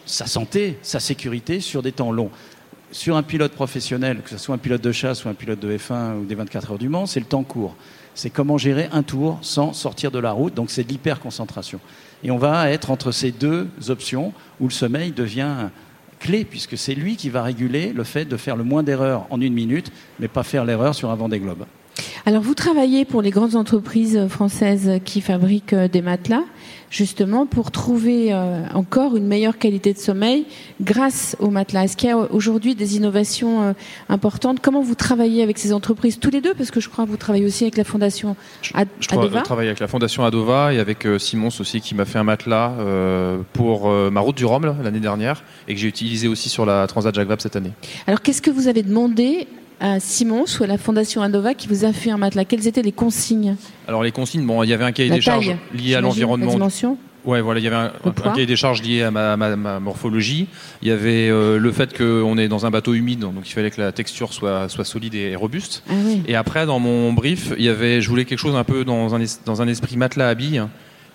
sa 0.05 0.27
santé, 0.27 0.79
sa 0.83 1.01
sécurité 1.01 1.61
sur 1.61 1.83
des 1.83 1.93
temps 1.93 2.11
longs. 2.11 2.31
Sur 2.91 3.17
un 3.17 3.23
pilote 3.23 3.53
professionnel, 3.53 4.23
que 4.25 4.31
ce 4.31 4.39
soit 4.39 4.55
un 4.55 4.59
pilote 4.59 4.83
de 4.83 4.93
chasse 4.93 5.25
ou 5.25 5.29
un 5.29 5.35
pilote 5.35 5.61
de 5.61 5.77
F1 5.77 6.21
ou 6.21 6.25
des 6.25 6.35
24 6.35 6.73
heures 6.73 6.79
du 6.79 6.89
Mans, 6.89 7.07
c'est 7.07 7.21
le 7.21 7.27
temps 7.27 7.45
court. 7.45 7.77
C'est 8.15 8.31
comment 8.31 8.59
gérer 8.59 8.89
un 8.93 9.03
tour 9.03 9.39
sans 9.43 9.73
sortir 9.73 10.11
de 10.11 10.19
la 10.19 10.33
route, 10.33 10.55
donc 10.55 10.71
c'est 10.71 10.83
de 10.83 10.89
l'hyper-concentration. 10.89 11.79
Et 12.25 12.31
on 12.31 12.39
va 12.39 12.71
être 12.71 12.91
entre 12.91 13.13
ces 13.13 13.31
deux 13.31 13.69
options 13.89 14.33
où 14.59 14.65
le 14.65 14.73
sommeil 14.73 15.13
devient 15.13 15.69
clé, 16.19 16.45
puisque 16.45 16.77
c'est 16.77 16.97
lui 16.97 17.17
qui 17.17 17.29
va 17.29 17.43
réguler 17.45 17.93
le 17.93 18.03
fait 18.03 18.25
de 18.25 18.37
faire 18.37 18.57
le 18.57 18.65
moins 18.65 18.83
d'erreurs 18.83 19.27
en 19.31 19.41
une 19.41 19.55
minute, 19.55 19.93
mais 20.19 20.27
pas 20.27 20.43
faire 20.43 20.65
l'erreur 20.65 20.97
sur 20.97 21.11
un 21.11 21.15
vent 21.15 21.29
des 21.29 21.39
globes. 21.39 21.65
Alors 22.27 22.43
vous 22.43 22.55
travaillez 22.55 23.05
pour 23.05 23.23
les 23.23 23.31
grandes 23.31 23.55
entreprises 23.55 24.27
françaises 24.29 25.01
qui 25.05 25.21
fabriquent 25.21 25.73
euh, 25.73 25.89
des 25.89 26.03
matelas, 26.03 26.43
justement 26.91 27.47
pour 27.47 27.71
trouver 27.71 28.33
euh, 28.33 28.63
encore 28.75 29.17
une 29.17 29.27
meilleure 29.27 29.57
qualité 29.59 29.93
de 29.93 29.99
sommeil 29.99 30.45
grâce 30.83 31.37
aux 31.39 31.51
matelas. 31.51 31.85
Est-ce 31.85 31.97
qu'il 31.97 32.09
y 32.09 32.13
a 32.13 32.19
aujourd'hui 32.19 32.75
des 32.75 32.97
innovations 32.97 33.63
euh, 33.63 33.73
importantes? 34.09 34.59
Comment 34.61 34.83
vous 34.83 34.95
travaillez 34.95 35.43
avec 35.43 35.59
ces 35.59 35.73
entreprises 35.73 36.19
tous 36.19 36.31
les 36.31 36.41
deux? 36.41 36.55
Parce 36.55 36.71
que 36.71 36.81
je 36.81 36.89
crois 36.89 37.05
que 37.07 37.11
vous 37.11 37.17
travaillez 37.17 37.47
aussi 37.47 37.65
avec 37.65 37.77
la 37.77 37.85
fondation 37.85 38.37
Ad- 38.75 38.89
Je 39.01 39.09
tra- 39.09 39.19
Adova. 39.19 39.41
travaille 39.43 39.69
avec 39.69 39.81
la 39.81 39.89
Fondation 39.89 40.25
Adova 40.25 40.75
et 40.75 40.79
avec 40.81 41.07
Simons 41.19 41.49
aussi 41.61 41.81
qui 41.81 41.95
m'a 41.95 42.05
fait 42.05 42.19
un 42.19 42.25
matelas 42.25 42.73
pour 43.53 43.89
ma 43.91 44.21
route 44.21 44.37
du 44.37 44.45
Rhum 44.45 44.75
l'année 44.83 45.01
dernière 45.01 45.43
et 45.67 45.75
que 45.75 45.81
j'ai 45.81 45.89
utilisé 45.89 46.29
aussi 46.29 46.49
sur 46.49 46.67
la 46.67 46.87
Transat 46.87 47.15
Jacques 47.15 47.29
Vabre 47.29 47.41
cette 47.43 47.57
année. 47.57 47.73
Alors 48.07 48.21
qu'est-ce 48.23 48.43
que 48.43 48.51
vous 48.51 48.69
avez 48.69 48.83
demandé 48.83 49.47
à 49.81 50.01
Simons 50.01 50.45
ou 50.61 50.65
à 50.65 50.67
la 50.67 50.79
fondation 50.79 51.23
Adova 51.23 51.55
qui 51.55 51.69
vous 51.69 51.85
a 51.85 51.93
fait 51.93 52.11
un 52.11 52.17
matelas 52.17 52.45
Quelles 52.45 52.67
étaient 52.67 52.83
les 52.83 52.93
consignes 52.93 53.57
Alors 53.87 54.03
les 54.03 54.13
consignes, 54.13 54.45
bon, 54.47 54.63
il 54.63 54.69
y 54.69 54.73
avait 54.73 54.85
un 54.85 54.93
cahier 54.93 55.11
La 55.11 55.17
des 55.17 55.23
charges 55.23 55.55
lié 55.75 55.95
à 55.95 56.01
l'environnement. 56.01 56.47
La 56.47 56.53
dimension 56.53 56.99
Ouais, 57.25 57.41
voilà, 57.43 57.61
il 57.61 57.65
y 57.65 57.67
avait 57.67 57.77
un, 57.77 57.93
cahier 58.33 58.47
des 58.47 58.57
charges 58.57 58.81
lié 58.83 59.03
à 59.03 59.11
ma, 59.11 59.37
ma- 59.37 59.55
ma 59.57 59.81
morphologie. 59.81 60.47
Il 60.81 60.89
y 60.89 60.91
avait 60.91 61.29
euh, 61.29 61.59
le 61.59 61.73
fait 61.73 61.95
qu'on 61.97 62.39
est 62.39 62.49
dans 62.49 62.65
un 62.65 62.71
bateau 62.71 62.95
humide, 62.95 63.19
donc 63.21 63.35
il 63.45 63.53
fallait 63.53 63.71
que 63.71 63.81
la 63.81 63.93
texture 63.93 64.33
soit, 64.33 64.69
soit 64.71 64.85
solide 64.85 65.15
et 65.15 65.35
robuste. 65.37 65.83
Ah 65.91 65.95
oui. 66.07 66.23
Et 66.27 66.37
après, 66.37 66.65
dans 66.65 66.79
mon 66.79 67.13
brief, 67.13 67.53
il 67.59 67.65
y 67.65 67.69
avait, 67.69 68.01
je 68.01 68.09
voulais 68.09 68.25
quelque 68.25 68.39
chose 68.39 68.55
un 68.55 68.65
peu 68.65 68.85
dans 68.85 69.15
un, 69.15 69.21
es- 69.21 69.41
dans 69.45 69.61
un 69.61 69.69
esprit 69.69 69.97
matelas 69.99 70.29
à 70.29 70.35
billes 70.35 70.63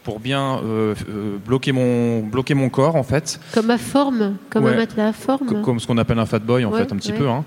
pour 0.04 0.20
bien 0.20 0.60
euh, 0.64 0.94
euh, 1.10 1.38
bloquer 1.46 1.72
mon 1.72 2.20
bloquer 2.22 2.54
mon 2.54 2.70
corps 2.70 2.96
en 2.96 3.04
fait, 3.04 3.40
Comme 3.54 3.70
à 3.70 3.78
forme, 3.78 4.36
comme 4.50 4.66
Ouais. 4.66 4.74
un 4.74 4.78
matelas 4.78 5.08
à 5.10 5.14
forme. 5.14 5.48
co- 5.48 5.62
comme 5.62 5.80
ce 5.80 5.88
qu'on 5.88 5.98
appelle 5.98 6.20
un 6.20 6.26
fat 6.26 6.40
boy 6.40 6.66
en 6.66 6.72
Ouais, 6.72 6.80
fait 6.84 6.92
un 6.92 6.98
petit 6.98 7.12
ouais. 7.12 7.18
peu, 7.18 7.30
hein. 7.30 7.46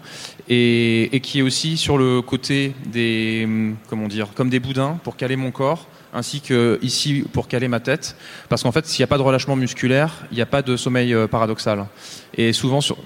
et, 0.48 1.14
et 1.14 1.20
qui 1.20 1.38
est 1.38 1.42
aussi 1.42 1.76
sur 1.76 1.98
le 1.98 2.22
côté 2.22 2.74
des 2.86 3.46
comment 3.88 4.08
dire 4.08 4.28
comme 4.34 4.48
des 4.50 4.60
boudins 4.60 4.98
pour 5.04 5.16
caler 5.16 5.36
mon 5.36 5.50
corps 5.50 5.86
ainsi 6.14 6.40
que 6.40 6.78
ici 6.82 7.24
pour 7.32 7.46
caler 7.46 7.68
ma 7.68 7.80
tête 7.80 8.16
parce 8.48 8.62
qu'en 8.62 8.72
fait 8.72 8.86
s'il 8.86 9.02
n'y 9.02 9.04
a 9.04 9.08
pas 9.08 9.18
de 9.18 9.22
relâchement 9.22 9.56
musculaire 9.56 10.24
il 10.30 10.36
n'y 10.36 10.40
a 10.42 10.46
pas 10.46 10.62
de 10.62 10.76
sommeil 10.76 11.12
euh, 11.12 11.26
paradoxal 11.26 11.84
et 12.36 12.52
souvent 12.54 12.80
sur 12.80 12.96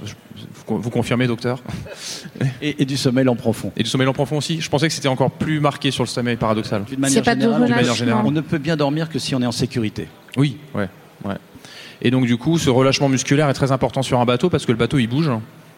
vous 0.79 0.91
confirmez 0.91 1.27
docteur? 1.27 1.63
Et, 2.63 2.83
et 2.83 2.85
du 2.85 2.97
sommeil 2.97 3.27
en 3.29 3.37
profond. 3.37 3.73
et 3.77 3.83
du 3.83 3.89
sommeil 3.89 4.07
en 4.09 4.13
profond 4.13 4.39
aussi? 4.39 4.61
Je 4.61 4.69
pensais 4.71 4.89
que 4.89 4.95
c'était 4.95 5.09
encore 5.09 5.31
plus 5.31 5.61
marqué 5.61 5.91
sur 5.91 6.03
le 6.05 6.09
sommeil 6.09 6.37
paradoxal 6.37 6.85
D'une 6.85 7.05
générale, 7.07 7.61
manière 7.69 7.95
générale. 7.95 8.25
on 8.27 8.31
ne 8.31 8.41
peut 8.41 8.59
bien 8.59 8.77
dormir 8.77 9.09
que 9.09 9.19
si 9.19 9.35
on 9.35 9.41
est 9.43 9.47
en 9.47 9.53
sécurité. 9.53 10.09
Oui, 10.37 10.57
ouais, 10.75 10.89
ouais. 11.25 11.35
Et 12.03 12.11
donc 12.11 12.27
du 12.27 12.37
coup, 12.37 12.59
ce 12.59 12.71
relâchement 12.71 13.09
musculaire 13.09 13.49
est 13.49 13.55
très 13.55 13.73
important 13.73 14.03
sur 14.03 14.21
un 14.21 14.25
bateau 14.25 14.49
parce 14.51 14.65
que 14.67 14.73
le 14.73 14.79
bateau 14.79 14.99
il 14.99 15.07
bouge. 15.07 15.31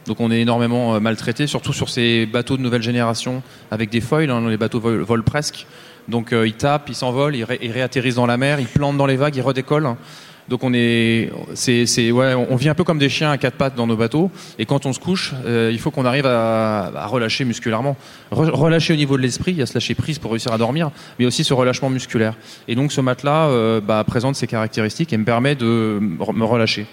Donc 0.07 0.21
on 0.21 0.31
est 0.33 0.41
énormément 0.41 0.95
euh, 0.95 1.01
maltraité, 1.01 1.47
surtout 1.47 1.73
sur 1.73 1.89
ces 1.89 2.27
bateaux 2.27 2.57
de 2.57 2.63
nouvelle 2.63 2.83
génération 2.83 3.43
avec 3.71 3.91
des 3.91 4.01
foils. 4.01 4.31
hein, 4.31 4.49
les 4.49 4.57
bateaux 4.57 4.81
volent, 4.81 5.05
volent 5.05 5.23
presque. 5.25 5.67
Donc 6.09 6.33
euh, 6.33 6.47
ils 6.47 6.55
tapent, 6.55 6.89
ils 6.89 6.95
s'envolent, 6.97 7.37
ils, 7.37 7.45
ré- 7.45 7.59
ils 7.63 7.71
réatterrissent 7.71 8.17
dans 8.17 8.27
la 8.27 8.37
mer, 8.37 8.59
ils 8.61 8.67
plantent 8.67 8.97
dans 8.97 9.07
les 9.07 9.17
vagues, 9.17 9.37
ils 9.37 9.43
redécollent. 9.43 9.95
Donc 10.49 10.65
on 10.65 10.73
est, 10.75 11.31
c'est, 11.55 11.87
c'est, 11.87 12.11
ouais, 12.11 12.35
on 12.35 12.57
vit 12.57 12.69
un 12.69 12.75
peu 12.75 12.85
comme 12.85 12.99
des 12.99 13.09
chiens 13.09 13.31
à 13.31 13.39
quatre 13.39 13.57
pattes 13.57 13.75
dans 13.75 13.87
nos 13.87 13.97
bateaux. 13.97 14.31
Et 14.59 14.67
quand 14.67 14.87
on 14.87 14.93
se 14.93 14.99
couche, 14.99 15.33
euh, 15.47 15.71
il 15.73 15.79
faut 15.79 15.91
qu'on 15.91 16.05
arrive 16.05 16.27
à, 16.27 17.07
relâcher 17.07 17.45
musculairement, 17.45 17.97
Re- 18.33 18.51
relâcher 18.51 18.93
au 18.93 18.97
niveau 18.97 19.17
de 19.17 19.23
l'esprit, 19.23 19.53
il 19.53 19.59
y 19.59 19.63
a 19.63 19.67
se 19.67 19.75
lâcher 19.75 19.95
prise 19.95 20.19
pour 20.19 20.33
réussir 20.33 20.53
à 20.53 20.59
dormir, 20.59 20.91
mais 21.19 21.27
aussi 21.27 21.45
ce 21.45 21.55
relâchement 21.55 21.91
musculaire. 21.91 22.35
Et 22.69 22.75
donc 22.75 22.93
ce 22.93 23.01
matelas 23.01 23.47
euh, 23.49 23.81
bah, 23.81 24.03
présente 24.07 24.37
ces 24.37 24.47
caractéristiques 24.47 25.13
et 25.13 25.17
me 25.17 25.25
permet 25.25 25.55
de 25.55 25.99
me 26.01 26.45
relâcher. 26.45 26.87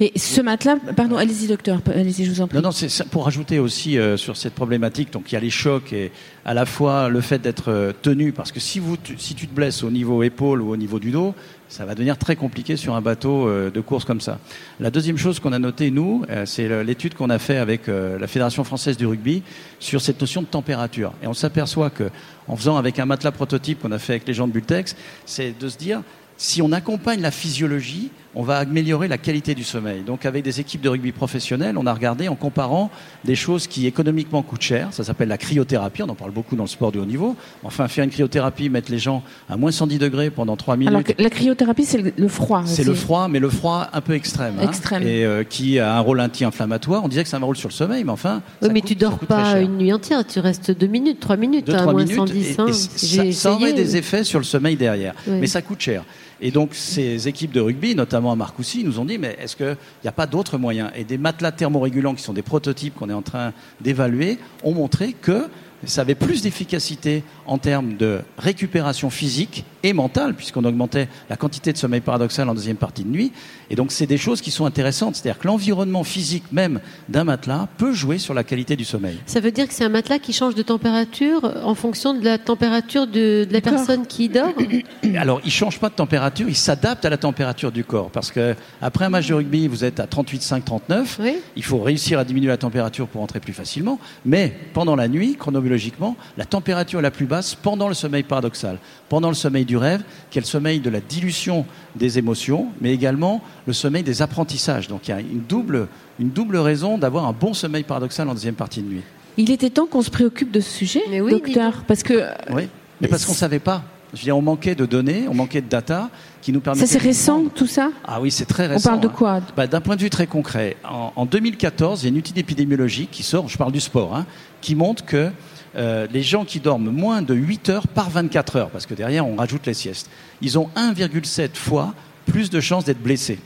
Et 0.00 0.12
ce 0.18 0.40
matelas, 0.40 0.76
pardon, 0.96 1.16
allez-y 1.16 1.46
docteur, 1.46 1.80
allez-y, 1.86 2.24
je 2.24 2.30
vous 2.32 2.40
en 2.40 2.48
prie. 2.48 2.56
Non, 2.58 2.64
non, 2.64 2.72
c'est 2.72 3.04
pour 3.08 3.24
rajouter 3.26 3.60
aussi 3.60 3.96
euh, 3.96 4.16
sur 4.16 4.36
cette 4.36 4.54
problématique. 4.54 5.12
Donc, 5.12 5.30
il 5.30 5.34
y 5.36 5.38
a 5.38 5.40
les 5.40 5.50
chocs 5.50 5.92
et 5.92 6.10
à 6.44 6.52
la 6.52 6.66
fois 6.66 7.08
le 7.08 7.20
fait 7.20 7.38
d'être 7.40 7.70
euh, 7.70 7.92
tenu, 8.02 8.32
parce 8.32 8.50
que 8.50 8.58
si 8.58 8.80
vous, 8.80 8.96
tu- 8.96 9.14
si 9.18 9.34
tu 9.36 9.46
te 9.46 9.54
blesses 9.54 9.84
au 9.84 9.90
niveau 9.90 10.24
épaule 10.24 10.62
ou 10.62 10.70
au 10.70 10.76
niveau 10.76 10.98
du 10.98 11.12
dos, 11.12 11.32
ça 11.68 11.84
va 11.84 11.94
devenir 11.94 12.18
très 12.18 12.34
compliqué 12.34 12.76
sur 12.76 12.96
un 12.96 13.00
bateau 13.00 13.46
euh, 13.48 13.70
de 13.70 13.80
course 13.80 14.04
comme 14.04 14.20
ça. 14.20 14.40
La 14.80 14.90
deuxième 14.90 15.16
chose 15.16 15.38
qu'on 15.38 15.52
a 15.52 15.60
notée 15.60 15.92
nous, 15.92 16.24
c'est 16.44 16.82
l'étude 16.84 17.14
qu'on 17.14 17.30
a 17.30 17.38
fait 17.38 17.58
avec 17.58 17.82
la 17.86 18.26
Fédération 18.26 18.64
française 18.64 18.96
du 18.96 19.06
rugby 19.06 19.42
sur 19.78 20.00
cette 20.00 20.20
notion 20.20 20.42
de 20.42 20.46
température. 20.48 21.12
Et 21.22 21.26
on 21.28 21.34
s'aperçoit 21.34 21.90
que, 21.90 22.10
en 22.48 22.56
faisant 22.56 22.76
avec 22.76 22.98
un 22.98 23.06
matelas 23.06 23.30
prototype 23.32 23.80
qu'on 23.82 23.92
a 23.92 23.98
fait 23.98 24.14
avec 24.14 24.26
les 24.26 24.34
gens 24.34 24.48
de 24.48 24.52
Bultex, 24.52 24.96
c'est 25.24 25.56
de 25.58 25.68
se 25.68 25.78
dire 25.78 26.02
si 26.36 26.62
on 26.62 26.72
accompagne 26.72 27.20
la 27.20 27.30
physiologie, 27.30 28.10
on 28.36 28.42
va 28.42 28.58
améliorer 28.58 29.08
la 29.08 29.18
qualité 29.18 29.54
du 29.54 29.64
sommeil. 29.64 30.02
Donc 30.02 30.26
avec 30.26 30.42
des 30.42 30.60
équipes 30.60 30.80
de 30.80 30.88
rugby 30.88 31.12
professionnelles, 31.12 31.76
on 31.78 31.86
a 31.86 31.92
regardé 31.94 32.28
en 32.28 32.34
comparant 32.34 32.90
des 33.24 33.34
choses 33.36 33.66
qui 33.66 33.86
économiquement 33.86 34.42
coûtent 34.42 34.62
cher, 34.62 34.88
ça 34.92 35.04
s'appelle 35.04 35.28
la 35.28 35.38
cryothérapie, 35.38 36.02
on 36.02 36.08
en 36.08 36.14
parle 36.14 36.32
beaucoup 36.32 36.56
dans 36.56 36.64
le 36.64 36.68
sport 36.68 36.92
de 36.92 36.98
haut 36.98 37.04
niveau. 37.04 37.36
Enfin, 37.62 37.88
faire 37.88 38.04
une 38.04 38.10
cryothérapie, 38.10 38.68
mettre 38.68 38.90
les 38.90 38.98
gens 38.98 39.22
à 39.48 39.56
moins 39.56 39.70
110 39.70 39.98
degrés 39.98 40.30
pendant 40.30 40.56
3 40.56 40.76
minutes, 40.76 40.88
Alors 40.90 41.04
que 41.04 41.12
la 41.22 41.30
cryothérapie, 41.30 41.84
c'est 41.84 41.98
le, 42.16 42.28
froid. 42.28 42.62
c'est 42.66 42.84
le 42.84 42.94
froid, 42.94 43.28
mais 43.28 43.38
le 43.38 43.48
froid 43.50 43.88
un 43.92 44.00
peu 44.00 44.14
extrême. 44.14 44.54
hein, 44.60 44.64
Extrême. 44.68 45.02
et 45.02 45.24
euh, 45.24 45.44
qui 45.44 45.78
a 45.78 45.96
un 45.96 46.00
rôle 46.00 46.20
anti-inflammatoire. 46.20 47.04
On 47.04 47.08
disait 47.08 47.22
que 47.22 47.28
ça 47.28 47.36
a 47.36 47.40
un 47.40 47.44
rôle 47.44 47.56
sur 47.56 47.68
le 47.68 47.74
sommeil, 47.74 48.04
mais 48.04 48.10
enfin... 48.12 48.42
Oui, 48.62 48.68
mais 48.72 48.80
coûte- 48.80 48.88
tu 48.88 48.94
dors 48.96 49.18
pas 49.18 49.60
une 49.60 49.78
nuit 49.78 49.92
entière, 49.92 50.26
tu 50.26 50.40
restes 50.40 50.70
deux 50.70 50.86
minutes, 50.86 51.20
trois 51.20 51.36
minutes, 51.36 51.66
deux, 51.66 51.74
à 51.74 51.78
trois 51.78 51.92
moins 51.92 52.02
minutes, 52.04 52.16
110. 52.16 52.50
et- 52.50 52.60
hein. 52.60 52.66
et 52.68 52.72
ça, 52.72 53.32
ça 53.32 53.52
aurait 53.54 53.72
des 53.72 53.96
effets 53.96 54.24
sur 54.24 54.38
le 54.38 54.44
sommeil 54.44 54.76
derrière. 54.76 55.14
Oui. 55.26 55.38
Mais 55.40 55.46
ça 55.46 55.62
coûte 55.62 55.80
cher. 55.80 56.04
Et 56.40 56.50
donc, 56.50 56.74
ces 56.74 57.28
équipes 57.28 57.52
de 57.52 57.60
rugby, 57.60 57.94
notamment 57.94 58.32
à 58.32 58.36
Marcoussis, 58.36 58.84
nous 58.84 58.98
ont 58.98 59.04
dit, 59.04 59.18
mais 59.18 59.36
est-ce 59.40 59.56
qu'il 59.56 59.76
n'y 60.02 60.08
a 60.08 60.12
pas 60.12 60.26
d'autres 60.26 60.58
moyens? 60.58 60.90
Et 60.94 61.04
des 61.04 61.18
matelas 61.18 61.52
thermorégulants, 61.52 62.14
qui 62.14 62.22
sont 62.22 62.32
des 62.32 62.42
prototypes 62.42 62.94
qu'on 62.94 63.10
est 63.10 63.14
en 63.14 63.22
train 63.22 63.52
d'évaluer, 63.80 64.38
ont 64.62 64.74
montré 64.74 65.12
que 65.12 65.48
ça 65.86 66.00
avait 66.00 66.14
plus 66.14 66.42
d'efficacité 66.42 67.22
en 67.46 67.58
termes 67.58 67.96
de 67.96 68.20
récupération 68.38 69.10
physique 69.10 69.64
et 69.84 69.92
mentale, 69.92 70.34
puisqu'on 70.34 70.64
augmentait 70.64 71.08
la 71.28 71.36
quantité 71.36 71.72
de 71.72 71.76
sommeil 71.78 72.00
paradoxal 72.00 72.48
en 72.48 72.54
deuxième 72.54 72.78
partie 72.78 73.04
de 73.04 73.10
nuit. 73.10 73.32
Et 73.70 73.76
donc, 73.76 73.92
c'est 73.92 74.06
des 74.06 74.16
choses 74.16 74.40
qui 74.40 74.50
sont 74.50 74.64
intéressantes. 74.64 75.14
C'est-à-dire 75.14 75.38
que 75.38 75.46
l'environnement 75.46 76.04
physique 76.04 76.44
même 76.52 76.80
d'un 77.08 77.24
matelas 77.24 77.68
peut 77.76 77.92
jouer 77.92 78.16
sur 78.18 78.32
la 78.32 78.44
qualité 78.44 78.76
du 78.76 78.84
sommeil. 78.84 79.18
Ça 79.26 79.40
veut 79.40 79.50
dire 79.52 79.68
que 79.68 79.74
c'est 79.74 79.84
un 79.84 79.90
matelas 79.90 80.18
qui 80.18 80.32
change 80.32 80.54
de 80.54 80.62
température 80.62 81.52
en 81.64 81.74
fonction 81.74 82.14
de 82.14 82.24
la 82.24 82.38
température 82.38 83.06
de, 83.06 83.44
de 83.44 83.52
la 83.52 83.60
Du 83.60 83.68
corps. 83.68 83.72
personne 83.74 84.06
qui 84.06 84.30
dort 84.30 84.52
Alors, 85.16 85.42
il 85.44 85.50
change 85.50 85.78
pas 85.78 85.90
de 85.90 85.94
température, 85.94 86.48
il 86.48 86.56
s'adapte 86.56 87.04
à 87.04 87.10
la 87.10 87.18
température 87.18 87.70
du 87.70 87.84
corps. 87.84 88.10
Parce 88.10 88.30
que 88.30 88.54
après 88.80 89.04
un 89.04 89.10
match 89.10 89.26
de 89.28 89.34
rugby, 89.34 89.68
vous 89.68 89.84
êtes 89.84 90.00
à 90.00 90.06
38,5, 90.06 90.62
39. 90.62 91.18
Oui. 91.22 91.36
Il 91.56 91.62
faut 91.62 91.78
réussir 91.78 92.18
à 92.18 92.24
diminuer 92.24 92.48
la 92.48 92.56
température 92.56 93.06
pour 93.06 93.20
entrer 93.20 93.40
plus 93.40 93.52
facilement. 93.52 93.98
Mais 94.24 94.56
pendant 94.72 94.96
la 94.96 95.08
nuit, 95.08 95.36
chronologiquement, 95.38 96.16
la 96.38 96.46
température 96.46 97.00
est 97.00 97.02
la 97.02 97.10
plus 97.10 97.26
basse 97.26 97.54
pendant 97.54 97.88
le 97.88 97.94
sommeil 97.94 98.22
paradoxal. 98.22 98.78
Pendant 99.10 99.28
le 99.28 99.34
sommeil 99.34 99.66
du 99.66 99.73
rêve, 99.76 100.02
qui 100.30 100.38
est 100.38 100.40
le 100.42 100.46
sommeil 100.46 100.80
de 100.80 100.90
la 100.90 101.00
dilution 101.00 101.66
des 101.96 102.18
émotions, 102.18 102.68
mais 102.80 102.92
également 102.92 103.42
le 103.66 103.72
sommeil 103.72 104.02
des 104.02 104.22
apprentissages. 104.22 104.88
Donc 104.88 105.08
il 105.08 105.10
y 105.10 105.14
a 105.14 105.20
une 105.20 105.42
double, 105.48 105.88
une 106.18 106.30
double 106.30 106.56
raison 106.56 106.98
d'avoir 106.98 107.26
un 107.26 107.32
bon 107.32 107.54
sommeil 107.54 107.82
paradoxal 107.84 108.28
en 108.28 108.34
deuxième 108.34 108.54
partie 108.54 108.82
de 108.82 108.88
nuit. 108.88 109.02
Il 109.36 109.50
était 109.50 109.70
temps 109.70 109.86
qu'on 109.86 110.02
se 110.02 110.10
préoccupe 110.10 110.50
de 110.52 110.60
ce 110.60 110.70
sujet, 110.70 111.02
Mais 111.10 111.20
oui, 111.20 111.32
docteur, 111.32 111.84
parce 111.88 112.02
que 112.02 112.30
Oui, 112.52 112.68
mais 113.00 113.08
parce 113.08 113.24
qu'on 113.24 113.32
ne 113.32 113.36
savait 113.36 113.58
pas. 113.58 113.82
Je 114.12 114.20
veux 114.20 114.24
dire, 114.24 114.36
on 114.36 114.42
manquait 114.42 114.76
de 114.76 114.86
données, 114.86 115.24
on 115.28 115.34
manquait 115.34 115.60
de 115.60 115.68
data 115.68 116.08
qui 116.40 116.52
nous 116.52 116.60
ça 116.60 116.64
permettaient... 116.66 116.86
c'est 116.86 116.98
récent 116.98 117.42
tout 117.52 117.66
ça. 117.66 117.90
Ah 118.06 118.20
oui, 118.20 118.30
c'est 118.30 118.44
très 118.44 118.68
On 118.68 118.74
récent. 118.74 118.90
parle 118.90 119.00
de 119.00 119.08
hein. 119.08 119.12
quoi 119.12 119.40
Bah, 119.56 119.66
D'un 119.66 119.80
point 119.80 119.96
de 119.96 120.02
vue 120.02 120.10
très 120.10 120.28
concret, 120.28 120.76
en, 120.88 121.12
en 121.16 121.26
2014, 121.26 122.02
il 122.02 122.04
y 122.04 122.06
a 122.06 122.10
une 122.10 122.18
étude 122.18 122.38
épidémiologique 122.38 123.10
qui 123.10 123.24
sort, 123.24 123.48
je 123.48 123.58
parle 123.58 123.72
du 123.72 123.80
sport, 123.80 124.14
hein, 124.14 124.24
qui 124.60 124.76
montre 124.76 125.04
que 125.04 125.30
euh, 125.76 126.06
les 126.12 126.22
gens 126.22 126.44
qui 126.44 126.60
dorment 126.60 126.90
moins 126.90 127.22
de 127.22 127.34
8 127.34 127.68
heures 127.68 127.88
par 127.88 128.10
24 128.10 128.56
heures, 128.56 128.70
parce 128.70 128.86
que 128.86 128.94
derrière 128.94 129.26
on 129.26 129.36
rajoute 129.36 129.66
les 129.66 129.74
siestes, 129.74 130.08
ils 130.40 130.58
ont 130.58 130.68
1,7 130.76 131.54
fois 131.54 131.94
plus 132.26 132.50
de 132.50 132.60
chances 132.60 132.84
d'être 132.84 133.02
blessés, 133.02 133.38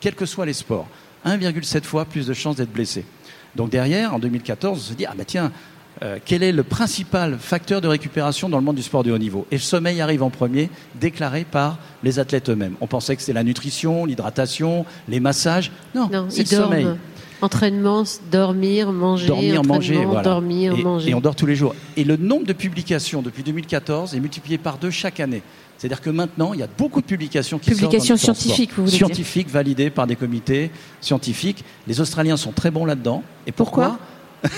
quels 0.00 0.14
que 0.14 0.26
soient 0.26 0.46
les 0.46 0.52
sports. 0.52 0.88
1,7 1.26 1.82
fois 1.84 2.04
plus 2.04 2.26
de 2.26 2.32
chances 2.32 2.56
d'être 2.56 2.72
blessés. 2.72 3.04
Donc 3.56 3.70
derrière, 3.70 4.14
en 4.14 4.18
2014, 4.18 4.78
on 4.78 4.80
se 4.80 4.94
dit, 4.94 5.06
ah 5.06 5.12
bah 5.16 5.24
tiens, 5.26 5.52
euh, 6.02 6.18
quel 6.24 6.42
est 6.42 6.52
le 6.52 6.62
principal 6.62 7.36
facteur 7.38 7.80
de 7.80 7.88
récupération 7.88 8.48
dans 8.48 8.58
le 8.58 8.64
monde 8.64 8.76
du 8.76 8.82
sport 8.82 9.02
de 9.02 9.12
haut 9.12 9.18
niveau? 9.18 9.46
Et 9.50 9.56
le 9.56 9.60
sommeil 9.60 10.00
arrive 10.00 10.22
en 10.22 10.30
premier, 10.30 10.70
déclaré 10.98 11.44
par 11.44 11.78
les 12.02 12.18
athlètes 12.18 12.48
eux-mêmes. 12.48 12.74
On 12.80 12.86
pensait 12.86 13.16
que 13.16 13.22
c'était 13.22 13.34
la 13.34 13.44
nutrition, 13.44 14.06
l'hydratation, 14.06 14.86
les 15.08 15.20
massages. 15.20 15.70
Non, 15.94 16.08
Non, 16.10 16.26
c'est 16.30 16.50
le 16.50 16.56
sommeil. 16.56 16.86
Entraînement, 17.42 18.04
dormir, 18.30 18.92
manger, 18.92 19.26
Dormir, 19.28 19.60
entraînement, 19.60 19.74
manger, 19.74 20.04
voilà. 20.04 20.22
dormir, 20.22 20.74
et, 20.78 20.82
manger. 20.82 21.10
et 21.10 21.14
on 21.14 21.20
dort 21.20 21.34
tous 21.36 21.46
les 21.46 21.56
jours. 21.56 21.74
Et 21.96 22.04
le 22.04 22.16
nombre 22.16 22.44
de 22.46 22.52
publications 22.52 23.22
depuis 23.22 23.42
2014 23.42 24.14
est 24.14 24.20
multiplié 24.20 24.58
par 24.58 24.78
deux 24.78 24.90
chaque 24.90 25.20
année. 25.20 25.42
C'est-à-dire 25.78 26.02
que 26.02 26.10
maintenant, 26.10 26.52
il 26.52 26.60
y 26.60 26.62
a 26.62 26.68
beaucoup 26.76 27.00
de 27.00 27.06
publications 27.06 27.58
qui 27.58 27.70
Publications 27.70 28.16
sortent 28.18 28.36
sport. 28.38 28.44
scientifiques, 28.54 28.70
vous 28.76 28.84
voulez 28.84 28.90
dire. 28.98 29.06
Scientifiques, 29.06 29.48
validées 29.48 29.88
par 29.88 30.06
des 30.06 30.16
comités 30.16 30.70
scientifiques. 31.00 31.64
Les 31.86 32.00
Australiens 32.02 32.36
sont 32.36 32.52
très 32.52 32.70
bons 32.70 32.84
là-dedans. 32.84 33.22
Et 33.46 33.52
pourquoi 33.52 33.98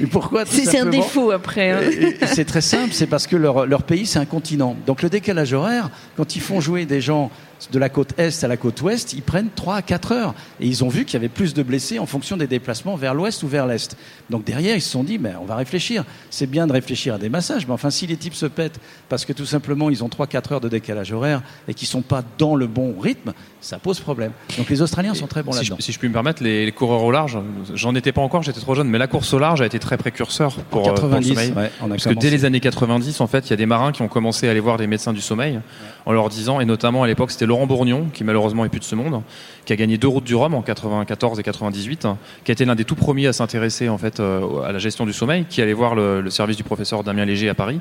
Et 0.00 0.06
pourquoi 0.06 0.44
tout 0.44 0.50
C'est 0.52 0.78
un 0.80 0.86
défaut 0.86 1.30
après. 1.30 1.70
hein. 1.70 1.80
C'est 2.26 2.44
très 2.44 2.60
simple, 2.60 2.92
c'est 2.92 3.06
parce 3.06 3.26
que 3.28 3.36
leur, 3.36 3.66
leur 3.66 3.84
pays, 3.84 4.04
c'est 4.06 4.18
un 4.18 4.24
continent. 4.24 4.76
Donc 4.86 5.00
le 5.02 5.08
décalage 5.08 5.52
horaire, 5.52 5.90
quand 6.16 6.34
ils 6.34 6.42
font 6.42 6.60
jouer 6.60 6.86
des 6.86 7.00
gens 7.00 7.30
de 7.72 7.78
la 7.78 7.88
côte 7.88 8.14
est 8.18 8.44
à 8.44 8.48
la 8.48 8.56
côte 8.56 8.80
ouest, 8.82 9.12
ils 9.12 9.22
prennent 9.22 9.48
3 9.54 9.76
à 9.76 9.82
4 9.82 10.12
heures. 10.12 10.34
Et 10.60 10.66
ils 10.66 10.84
ont 10.84 10.88
vu 10.88 11.04
qu'il 11.04 11.14
y 11.14 11.16
avait 11.16 11.28
plus 11.28 11.54
de 11.54 11.62
blessés 11.62 11.98
en 11.98 12.06
fonction 12.06 12.36
des 12.36 12.46
déplacements 12.46 12.96
vers 12.96 13.14
l'ouest 13.14 13.42
ou 13.42 13.48
vers 13.48 13.66
l'est. 13.66 13.96
Donc 14.30 14.44
derrière, 14.44 14.76
ils 14.76 14.80
se 14.82 14.90
sont 14.90 15.04
dit, 15.04 15.18
mais 15.18 15.32
on 15.40 15.44
va 15.44 15.56
réfléchir. 15.56 16.04
C'est 16.30 16.46
bien 16.46 16.66
de 16.66 16.72
réfléchir 16.72 17.14
à 17.14 17.18
des 17.18 17.28
massages, 17.28 17.66
mais 17.66 17.72
enfin, 17.72 17.90
si 17.90 18.06
les 18.06 18.16
types 18.16 18.34
se 18.34 18.46
pètent 18.46 18.78
parce 19.08 19.24
que 19.24 19.32
tout 19.32 19.46
simplement, 19.46 19.90
ils 19.90 20.04
ont 20.04 20.08
3-4 20.08 20.54
heures 20.54 20.60
de 20.60 20.68
décalage 20.68 21.12
horaire 21.12 21.42
et 21.66 21.74
qu'ils 21.74 21.88
sont 21.88 22.02
pas 22.02 22.22
dans 22.38 22.54
le 22.54 22.66
bon 22.66 22.94
rythme, 22.98 23.32
ça 23.60 23.78
pose 23.78 24.00
problème. 24.00 24.32
Donc 24.56 24.68
les 24.70 24.82
Australiens 24.82 25.14
sont 25.14 25.26
très 25.26 25.42
bons 25.42 25.52
si, 25.52 25.58
je, 25.58 25.70
là-dedans. 25.70 25.76
si 25.84 25.92
je 25.92 25.98
puis 25.98 26.08
me 26.08 26.12
permettre, 26.14 26.42
les, 26.42 26.64
les 26.64 26.72
coureurs 26.72 27.02
au 27.02 27.10
large, 27.10 27.38
j'en 27.74 27.94
étais 27.94 28.12
pas 28.12 28.20
encore, 28.22 28.42
j'étais 28.42 28.60
trop 28.60 28.74
jeune, 28.74 28.88
mais 28.88 28.98
la 28.98 29.06
course 29.08 29.32
au 29.32 29.38
large 29.38 29.60
a 29.62 29.66
été 29.66 29.78
très 29.78 29.96
précurseur 29.96 30.54
pour, 30.70 30.86
En 30.86 30.90
euh, 30.90 30.94
pour 30.94 31.04
le 31.08 31.10
90, 31.20 31.28
sommeil. 31.28 31.52
ouais, 31.52 31.70
on 31.80 31.86
a 31.86 31.88
Parce 31.90 32.04
que 32.04 32.08
commencé. 32.10 32.28
dès 32.30 32.36
les 32.36 32.44
années 32.44 32.60
90, 32.60 33.20
en 33.20 33.26
fait, 33.26 33.46
il 33.46 33.50
y 33.50 33.52
a 33.52 33.56
des 33.56 33.66
marins 33.66 33.92
qui 33.92 34.02
ont 34.02 34.08
commencé 34.08 34.46
à 34.46 34.50
aller 34.52 34.60
voir 34.60 34.76
des 34.76 34.86
médecins 34.86 35.12
du 35.12 35.20
sommeil 35.20 35.60
en 36.06 36.12
leur 36.12 36.28
disant, 36.28 36.60
et 36.60 36.64
notamment 36.64 37.02
à 37.02 37.06
l'époque, 37.06 37.30
c'était 37.32 37.46
Laurent 37.48 37.66
Bourgnon, 37.66 38.06
qui 38.12 38.22
malheureusement 38.22 38.64
est 38.64 38.68
plus 38.68 38.78
de 38.78 38.84
ce 38.84 38.94
monde, 38.94 39.22
qui 39.64 39.72
a 39.72 39.76
gagné 39.76 39.98
deux 39.98 40.08
routes 40.08 40.24
du 40.24 40.34
Rhum 40.34 40.54
en 40.54 40.62
94 40.62 41.40
et 41.40 41.42
98, 41.42 42.06
qui 42.44 42.50
a 42.50 42.52
été 42.52 42.64
l'un 42.64 42.74
des 42.74 42.84
tout 42.84 42.94
premiers 42.94 43.26
à 43.26 43.32
s'intéresser 43.32 43.88
en 43.88 43.98
fait 43.98 44.20
euh, 44.20 44.62
à 44.62 44.72
la 44.72 44.78
gestion 44.78 45.04
du 45.04 45.12
sommeil, 45.12 45.44
qui 45.48 45.60
allait 45.60 45.72
voir 45.72 45.94
le, 45.94 46.28
service 46.30 46.56
du 46.56 46.62
professeur 46.62 47.02
Damien 47.02 47.24
Léger 47.24 47.48
à 47.48 47.54
Paris. 47.54 47.80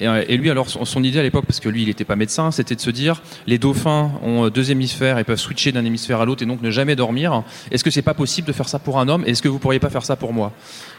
Et, 0.00 0.08
euh, 0.08 0.22
lui, 0.36 0.50
alors, 0.50 0.68
son, 0.68 1.02
idée 1.02 1.18
à 1.18 1.22
l'époque, 1.22 1.44
parce 1.46 1.60
que 1.60 1.68
lui, 1.68 1.82
il 1.82 1.86
n'était 1.86 2.04
pas 2.04 2.16
médecin, 2.16 2.50
c'était 2.50 2.74
de 2.74 2.80
se 2.80 2.90
dire, 2.90 3.22
les 3.46 3.58
dauphins 3.58 4.10
ont 4.22 4.48
deux 4.48 4.70
hémisphères 4.70 5.18
et 5.18 5.24
peuvent 5.24 5.38
switcher 5.38 5.72
d'un 5.72 5.84
hémisphère 5.84 6.20
à 6.20 6.24
l'autre 6.24 6.42
et 6.42 6.46
donc 6.46 6.60
ne 6.60 6.70
jamais 6.70 6.96
dormir. 6.96 7.42
Est-ce 7.70 7.84
que 7.84 7.90
c'est 7.90 8.02
pas 8.02 8.14
possible 8.14 8.48
de 8.48 8.52
faire 8.52 8.68
ça 8.68 8.78
pour 8.78 8.98
un 8.98 9.08
homme? 9.08 9.24
Est-ce 9.26 9.42
que 9.42 9.48
vous 9.48 9.58
pourriez 9.58 9.80
pas 9.80 9.90
faire 9.90 10.04
ça 10.04 10.16
pour 10.16 10.32
moi? 10.32 10.52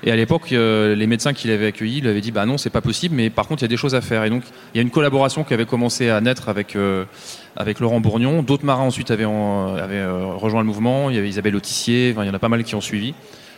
Et 0.04 0.12
à 0.12 0.16
l'époque, 0.16 0.52
euh, 0.52 0.96
les 0.96 1.08
médecins 1.08 1.34
qui 1.34 1.48
l'avaient 1.48 1.68
accueilli 1.68 2.02
lui 2.02 2.10
avaient 2.10 2.22
dit, 2.22 2.32
bah 2.32 2.46
non, 2.46 2.58
c'est 2.58 2.70
pas 2.70 2.82
possible, 2.82 3.16
mais 3.16 3.30
par 3.30 3.48
contre, 3.48 3.64
il 3.64 3.66
y 3.66 3.70
a 3.70 3.70
des 3.70 3.78
choses 3.78 3.96
à 3.96 4.02
faire. 4.02 4.24
Et 4.24 4.30
donc, 4.30 4.44
il 4.74 4.78
y 4.78 4.80
a 4.80 4.84
une 4.84 4.92
collaboration 4.92 5.44
qui 5.44 5.54
avait 5.54 5.66
commencé 5.66 6.10
à 6.10 6.22
naître 6.22 6.50
avec 6.50 6.76
avec 7.56 7.80
Laurent 7.80 8.00
Bourgnon. 8.00 8.44
D'autres 8.44 8.66
marins 8.66 8.84
ensuite 8.84 9.12
avaient, 9.12 9.26
en- 9.26 9.76
avaient 9.76 9.96
euh, 9.96 10.26
rejoint 10.36 10.62
le 10.62 10.68
mouvement. 10.68 11.10
Il 11.10 11.16
y 11.16 11.20
avait 11.20 11.30
Isabelle 11.30 11.56
Autissier. 11.56 12.12
Enfin, 12.14 12.24
il 12.24 12.28
y 12.28 12.30
en 12.30 12.34
a 12.34 12.40
pas 12.40 12.50
mal 12.50 12.64
qui 12.64 12.76
ont 12.76 12.82
suivi. 12.82 13.14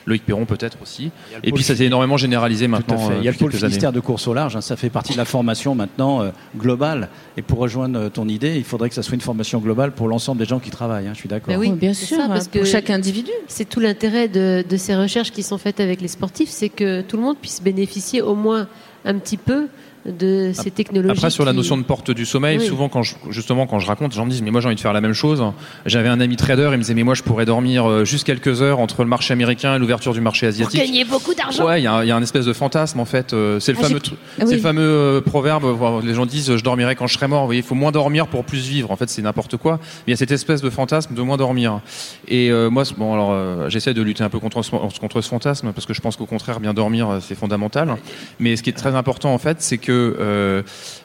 Loïc 0.05 0.25
Perron 0.25 0.45
peut-être 0.45 0.77
aussi. 0.81 1.11
Et 1.43 1.51
puis 1.51 1.63
ça 1.63 1.75
s'est 1.75 1.83
énormément 1.83 2.15
généralisé 2.15 2.65
Tout 2.67 2.75
à 2.75 2.77
maintenant. 2.77 2.97
fait. 3.09 3.13
euh, 3.15 3.17
Il 3.19 3.25
y 3.25 3.27
a 3.27 3.31
le 3.31 3.37
pôle 3.37 3.51
quelques 3.51 3.63
années. 3.65 3.71
Finistère 3.73 3.91
de 3.91 3.99
course 3.99 4.25
au 4.29 4.33
large, 4.33 4.55
hein, 4.55 4.61
ça 4.61 4.77
fait 4.77 4.89
partie 4.89 5.11
de 5.11 5.17
la 5.17 5.25
formation 5.25 5.75
maintenant 5.75 6.21
euh, 6.21 6.29
globale. 6.57 7.09
Et 7.35 7.41
pour 7.41 7.59
rejoindre 7.59 7.99
euh, 7.99 8.09
ton 8.09 8.25
idée, 8.29 8.55
il 8.55 8.63
faudrait 8.63 8.87
que 8.87 8.95
ça 8.95 9.03
soit 9.03 9.15
une 9.15 9.19
formation 9.21 9.59
globale 9.59 9.91
pour 9.91 10.07
l'ensemble 10.07 10.39
des 10.39 10.45
gens 10.45 10.59
qui 10.59 10.69
travaillent. 10.69 11.07
hein, 11.07 11.11
je 11.13 11.19
suis 11.19 11.27
d'accord. 11.27 11.53
Ben 11.53 11.59
oui, 11.59 11.71
bien 11.71 11.93
sûr, 11.93 12.15
ça, 12.15 12.29
parce 12.29 12.47
pour 12.47 12.61
que- 12.61 12.65
chaque 12.65 12.89
individu. 12.89 13.31
C'est 13.49 13.67
tout 13.67 13.81
l'intérêt 13.81 14.29
de, 14.29 14.63
de 14.67 14.77
ces 14.77 14.95
recherches 14.95 15.31
qui 15.33 15.43
sont 15.43 15.57
faites 15.57 15.81
avec 15.81 15.99
les 15.99 16.07
sportifs, 16.07 16.49
c'est 16.49 16.69
que 16.69 17.01
tout 17.01 17.17
le 17.17 17.23
monde 17.23 17.35
puisse 17.41 17.61
bénéficier 17.61 18.21
au 18.21 18.33
moins 18.35 18.69
un 19.03 19.15
petit 19.19 19.35
peu 19.37 19.67
de 20.07 20.51
ces 20.53 20.71
technologies. 20.71 21.11
Après, 21.11 21.29
sur 21.29 21.45
la 21.45 21.53
notion 21.53 21.77
de 21.77 21.83
porte 21.83 22.11
du 22.11 22.25
sommeil, 22.25 22.57
Oui. 22.59 22.65
souvent, 22.67 22.89
quand 22.89 23.03
je, 23.03 23.15
justement, 23.29 23.67
quand 23.67 23.79
je 23.79 23.87
raconte, 23.87 24.11
les 24.11 24.17
gens 24.17 24.25
me 24.25 24.31
disent, 24.31 24.41
mais 24.41 24.51
moi, 24.51 24.61
j'ai 24.61 24.67
envie 24.67 24.75
de 24.75 24.79
faire 24.81 24.93
la 24.93 25.01
même 25.01 25.13
chose. 25.13 25.43
J'avais 25.85 26.09
un 26.09 26.19
ami 26.19 26.35
trader, 26.35 26.69
il 26.71 26.77
me 26.77 26.81
disait, 26.83 26.93
mais 26.93 27.03
moi, 27.03 27.13
je 27.13 27.23
pourrais 27.23 27.45
dormir 27.45 27.89
euh, 27.89 28.05
juste 28.05 28.25
quelques 28.25 28.61
heures 28.61 28.79
entre 28.79 29.03
le 29.03 29.09
marché 29.09 29.33
américain 29.33 29.75
et 29.75 29.79
l'ouverture 29.79 30.13
du 30.13 30.21
marché 30.21 30.47
pour 30.47 30.49
asiatique. 30.55 30.79
gagner 30.79 31.03
beaucoup 31.05 31.33
d'argent. 31.33 31.65
Ouais, 31.65 31.81
il 31.81 31.83
y, 31.83 31.87
a 31.87 32.05
y 32.05 32.11
a 32.11 32.15
un 32.15 32.21
espèce 32.21 32.45
de 32.45 32.53
fantasme 32.53 32.99
en 32.99 33.05
fait. 33.05 33.33
Euh, 33.33 33.59
c'est 33.59 33.71
le 33.73 33.77
Ah, 33.81 33.83
fameux, 33.87 33.99
Ah 34.05 34.11
c'est 34.39 34.45
oui. 34.45 34.53
le 34.55 34.59
fameux 34.59 34.81
euh, 34.81 35.21
proverbe. 35.21 35.65
Les 36.03 36.13
gens 36.13 36.25
disent 36.25 36.55
je 36.55 36.63
dormirai 36.63 36.95
quand 36.95 37.07
je 37.07 37.13
serai 37.15 37.27
mort. 37.27 37.41
Vous 37.41 37.47
voyez, 37.47 37.61
il 37.61 37.65
faut 37.67 37.75
moins 37.75 37.91
dormir 37.91 38.27
pour 38.27 38.43
plus 38.45 38.67
vivre. 38.67 38.91
En 38.91 38.95
fait, 38.95 39.09
c'est 39.09 39.21
n'importe 39.21 39.57
quoi. 39.57 39.79
Mais 39.81 40.03
il 40.07 40.11
y 40.11 40.13
a 40.13 40.17
cette 40.17 40.31
espèce 40.31 40.61
de 40.61 40.69
fantasme 40.69 41.13
de 41.15 41.21
moins 41.21 41.37
dormir. 41.37 41.81
Et 42.27 42.49
euh, 42.51 42.69
moi, 42.69 42.83
bon, 42.97 43.13
alors, 43.13 43.29
euh, 43.31 43.69
j'essaie 43.69 43.93
de 43.93 44.01
lutter 44.01 44.23
un 44.23 44.29
peu 44.29 44.39
contre 44.39 44.61
ce, 44.63 44.71
contre 44.71 45.21
ce 45.21 45.27
fantasme 45.29 45.71
parce 45.73 45.85
que 45.85 45.93
je 45.93 46.01
pense 46.01 46.15
qu'au 46.15 46.25
contraire, 46.25 46.59
bien 46.59 46.73
dormir, 46.73 47.19
c'est 47.21 47.35
fondamental. 47.35 47.95
Mais 48.39 48.55
ce 48.55 48.63
qui 48.63 48.69
est 48.69 48.73
très 48.73 48.95
important 48.95 49.33
en 49.33 49.37
fait, 49.37 49.57
c'est 49.61 49.77
que 49.77 49.96
euh, 49.97 50.63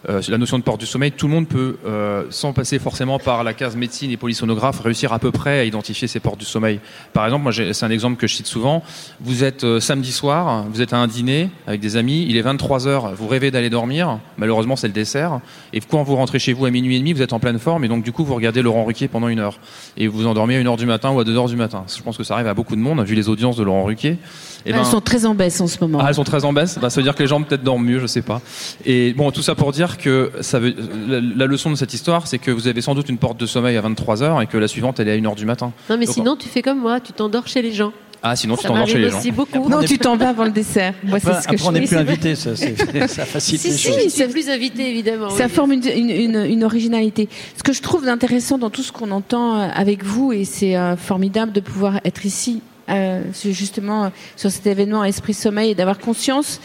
euh, 0.09 0.20
la 0.28 0.38
notion 0.38 0.59
de 0.59 0.62
porte 0.62 0.81
du 0.81 0.87
sommeil, 0.87 1.12
tout 1.12 1.26
le 1.26 1.33
monde 1.33 1.48
peut, 1.48 1.76
euh, 1.87 2.24
sans 2.31 2.52
passer 2.52 2.78
forcément 2.78 3.18
par 3.18 3.44
la 3.44 3.55
case 3.55 3.76
médecine 3.76 4.11
et 4.11 4.16
polysonographe, 4.16 4.81
réussir 4.81 5.12
à 5.12 5.18
peu 5.18 5.31
près 5.31 5.61
à 5.61 5.64
identifier 5.64 6.09
ces 6.09 6.20
portes 6.20 6.38
du 6.38 6.44
sommeil. 6.44 6.81
Par 7.12 7.24
exemple, 7.24 7.42
moi, 7.42 7.52
c'est 7.52 7.85
un 7.85 7.90
exemple 7.90 8.16
que 8.16 8.26
je 8.26 8.35
cite 8.35 8.46
souvent. 8.46 8.83
Vous 9.20 9.44
êtes 9.44 9.81
samedi 9.81 10.12
soir, 10.12 10.64
vous 10.70 10.83
êtes 10.83 10.92
à 10.92 10.98
un 10.98 11.07
dîner 11.07 11.50
avec 11.66 11.81
des 11.81 11.96
amis, 11.96 12.26
il 12.28 12.37
est 12.37 12.42
23 12.42 12.87
heures, 12.87 13.14
vous 13.14 13.28
rêvez 13.28 13.50
d'aller 13.50 13.70
dormir. 13.70 14.18
Malheureusement, 14.38 14.76
c'est 14.76 14.88
le 14.88 14.92
dessert. 14.92 15.40
Et 15.72 15.81
quand 15.81 16.02
vous 16.02 16.16
rentrez 16.16 16.38
chez 16.38 16.52
vous 16.52 16.64
à 16.66 16.70
minuit 16.70 16.96
et 16.96 16.98
demi, 16.98 17.12
vous 17.12 17.22
êtes 17.22 17.33
en 17.33 17.40
pleine 17.40 17.59
forme 17.59 17.85
et 17.85 17.88
donc 17.88 18.05
du 18.05 18.12
coup, 18.12 18.24
vous 18.24 18.35
regardez 18.35 18.62
Laurent 18.62 18.85
Ruquier 18.85 19.09
pendant 19.09 19.28
une 19.28 19.38
heure 19.38 19.59
et 19.96 20.07
vous 20.09 20.18
vous 20.18 20.26
endormez 20.26 20.57
à 20.57 20.61
une 20.61 20.66
heure 20.66 20.76
du 20.76 20.87
matin 20.87 21.11
ou 21.11 21.20
à 21.20 21.24
deux 21.24 21.37
heures 21.37 21.48
du 21.48 21.57
matin. 21.57 21.85
Je 21.94 22.02
pense 22.02 22.16
que 22.16 22.24
ça 22.24 22.35
arrive 22.35 22.46
à 22.46 22.55
beaucoup 22.55 22.76
de 22.76 22.81
monde, 22.81 23.02
vu 23.05 23.14
les 23.14 23.28
audiences 23.28 23.57
de 23.57 23.62
Laurent 23.62 23.85
Ruquier. 23.85 24.18
Et 24.64 24.70
Elles 24.70 24.76
ben- 24.76 24.85
sont 24.85 25.00
très 25.00 25.26
en 25.26 25.35
baisse 25.35 25.61
en 25.61 25.66
ce 25.66 25.78
moment. 25.81 25.98
ah, 26.00 26.07
elles 26.09 26.14
sont 26.14 26.24
très 26.24 26.44
en 26.44 26.52
baisse. 26.52 26.78
Bah, 26.81 26.88
ça 26.88 27.00
veut 27.00 27.02
dire 27.05 27.14
que 27.14 27.22
les 27.22 27.28
gens 27.28 27.42
peut-être 27.42 27.64
dorment 27.64 27.85
mieux, 27.85 27.98
je 27.98 28.07
sais 28.07 28.22
pas. 28.22 28.40
Et 28.84 29.12
bon, 29.14 29.30
tout 29.30 29.42
ça 29.42 29.54
pour 29.54 29.72
dire 29.72 29.98
que 29.98 30.30
ça 30.40 30.58
veut, 30.58 30.74
la, 31.08 31.20
la 31.20 31.46
leçon 31.46 31.70
de 31.70 31.76
cette 31.76 31.94
histoire, 31.94 32.26
c'est 32.26 32.38
que 32.38 32.50
vous 32.50 32.66
avez 32.68 32.80
sans 32.80 32.94
doute 32.94 33.08
une 33.08 33.18
porte 33.18 33.38
de 33.38 33.46
sommeil 33.46 33.76
à 33.76 33.80
23 33.80 34.22
heures 34.22 34.42
et 34.42 34.46
que 34.46 34.58
la 34.58 34.68
suivante, 34.68 34.98
elle 35.00 35.08
est 35.08 35.12
à 35.12 35.14
1 35.16 35.24
heure 35.26 35.34
du 35.34 35.46
matin. 35.46 35.72
Non, 35.90 35.96
mais 35.98 36.06
Donc, 36.06 36.14
sinon, 36.14 36.36
tu 36.36 36.48
fais 36.48 36.62
comme 36.62 36.78
moi, 36.80 37.00
tu 37.00 37.12
t'endors 37.12 37.46
chez 37.46 37.62
les 37.62 37.72
gens. 37.72 37.92
Ah, 38.24 38.36
sinon 38.36 38.56
tu 38.56 38.66
t'endors 38.68 38.86
chez 38.86 38.98
les 38.98 39.10
gens. 39.10 39.18
aussi 39.18 39.32
beaucoup. 39.32 39.68
non, 39.68 39.82
tu 39.82 39.98
t'en 39.98 40.16
vas 40.16 40.28
avant 40.28 40.44
le 40.44 40.52
dessert. 40.52 40.94
Moi, 41.02 41.18
c'est 41.18 41.26
ce 41.26 41.32
que 41.40 41.54
après, 41.54 41.56
je 41.56 41.64
on 41.64 41.72
n'est 41.72 41.80
plus 41.80 41.96
invité, 41.96 42.36
ça, 42.36 42.54
c'est- 42.54 42.76
ça 43.08 43.24
facilite 43.24 43.60
Si, 43.60 43.68
les 43.68 43.74
si, 43.74 43.88
choses. 43.88 44.12
suis 44.14 44.28
plus 44.28 44.48
invité, 44.48 44.88
évidemment. 44.90 45.28
Ça 45.30 45.46
oui. 45.46 45.50
forme 45.50 45.72
une, 45.72 45.82
une, 45.88 46.10
une- 46.10 46.44
une 46.48 46.62
originalité. 46.62 47.28
Ce 47.56 47.64
que 47.64 47.72
je 47.72 47.82
trouve 47.82 48.06
intéressant 48.06 48.58
dans 48.58 48.70
tout 48.70 48.84
ce 48.84 48.92
qu'on 48.92 49.10
entend 49.10 49.60
euh, 49.60 49.68
avec 49.74 50.04
vous, 50.04 50.32
et 50.32 50.44
c'est 50.44 50.76
euh, 50.76 50.96
formidable 50.96 51.50
de 51.50 51.58
pouvoir 51.60 51.98
être 52.04 52.24
ici, 52.24 52.62
euh, 52.90 53.22
c'est 53.32 53.52
justement 53.52 54.04
euh, 54.04 54.08
sur 54.36 54.52
cet 54.52 54.68
événement 54.68 55.02
Esprit 55.02 55.34
Sommeil, 55.34 55.70
et 55.70 55.74
d'avoir 55.74 55.98
conscience 55.98 56.60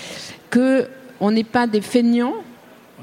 que 0.52 0.88
on 1.20 1.32
n'est 1.32 1.44
pas 1.44 1.68
des 1.68 1.82
feignants. 1.82 2.36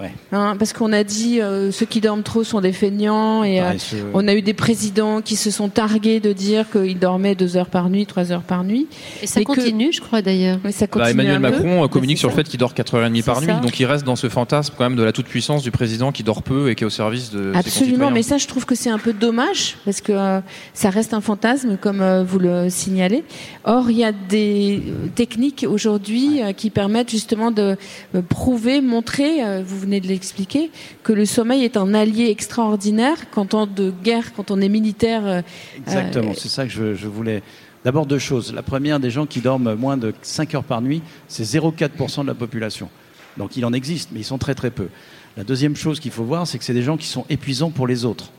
Ouais. 0.00 0.12
hein, 0.32 0.56
parce 0.58 0.72
qu'on 0.72 0.92
a 0.92 1.04
dit 1.04 1.40
euh, 1.40 1.70
ceux 1.70 1.86
qui 1.86 2.00
dorment 2.00 2.24
trop 2.24 2.42
sont 2.42 2.60
des 2.60 2.72
feignants 2.72 3.44
et 3.44 3.60
euh, 3.60 3.64
Paresseux. 3.66 4.04
on 4.12 4.26
a 4.26 4.34
eu 4.34 4.42
des 4.42 4.52
présidents 4.54 5.20
qui 5.22 5.36
se 5.36 5.52
sont 5.52 5.68
targués 5.68 6.18
de 6.18 6.32
dire 6.32 6.66
qu'ils 6.70 6.98
dormaient 6.98 7.36
deux 7.36 7.56
heures 7.56 7.68
par 7.68 7.88
nuit, 7.90 8.04
trois 8.04 8.32
heures 8.32 8.42
par 8.42 8.64
nuit. 8.64 8.88
Et 9.22 9.28
ça 9.28 9.40
que- 9.40 9.44
continue, 9.46 9.92
je 9.92 10.00
crois 10.00 10.20
d'ailleurs. 10.20 10.58
Bah, 10.64 11.10
Emmanuel 11.10 11.36
peu. 11.36 11.42
Macron 11.50 11.84
euh, 11.84 11.88
communique 11.88 12.18
sur 12.18 12.28
le 12.28 12.34
fait 12.34 12.42
qu'il 12.42 12.58
dort 12.58 12.74
4h30 12.74 13.22
par 13.24 13.36
C'est 13.38 13.46
nuit, 13.46 13.52
ça. 13.54 13.60
donc 13.60 13.78
il 13.78 13.84
reste 13.86 14.04
dans 14.04 14.16
ce 14.16 14.28
fantasme 14.28 14.74
quand 14.76 14.82
même 14.84 14.96
de 14.96 15.02
la 15.04 15.12
toute-puissance 15.12 15.62
du 15.62 15.70
président 15.70 16.10
qui 16.10 16.24
dort 16.24 16.42
peu 16.42 16.70
et 16.70 16.74
qui 16.74 16.82
est 16.82 16.86
au 16.86 16.90
service 16.90 17.30
de 17.30 17.52
ses 17.52 17.58
Absolument, 17.58 18.10
mais 18.10 18.22
ça, 18.22 18.36
je 18.38 18.48
trouve 18.48 18.66
que 18.66 18.74
c'est 18.74 18.90
un 18.90 18.98
peu 18.98 19.12
dommage 19.12 19.76
parce 19.84 20.00
que 20.00 20.10
euh, 20.12 20.40
ça 20.72 20.90
reste 20.90 21.14
un 21.14 21.20
fantasme, 21.20 21.76
comme 21.80 22.00
euh, 22.00 22.24
vous 22.24 22.40
le 22.40 22.68
signalez. 22.68 23.22
Or, 23.64 23.90
il 23.90 23.98
y 23.98 24.04
a 24.04 24.10
des 24.10 24.82
euh, 24.88 25.06
techniques 25.14 25.64
aujourd'hui 25.68 26.42
euh, 26.42 26.52
qui 26.52 26.70
permettent 26.70 27.10
justement 27.10 27.52
de 27.52 27.76
euh, 28.16 28.22
prouver, 28.28 28.80
montrer, 28.80 29.44
euh, 29.44 29.62
vous 29.64 29.83
venez 29.84 30.00
de 30.00 30.06
l'expliquer, 30.08 30.70
que 31.02 31.12
le 31.12 31.26
sommeil 31.26 31.64
est 31.64 31.76
un 31.76 31.94
allié 31.94 32.30
extraordinaire 32.30 33.30
quand 33.30 33.54
on 33.54 33.66
de 33.66 33.92
guerre, 34.02 34.32
quand 34.34 34.50
on 34.50 34.60
est 34.60 34.68
militaire. 34.68 35.26
euh, 35.26 35.42
Exactement, 35.76 36.32
c'est 36.36 36.48
ça 36.48 36.64
que 36.64 36.70
je, 36.72 36.94
je 36.94 37.06
voulais. 37.08 37.42
D'abord 37.84 38.06
deux 38.06 38.18
choses. 38.18 38.52
La 38.54 38.62
première, 38.62 38.98
des 38.98 39.10
gens 39.10 39.26
qui 39.26 39.40
dorment 39.40 39.74
moins 39.74 39.96
de 39.96 40.14
5 40.22 40.54
heures 40.54 40.64
par 40.64 40.80
nuit, 40.80 41.02
c'est 41.28 41.44
0,4% 41.44 42.22
de 42.22 42.26
la 42.26 42.34
population. 42.34 42.88
Donc 43.36 43.56
il 43.56 43.64
en 43.64 43.72
existe, 43.72 44.10
mais 44.12 44.20
ils 44.20 44.24
sont 44.24 44.38
très 44.38 44.54
très 44.54 44.70
peu. 44.70 44.88
La 45.36 45.44
deuxième 45.44 45.76
chose 45.76 46.00
qu'il 46.00 46.12
faut 46.12 46.24
voir, 46.24 46.46
c'est 46.46 46.58
que 46.58 46.64
c'est 46.64 46.72
des 46.74 46.82
gens 46.82 46.96
qui 46.96 47.06
sont 47.08 47.26
épuisants 47.28 47.70
pour 47.70 47.86
les 47.86 48.04
autres. 48.04 48.30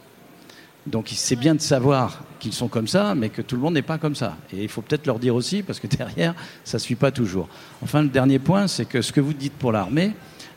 Donc 0.88 1.12
c'est 1.14 1.36
bien 1.36 1.56
de 1.56 1.62
savoir 1.62 2.24
qu'ils 2.40 2.54
sont 2.54 2.68
comme 2.68 2.88
ça, 2.88 3.16
mais 3.16 3.30
que 3.30 3.42
tout 3.42 3.56
le 3.56 3.62
monde 3.62 3.74
n'est 3.74 3.82
pas 3.82 3.98
comme 3.98 4.16
ça. 4.16 4.38
Et 4.54 4.64
il 4.64 4.70
faut 4.70 4.82
peut-être 4.82 5.06
leur 5.08 5.20
dire 5.20 5.36
aussi, 5.36 5.64
parce 5.64 5.80
que 5.80 5.88
derrière, 5.98 6.34
ça 6.64 6.78
ne 6.78 6.82
suit 6.82 6.96
pas 6.96 7.12
toujours. 7.12 7.48
Enfin, 7.84 8.02
le 8.04 8.10
dernier 8.10 8.40
point, 8.40 8.68
c'est 8.68 8.86
que 8.86 9.02
ce 9.02 9.12
que 9.12 9.20
vous 9.22 9.34
dites 9.34 9.54
pour 9.54 9.72
l'armée, 9.72 10.12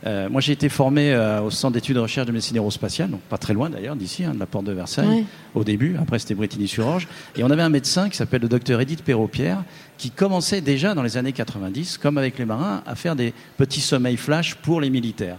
euh, 0.06 0.28
moi 0.28 0.40
j'ai 0.40 0.52
été 0.52 0.68
formé 0.68 1.12
euh, 1.12 1.42
au 1.42 1.50
Centre 1.50 1.74
d'études 1.74 1.96
de 1.96 2.00
recherche 2.00 2.26
de 2.26 2.32
médecine 2.32 2.56
aérospatiale, 2.56 3.10
donc 3.10 3.20
pas 3.22 3.38
très 3.38 3.54
loin 3.54 3.68
d'ailleurs 3.68 3.96
d'ici, 3.96 4.24
hein, 4.24 4.34
de 4.34 4.38
la 4.38 4.46
porte 4.46 4.64
de 4.64 4.72
Versailles, 4.72 5.24
au 5.54 5.64
début, 5.64 5.96
après 6.00 6.18
c'était 6.18 6.34
Bretigny-sur-Orge. 6.34 7.08
Et 7.36 7.42
on 7.42 7.50
avait 7.50 7.62
un 7.62 7.68
médecin 7.68 8.08
qui 8.08 8.16
s'appelle 8.16 8.42
le 8.42 8.48
docteur 8.48 8.80
Edith 8.80 9.02
Perrault-Pierre, 9.02 9.64
qui 9.96 10.10
commençait 10.10 10.60
déjà 10.60 10.94
dans 10.94 11.02
les 11.02 11.16
années 11.16 11.32
90, 11.32 11.98
comme 11.98 12.18
avec 12.18 12.38
les 12.38 12.44
marins, 12.44 12.82
à 12.86 12.94
faire 12.94 13.16
des 13.16 13.34
petits 13.56 13.80
sommeils 13.80 14.16
flash 14.16 14.54
pour 14.54 14.80
les 14.80 14.90
militaires 14.90 15.38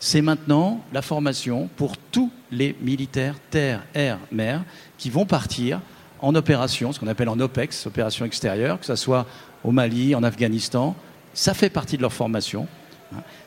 c'est 0.00 0.22
maintenant 0.22 0.80
la 0.92 1.02
formation 1.02 1.68
pour 1.76 1.96
tous 1.98 2.32
les 2.50 2.74
militaires 2.80 3.34
terre, 3.50 3.82
air, 3.94 4.18
mer 4.32 4.64
qui 4.96 5.10
vont 5.10 5.26
partir 5.26 5.80
en 6.20 6.34
opération, 6.34 6.92
ce 6.92 6.98
qu'on 6.98 7.06
appelle 7.06 7.28
en 7.28 7.38
OPEX, 7.38 7.86
opération 7.86 8.24
extérieure, 8.24 8.80
que 8.80 8.86
ce 8.86 8.96
soit 8.96 9.26
au 9.62 9.70
Mali, 9.70 10.14
en 10.14 10.22
Afghanistan. 10.22 10.96
Ça 11.34 11.54
fait 11.54 11.70
partie 11.70 11.96
de 11.96 12.02
leur 12.02 12.12
formation. 12.12 12.66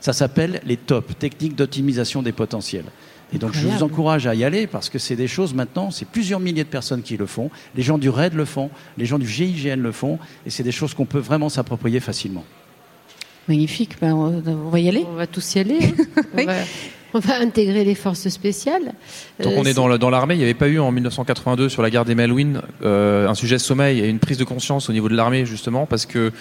Ça 0.00 0.12
s'appelle 0.12 0.60
les 0.64 0.76
TOP, 0.76 1.18
techniques 1.18 1.56
d'optimisation 1.56 2.22
des 2.22 2.32
potentiels. 2.32 2.84
Et 3.32 3.38
donc 3.38 3.52
je 3.54 3.66
vous 3.66 3.82
encourage 3.82 4.26
à 4.26 4.34
y 4.34 4.44
aller 4.44 4.66
parce 4.66 4.88
que 4.88 4.98
c'est 4.98 5.16
des 5.16 5.26
choses 5.26 5.54
maintenant, 5.54 5.90
c'est 5.90 6.04
plusieurs 6.04 6.40
milliers 6.40 6.64
de 6.64 6.68
personnes 6.68 7.02
qui 7.02 7.16
le 7.16 7.26
font. 7.26 7.50
Les 7.74 7.82
gens 7.82 7.98
du 7.98 8.08
RAID 8.08 8.34
le 8.34 8.44
font, 8.44 8.70
les 8.96 9.06
gens 9.06 9.18
du 9.18 9.26
GIGN 9.26 9.80
le 9.80 9.92
font, 9.92 10.18
et 10.46 10.50
c'est 10.50 10.62
des 10.62 10.72
choses 10.72 10.94
qu'on 10.94 11.06
peut 11.06 11.18
vraiment 11.18 11.48
s'approprier 11.48 12.00
facilement. 12.00 12.44
Magnifique, 13.48 13.96
ben, 14.00 14.14
on 14.14 14.68
va 14.68 14.80
y 14.80 14.88
aller. 14.88 15.04
On 15.08 15.14
va 15.14 15.26
tous 15.26 15.54
y 15.54 15.58
aller. 15.58 15.78
Hein. 16.38 16.46
on, 17.14 17.18
va, 17.20 17.38
intégrer 17.40 17.84
les 17.84 17.94
forces 17.94 18.28
spéciales. 18.28 18.92
Donc 19.40 19.54
on 19.56 19.64
euh, 19.64 19.68
est 19.68 19.74
dans 19.74 20.10
l'armée, 20.10 20.34
il 20.34 20.38
n'y 20.38 20.44
avait 20.44 20.54
pas 20.54 20.68
eu 20.68 20.78
en 20.78 20.92
1982 20.92 21.68
sur 21.68 21.82
la 21.82 21.90
guerre 21.90 22.04
des 22.04 22.14
Malouines 22.14 22.60
euh, 22.82 23.28
un 23.28 23.34
sujet 23.34 23.56
de 23.56 23.60
sommeil 23.60 24.00
et 24.00 24.08
une 24.08 24.18
prise 24.18 24.38
de 24.38 24.44
conscience 24.44 24.90
au 24.90 24.92
niveau 24.92 25.08
de 25.08 25.14
l'armée 25.14 25.46
justement 25.46 25.86
parce 25.86 26.06
que 26.06 26.32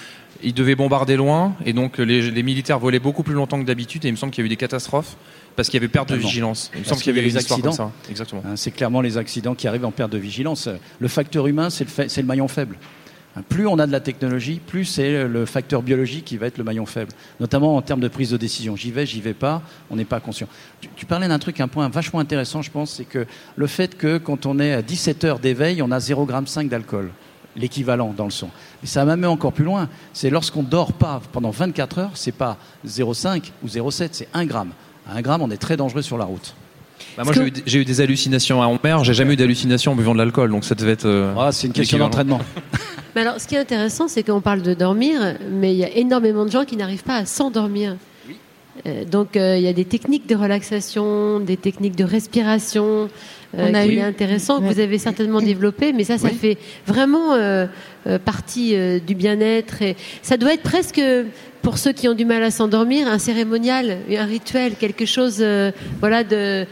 ils 0.42 0.54
devaient 0.54 0.76
bombarder 0.76 1.16
loin 1.16 1.56
et 1.66 1.72
donc 1.74 2.00
les, 2.00 2.44
militaires 2.44 2.80
volaient 2.80 3.00
beaucoup 3.00 3.24
plus 3.24 3.34
longtemps 3.34 3.62
que 3.62 3.66
d'habitude 3.66 4.04
et 4.04 4.10
il 4.10 4.12
me 4.12 4.18
semble 4.18 4.34
qu'il 4.34 4.44
y 4.44 4.46
a 4.46 4.48
eu 4.48 4.50
des 4.50 4.58
catastrophes 4.58 5.16
parce 5.56 5.70
qu'il 5.70 5.78
y 5.80 5.84
avait 5.84 5.88
perte 5.88 6.10
de 6.10 6.16
vigilance. 6.16 6.72
Il 6.74 6.82
me 6.82 6.86
semble 6.86 7.02
qu'il 7.02 7.16
y 7.16 7.18
avait 7.18 7.28
des 7.28 7.38
accidents. 7.38 7.92
Exactement. 8.10 8.42
Hein, 8.46 8.56
c'est 8.56 8.72
clairement 8.72 9.02
les 9.02 9.18
accidents 9.18 9.56
qui 9.56 9.68
arrivent 9.68 9.86
en 9.86 9.92
perte 9.92 10.12
de 10.12 10.18
vigilance. 10.18 10.68
Le 11.00 11.08
facteur 11.08 11.48
humain, 11.48 11.70
c'est 11.70 11.86
le, 11.86 12.08
le 12.22 12.28
maillon 12.28 12.48
faible. 12.48 12.78
Plus 13.50 13.66
on 13.66 13.80
a 13.80 13.88
de 13.88 13.92
la 13.92 14.00
technologie, 14.00 14.62
plus 14.66 14.86
c'est 14.86 15.28
le 15.28 15.46
facteur 15.46 15.82
biologique 15.82 16.26
qui 16.26 16.38
va 16.38 16.46
être 16.46 16.60
le 16.60 16.64
maillon 16.64 16.86
faible, 16.86 17.12
notamment 17.40 17.76
en 17.76 17.82
termes 17.82 18.00
de 18.00 18.08
prise 18.08 18.30
de 18.30 18.38
décision. 18.38 18.76
J'y 18.76 18.92
vais, 18.92 19.08
j'y 19.08 19.22
vais 19.22 19.34
pas, 19.34 19.64
on 19.90 19.96
n'est 19.96 20.06
pas 20.06 20.20
conscient. 20.20 20.48
Tu, 20.96 21.06
parlais 21.08 21.28
d'un 21.28 21.40
truc, 21.40 21.60
un 21.60 21.68
point 21.68 21.90
vachement 21.90 22.20
intéressant, 22.20 22.62
je 22.62 22.70
pense, 22.70 22.92
c'est 22.92 23.06
que 23.06 23.26
le 23.56 23.68
fait 23.68 23.98
que 23.98 24.20
quand 24.20 24.46
on 24.46 24.60
est 24.60 24.74
à 24.74 24.82
17 24.84 25.24
heures 25.24 25.40
d'éveil, 25.40 25.82
on 25.82 25.90
a 25.90 25.98
0,5 25.98 26.62
g 26.62 26.68
d'alcool, 26.68 27.10
l'équivalent 27.56 28.14
dans 28.16 28.26
le 28.26 28.32
son. 28.32 28.50
Et 28.84 28.88
ça 28.88 29.04
même 29.04 29.26
encore 29.26 29.54
plus 29.54 29.66
loin. 29.66 29.90
C'est 30.14 30.30
lorsqu'on 30.30 30.64
dort 30.64 30.94
pas 30.94 31.20
pendant 31.32 31.50
24 31.50 31.98
heures, 31.98 32.12
c'est 32.14 32.32
pas 32.32 32.58
0,5 32.88 33.52
ou 33.64 33.68
0,7, 33.68 34.10
c'est 34.12 34.28
1 34.36 34.46
gramme. 34.46 34.74
À 35.10 35.16
1 35.16 35.22
gramme, 35.22 35.42
on 35.42 35.50
est 35.50 35.58
très 35.58 35.76
dangereux 35.76 36.04
sur 36.04 36.20
la 36.20 36.26
route. 36.26 36.54
Bah, 37.18 37.24
moi, 37.24 37.34
j'ai 37.66 37.80
eu, 37.80 37.86
des 37.86 38.02
hallucinations 38.02 38.62
à 38.62 38.80
mer, 38.84 39.04
j'ai 39.04 39.14
jamais 39.14 39.34
eu 39.34 39.36
d'hallucinations 39.36 39.92
en 39.92 39.96
buvant 39.96 40.14
de 40.14 40.20
l'alcool, 40.20 40.52
donc 40.52 40.64
ça 40.64 40.76
devait 40.76 40.92
être. 40.92 41.06
Euh, 41.06 41.34
ah, 41.38 41.52
c'est 41.52 41.68
une 41.68 41.74
question 41.74 41.98
d'entraînement. 41.98 42.40
mais 43.16 43.22
alors, 43.22 43.40
ce 43.40 43.48
qui 43.48 43.56
est 43.56 43.60
intéressant, 43.60 44.08
c'est 44.08 44.24
qu'on 44.24 44.42
parle 44.42 44.62
de 44.62 44.74
dormir, 44.74 45.38
mais 45.50 45.74
il 45.74 45.78
y 45.78 45.84
a 45.84 45.90
énormément 45.90 46.46
de 46.46 46.52
gens 46.52 46.66
qui 46.66 46.78
n'arrivent 46.78 47.04
pas 47.04 47.18
à 47.18 47.26
s'endormir. 47.26 47.96
Euh, 48.88 49.06
donc, 49.06 49.38
euh, 49.38 49.56
il 49.58 49.64
y 49.64 49.68
a 49.68 49.74
des 49.74 49.86
techniques 49.86 50.28
de 50.28 50.36
relaxation, 50.36 51.40
des 51.40 51.58
techniques 51.58 51.96
de 51.96 52.04
respiration. 52.04 53.10
On 53.56 53.74
a 53.74 53.84
qui 53.84 53.94
eu... 53.94 53.98
est 53.98 54.02
intéressant 54.02 54.60
que 54.60 54.66
vous 54.66 54.80
avez 54.80 54.98
certainement 54.98 55.42
développé, 55.54 55.94
mais 55.94 56.04
ça, 56.04 56.18
ça 56.18 56.30
fait 56.30 56.58
vraiment 56.88 57.38
partie 58.26 58.76
du 59.02 59.14
bien-être 59.14 59.84
et 59.84 59.96
ça 60.24 60.38
doit 60.38 60.56
être 60.56 60.64
presque 60.64 61.02
pour 61.62 61.78
ceux 61.78 61.94
qui 61.94 62.10
ont 62.10 62.16
du 62.16 62.26
mal 62.26 62.42
à 62.44 62.50
s'endormir 62.50 63.08
un 63.08 63.20
cérémonial, 63.20 64.00
un 64.10 64.26
rituel, 64.26 64.74
quelque 64.76 65.06
chose, 65.06 65.46
voilà 66.00 66.24
de 66.24 66.66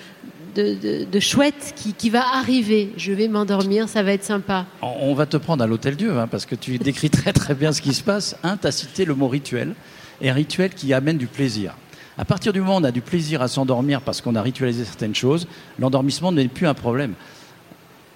de, 0.56 1.20
chouette 1.20 1.74
qui, 1.98 2.10
va 2.10 2.24
arriver. 2.36 2.92
Je 2.98 3.12
vais 3.12 3.28
m'endormir, 3.28 3.90
ça 3.90 4.04
va 4.04 4.14
être 4.14 4.24
sympa. 4.24 4.66
On 4.82 5.14
va 5.14 5.26
te 5.26 5.38
prendre 5.38 5.64
à 5.64 5.68
l'hôtel 5.68 5.96
Dieu, 5.96 6.18
hein, 6.18 6.28
parce 6.28 6.46
que 6.46 6.56
tu 6.56 6.78
décris 6.80 7.10
très 7.10 7.34
très 7.34 7.54
bien 7.54 7.72
ce 7.72 7.82
qui 7.82 7.94
se 7.94 8.04
passe. 8.04 8.36
Un, 8.44 8.58
tu 8.58 8.68
as 8.68 8.72
cité 8.72 9.06
le 9.06 9.16
mot 9.16 9.28
rituel, 9.28 9.76
et 10.22 10.30
un 10.30 10.34
rituel 10.34 10.72
qui 10.72 10.94
amène 10.94 11.18
du 11.18 11.28
plaisir. 11.28 11.76
À 12.18 12.26
partir 12.26 12.54
du 12.54 12.60
moment 12.60 12.76
où 12.76 12.80
on 12.82 12.84
a 12.84 12.92
du 12.92 13.02
plaisir 13.02 13.42
à 13.42 13.48
s'endormir 13.48 14.02
parce 14.02 14.22
qu'on 14.22 14.36
a 14.36 14.42
ritualisé 14.42 14.84
certaines 14.84 15.16
choses, 15.16 15.48
l'endormissement 15.80 16.32
n'est 16.32 16.48
plus 16.48 16.68
un 16.68 16.74
problème. 16.74 17.14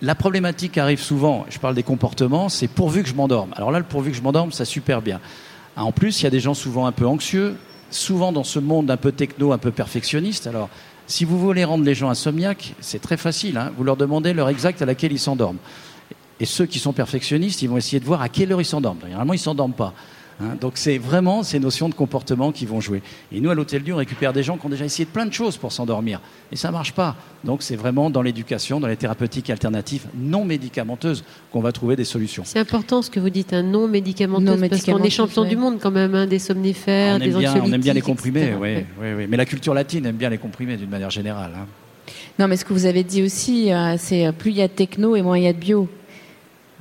La 0.01 0.13
problématique 0.13 0.77
arrive 0.77 0.99
souvent, 0.99 1.45
je 1.49 1.57
parle 1.57 1.73
des 1.73 1.83
comportements, 1.83 2.49
c'est 2.49 2.67
pourvu 2.67 3.01
que 3.01 3.09
je 3.09 3.15
m'endorme. 3.15 3.53
Alors 3.55 3.71
là, 3.71 3.79
le 3.79 3.85
pourvu 3.85 4.11
que 4.11 4.17
je 4.17 4.21
m'endorme, 4.21 4.51
ça 4.51 4.65
super 4.65 5.01
bien. 5.01 5.21
En 5.77 5.91
plus, 5.91 6.21
il 6.21 6.25
y 6.25 6.27
a 6.27 6.29
des 6.29 6.41
gens 6.41 6.53
souvent 6.53 6.85
un 6.85 6.91
peu 6.91 7.07
anxieux, 7.07 7.55
souvent 7.89 8.31
dans 8.31 8.43
ce 8.43 8.59
monde 8.59 8.91
un 8.91 8.97
peu 8.97 9.11
techno, 9.11 9.53
un 9.53 9.57
peu 9.57 9.71
perfectionniste. 9.71 10.47
Alors, 10.47 10.69
si 11.07 11.25
vous 11.25 11.39
voulez 11.39 11.63
rendre 11.63 11.83
les 11.83 11.95
gens 11.95 12.09
insomniaques, 12.09 12.73
c'est 12.81 13.01
très 13.01 13.17
facile. 13.17 13.57
Hein. 13.57 13.71
vous 13.77 13.83
leur 13.83 13.97
demandez 13.97 14.33
l'heure 14.33 14.49
exacte 14.49 14.81
à 14.81 14.85
laquelle 14.85 15.11
ils 15.11 15.19
s'endorment. 15.19 15.59
Et 16.39 16.45
ceux 16.45 16.65
qui 16.65 16.79
sont 16.79 16.93
perfectionnistes, 16.93 17.61
ils 17.61 17.69
vont 17.69 17.77
essayer 17.77 17.99
de 17.99 18.05
voir 18.05 18.21
à 18.21 18.29
quelle 18.29 18.51
heure 18.51 18.61
ils 18.61 18.65
s'endorment. 18.65 18.99
Généralement, 19.03 19.33
ils 19.33 19.37
ne 19.37 19.41
s'endorment 19.41 19.73
pas. 19.73 19.93
Hein. 20.41 20.57
donc 20.59 20.73
c'est 20.75 20.97
vraiment 20.97 21.43
ces 21.43 21.59
notions 21.59 21.87
de 21.87 21.93
comportement 21.93 22.51
qui 22.51 22.65
vont 22.65 22.81
jouer. 22.81 23.01
Et 23.31 23.39
nous, 23.39 23.49
à 23.49 23.55
l'Hôtel 23.55 23.83
Dieu, 23.83 23.93
on 23.93 23.97
récupère 23.97 24.33
des 24.33 24.43
gens 24.43 24.57
qui 24.57 24.65
ont 24.65 24.69
déjà 24.69 24.85
essayé 24.85 25.05
de 25.05 25.09
plein 25.09 25.25
de 25.25 25.33
choses 25.33 25.57
pour 25.57 25.71
s'endormir. 25.71 26.19
Et 26.51 26.55
ça 26.55 26.69
ne 26.69 26.73
marche 26.73 26.93
pas. 26.93 27.15
Donc 27.43 27.63
c'est 27.63 27.75
vraiment 27.75 28.09
dans 28.09 28.21
l'éducation, 28.21 28.79
dans 28.79 28.87
les 28.87 28.97
thérapeutiques 28.97 29.49
alternatives 29.49 30.07
non 30.17 30.45
médicamenteuses 30.45 31.23
qu'on 31.51 31.61
va 31.61 31.71
trouver 31.71 31.95
des 31.95 32.03
solutions. 32.03 32.43
C'est 32.45 32.59
important 32.59 33.01
ce 33.01 33.09
que 33.09 33.19
vous 33.19 33.29
dites, 33.29 33.53
un 33.53 33.63
non 33.63 33.87
médicamenteuse, 33.87 34.69
parce 34.69 34.83
qu'on 34.83 35.03
est 35.03 35.09
champion 35.09 35.45
du 35.45 35.55
monde 35.55 35.79
quand 35.81 35.91
même, 35.91 36.15
hein, 36.15 36.27
des 36.27 36.39
somnifères, 36.39 37.19
des 37.19 37.29
bien, 37.29 37.53
On 37.63 37.71
aime 37.71 37.81
bien 37.81 37.93
les 37.93 38.01
comprimés, 38.01 38.53
oui, 38.59 38.85
oui, 38.99 39.27
Mais 39.29 39.37
la 39.37 39.45
culture 39.45 39.73
latine 39.73 40.05
aime 40.05 40.17
bien 40.17 40.29
les 40.29 40.37
comprimés 40.37 40.77
d'une 40.77 40.89
manière 40.89 41.09
générale. 41.09 41.51
Hein. 41.55 41.65
Non, 42.37 42.47
mais 42.47 42.57
ce 42.57 42.65
que 42.65 42.73
vous 42.73 42.85
avez 42.85 43.03
dit 43.03 43.23
aussi, 43.23 43.71
euh, 43.71 43.95
c'est 43.97 44.27
euh, 44.27 44.31
plus 44.31 44.51
il 44.51 44.57
y 44.57 44.61
a 44.61 44.67
de 44.67 44.73
techno 44.73 45.15
et 45.15 45.21
moins 45.21 45.37
il 45.37 45.45
y 45.45 45.47
a 45.47 45.53
de 45.53 45.57
bio. 45.57 45.87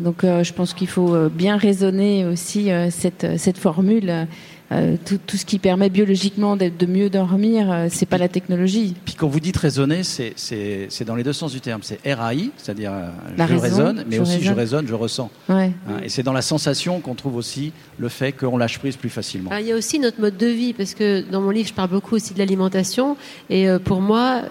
Donc 0.01 0.25
euh, 0.25 0.43
je 0.43 0.53
pense 0.53 0.75
qu'il 0.75 0.89
faut 0.89 1.15
euh, 1.15 1.29
bien 1.29 1.57
raisonner 1.57 2.25
aussi 2.27 2.71
euh, 2.71 2.91
cette, 2.91 3.39
cette 3.39 3.59
formule 3.59 4.27
euh, 4.75 4.97
tout, 5.05 5.19
tout, 5.25 5.37
ce 5.37 5.45
qui 5.45 5.59
permet 5.59 5.89
biologiquement 5.89 6.57
de, 6.57 6.69
de 6.69 6.87
mieux 6.87 7.09
dormir, 7.11 7.71
euh, 7.71 7.87
c'est 7.91 8.07
pas 8.07 8.19
la 8.19 8.29
technologie. 8.29 8.95
Puis 9.05 9.15
quand 9.15 9.29
vous 9.29 9.41
dites 9.41 9.57
raisonner, 9.57 10.03
c'est 10.03 11.05
dans 11.05 11.15
les 11.15 11.23
deux 11.23 11.33
sens 11.33 11.53
du 11.53 11.61
terme. 11.61 11.81
C'est 11.83 12.01
RAI, 12.13 12.51
c'est-à-dire 12.57 12.93
euh, 12.93 13.47
je 13.49 13.55
raisonne, 13.55 14.05
mais 14.09 14.19
aussi 14.19 14.43
je 14.43 14.53
raisonne, 14.53 14.87
je 14.87 14.95
ressens. 14.95 15.31
Ouais. 15.49 15.73
Hein, 15.89 16.01
et 16.03 16.09
c'est 16.09 16.23
dans 16.23 16.33
la 16.33 16.43
sensation 16.43 17.01
qu'on 17.01 17.15
trouve 17.15 17.37
aussi 17.37 17.73
le 17.99 18.09
fait 18.09 18.33
qu'on 18.33 18.57
lâche 18.57 18.79
prise 18.79 18.97
plus 18.97 19.11
facilement. 19.11 19.51
il 19.59 19.67
y 19.67 19.73
a 19.73 19.77
aussi 19.77 19.99
notre 19.99 20.21
mode 20.21 20.37
de 20.37 20.47
vie, 20.47 20.73
parce 20.73 20.95
que 20.95 21.23
dans 21.31 21.41
mon 21.41 21.51
livre, 21.51 21.69
je 21.69 21.75
parle 21.75 21.91
beaucoup 21.91 22.17
aussi 22.17 22.35
de 22.35 22.39
l'alimentation. 22.39 23.17
Et 23.51 23.67
pour 23.85 24.01
moi, 24.01 24.43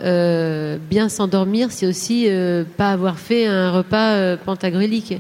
bien 0.90 1.10
s'endormir, 1.10 1.72
c'est 1.72 1.88
aussi 1.88 2.28
pas 2.78 2.92
avoir 2.92 3.20
fait 3.20 3.46
un 3.48 3.72
repas 3.72 4.38
pantagruélique. 4.38 5.16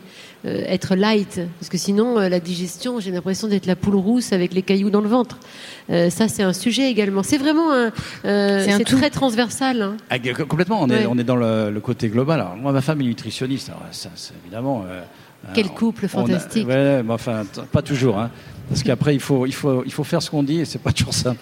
Euh, 0.45 0.61
être 0.67 0.95
light, 0.95 1.39
parce 1.57 1.69
que 1.69 1.77
sinon 1.77 2.19
euh, 2.19 2.27
la 2.27 2.41
digestion, 2.41 2.99
j'ai 2.99 3.11
l'impression 3.11 3.47
d'être 3.47 3.65
la 3.65 3.77
poule 3.77 3.95
rousse 3.95 4.33
avec 4.33 4.53
les 4.53 4.61
cailloux 4.61 4.89
dans 4.89 4.99
le 4.99 5.07
ventre. 5.07 5.37
Euh, 5.89 6.09
ça, 6.09 6.27
c'est 6.27 6.43
un 6.43 6.51
sujet 6.51 6.91
également. 6.91 7.23
C'est 7.23 7.37
vraiment 7.37 7.71
un, 7.71 7.91
c'est 8.23 8.83
très 8.83 9.09
transversal. 9.09 9.81
Hein. 9.81 9.95
Ah, 10.09 10.19
complètement. 10.19 10.81
On 10.81 10.89
est, 10.89 11.05
on 11.05 11.17
est 11.17 11.23
dans 11.23 11.37
le, 11.37 11.79
côté 11.79 12.09
global. 12.09 12.41
Alors, 12.41 12.57
moi, 12.57 12.73
ma 12.73 12.81
femme 12.81 12.99
est 12.99 13.05
nutritionniste. 13.05 13.69
Alors, 13.69 13.83
ça, 13.91 14.09
c'est 14.15 14.33
évidemment. 14.43 14.85
Quel 15.53 15.69
couple 15.69 16.09
fantastique. 16.09 16.67
ouais, 16.67 17.03
mais 17.03 17.13
enfin, 17.13 17.43
pas 17.71 17.81
toujours. 17.81 18.19
Hein. 18.19 18.29
Parce 18.67 18.83
qu'après, 18.83 19.13
il 19.13 19.21
faut, 19.21 19.45
il, 19.45 19.53
faut, 19.53 19.83
il 19.85 19.93
faut 19.93 20.03
faire 20.03 20.21
ce 20.21 20.29
qu'on 20.29 20.43
dit 20.43 20.59
et 20.59 20.65
c'est 20.65 20.79
pas 20.79 20.91
toujours 20.91 21.13
simple. 21.13 21.41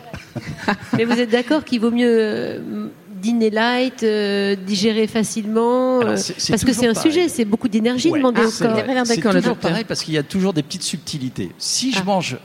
mais 0.98 1.06
vous 1.06 1.20
êtes 1.20 1.30
d'accord 1.32 1.64
qu'il 1.64 1.82
vaut 1.82 1.92
mieux 1.92 2.92
dîner 3.22 3.50
light, 3.50 4.04
euh, 4.04 4.56
digérer 4.56 5.08
facilement 5.08 6.02
euh, 6.02 6.16
Parce 6.50 6.66
que 6.66 6.74
c'est 6.74 6.88
un 6.88 6.94
sujet, 6.94 7.30
c'est 7.30 7.46
beaucoup 7.46 7.68
d'énergie 7.70 8.10
ouais. 8.10 8.20
demandée 8.20 8.42
ah, 8.44 8.48
au 8.48 8.52
corps. 8.52 9.06
C'est 9.06 9.22
toujours 9.22 9.58
pareil 9.58 9.86
parce 9.88 10.04
qu'il 10.04 10.14
y 10.14 10.18
a 10.18 10.24
toujours 10.24 10.54
des 10.54 10.64
petites 10.64 10.84
subtilités. 10.84 11.52
Si 11.58 11.92
je 11.92 12.00
ah. 12.02 12.06
mange 12.06 12.38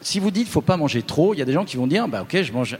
si 0.00 0.20
vous 0.20 0.30
dites 0.30 0.44
qu'il 0.44 0.50
ne 0.50 0.52
faut 0.52 0.60
pas 0.60 0.76
manger 0.76 1.02
trop, 1.02 1.34
il 1.34 1.38
y 1.38 1.42
a 1.42 1.44
des 1.44 1.52
gens 1.52 1.64
qui 1.64 1.76
vont 1.76 1.86
dire 1.86 2.06
bah, 2.06 2.22
Ok, 2.22 2.40
je 2.42 2.52
mange 2.52 2.78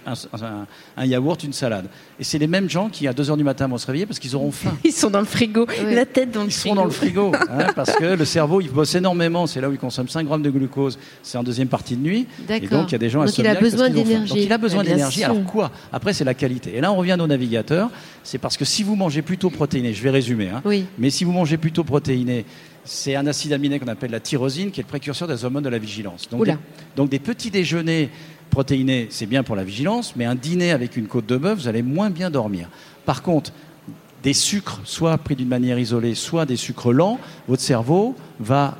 un, 0.96 1.04
yaourt, 1.04 1.42
une 1.42 1.52
salade. 1.52 1.86
Et 2.20 2.24
c'est 2.24 2.38
les 2.38 2.46
mêmes 2.46 2.70
gens 2.70 2.88
qui, 2.88 3.08
à 3.08 3.12
2 3.12 3.22
h 3.22 3.36
du 3.36 3.44
matin, 3.44 3.66
vont 3.66 3.78
se 3.78 3.86
réveiller 3.86 4.06
parce 4.06 4.18
qu'ils 4.18 4.36
auront 4.36 4.52
faim. 4.52 4.76
Ils 4.84 4.92
sont 4.92 5.10
dans 5.10 5.20
le 5.20 5.26
frigo, 5.26 5.66
la 5.84 6.06
tête 6.06 6.30
dans 6.30 6.42
le 6.42 6.48
Ils 6.48 6.52
frigo. 6.52 6.74
sont 6.74 6.80
dans 6.80 6.84
le 6.84 6.90
frigo, 6.90 7.32
hein, 7.50 7.66
parce 7.74 7.92
que 7.96 8.04
le 8.04 8.24
cerveau, 8.24 8.60
il 8.60 8.70
bosse 8.70 8.94
énormément. 8.94 9.46
C'est 9.46 9.60
là 9.60 9.68
où 9.68 9.72
il 9.72 9.78
consomme 9.78 10.08
5 10.08 10.26
grammes 10.26 10.42
de 10.42 10.50
glucose. 10.50 10.98
C'est 11.22 11.38
en 11.38 11.42
deuxième 11.42 11.68
partie 11.68 11.96
de 11.96 12.02
nuit. 12.02 12.26
Et 12.48 12.60
donc, 12.68 12.90
il 12.90 12.92
y 12.92 12.94
a 12.94 12.98
des 12.98 13.10
gens 13.10 13.24
donc 13.24 13.36
il 13.36 13.46
a 13.46 13.54
besoin 13.54 13.90
d'énergie. 13.90 14.34
Donc, 14.34 14.38
il 14.44 14.52
a 14.52 14.58
besoin 14.58 14.84
d'énergie. 14.84 15.24
Alors, 15.24 15.44
quoi? 15.44 15.70
Après, 15.92 16.12
c'est 16.12 16.24
la 16.24 16.34
qualité. 16.34 16.76
Et 16.76 16.80
là, 16.80 16.92
on 16.92 16.96
revient 16.96 17.12
à 17.12 17.16
nos 17.16 17.26
navigateurs. 17.26 17.90
C'est 18.22 18.38
parce 18.38 18.56
que 18.56 18.64
si 18.64 18.82
vous 18.82 18.94
mangez 18.94 19.22
plutôt 19.22 19.50
protéiné, 19.50 19.94
je 19.94 20.02
vais 20.02 20.10
résumer, 20.10 20.50
hein, 20.50 20.62
mais 20.98 21.10
si 21.10 21.24
vous 21.24 21.32
mangez 21.32 21.56
plutôt 21.56 21.82
protéiné, 21.82 22.44
c'est 22.88 23.14
un 23.14 23.26
acide 23.26 23.52
aminé 23.52 23.78
qu'on 23.78 23.88
appelle 23.88 24.10
la 24.10 24.20
tyrosine, 24.20 24.70
qui 24.70 24.80
est 24.80 24.82
le 24.82 24.88
précurseur 24.88 25.28
des 25.28 25.44
hormones 25.44 25.62
de 25.64 25.68
la 25.68 25.78
vigilance. 25.78 26.28
Donc, 26.30 26.44
des, 26.44 26.54
donc 26.96 27.10
des 27.10 27.18
petits 27.18 27.50
déjeuners 27.50 28.08
protéiné, 28.50 29.08
c'est 29.10 29.26
bien 29.26 29.42
pour 29.42 29.56
la 29.56 29.62
vigilance, 29.64 30.14
mais 30.16 30.24
un 30.24 30.34
dîner 30.34 30.72
avec 30.72 30.96
une 30.96 31.06
côte 31.06 31.26
de 31.26 31.36
bœuf, 31.36 31.58
vous 31.60 31.68
allez 31.68 31.82
moins 31.82 32.08
bien 32.08 32.30
dormir. 32.30 32.68
Par 33.04 33.22
contre, 33.22 33.52
des 34.22 34.32
sucres, 34.32 34.80
soit 34.84 35.16
pris 35.18 35.36
d'une 35.36 35.48
manière 35.48 35.78
isolée, 35.78 36.14
soit 36.14 36.46
des 36.46 36.56
sucres 36.56 36.92
lents, 36.92 37.20
votre 37.46 37.62
cerveau 37.62 38.16
va 38.40 38.78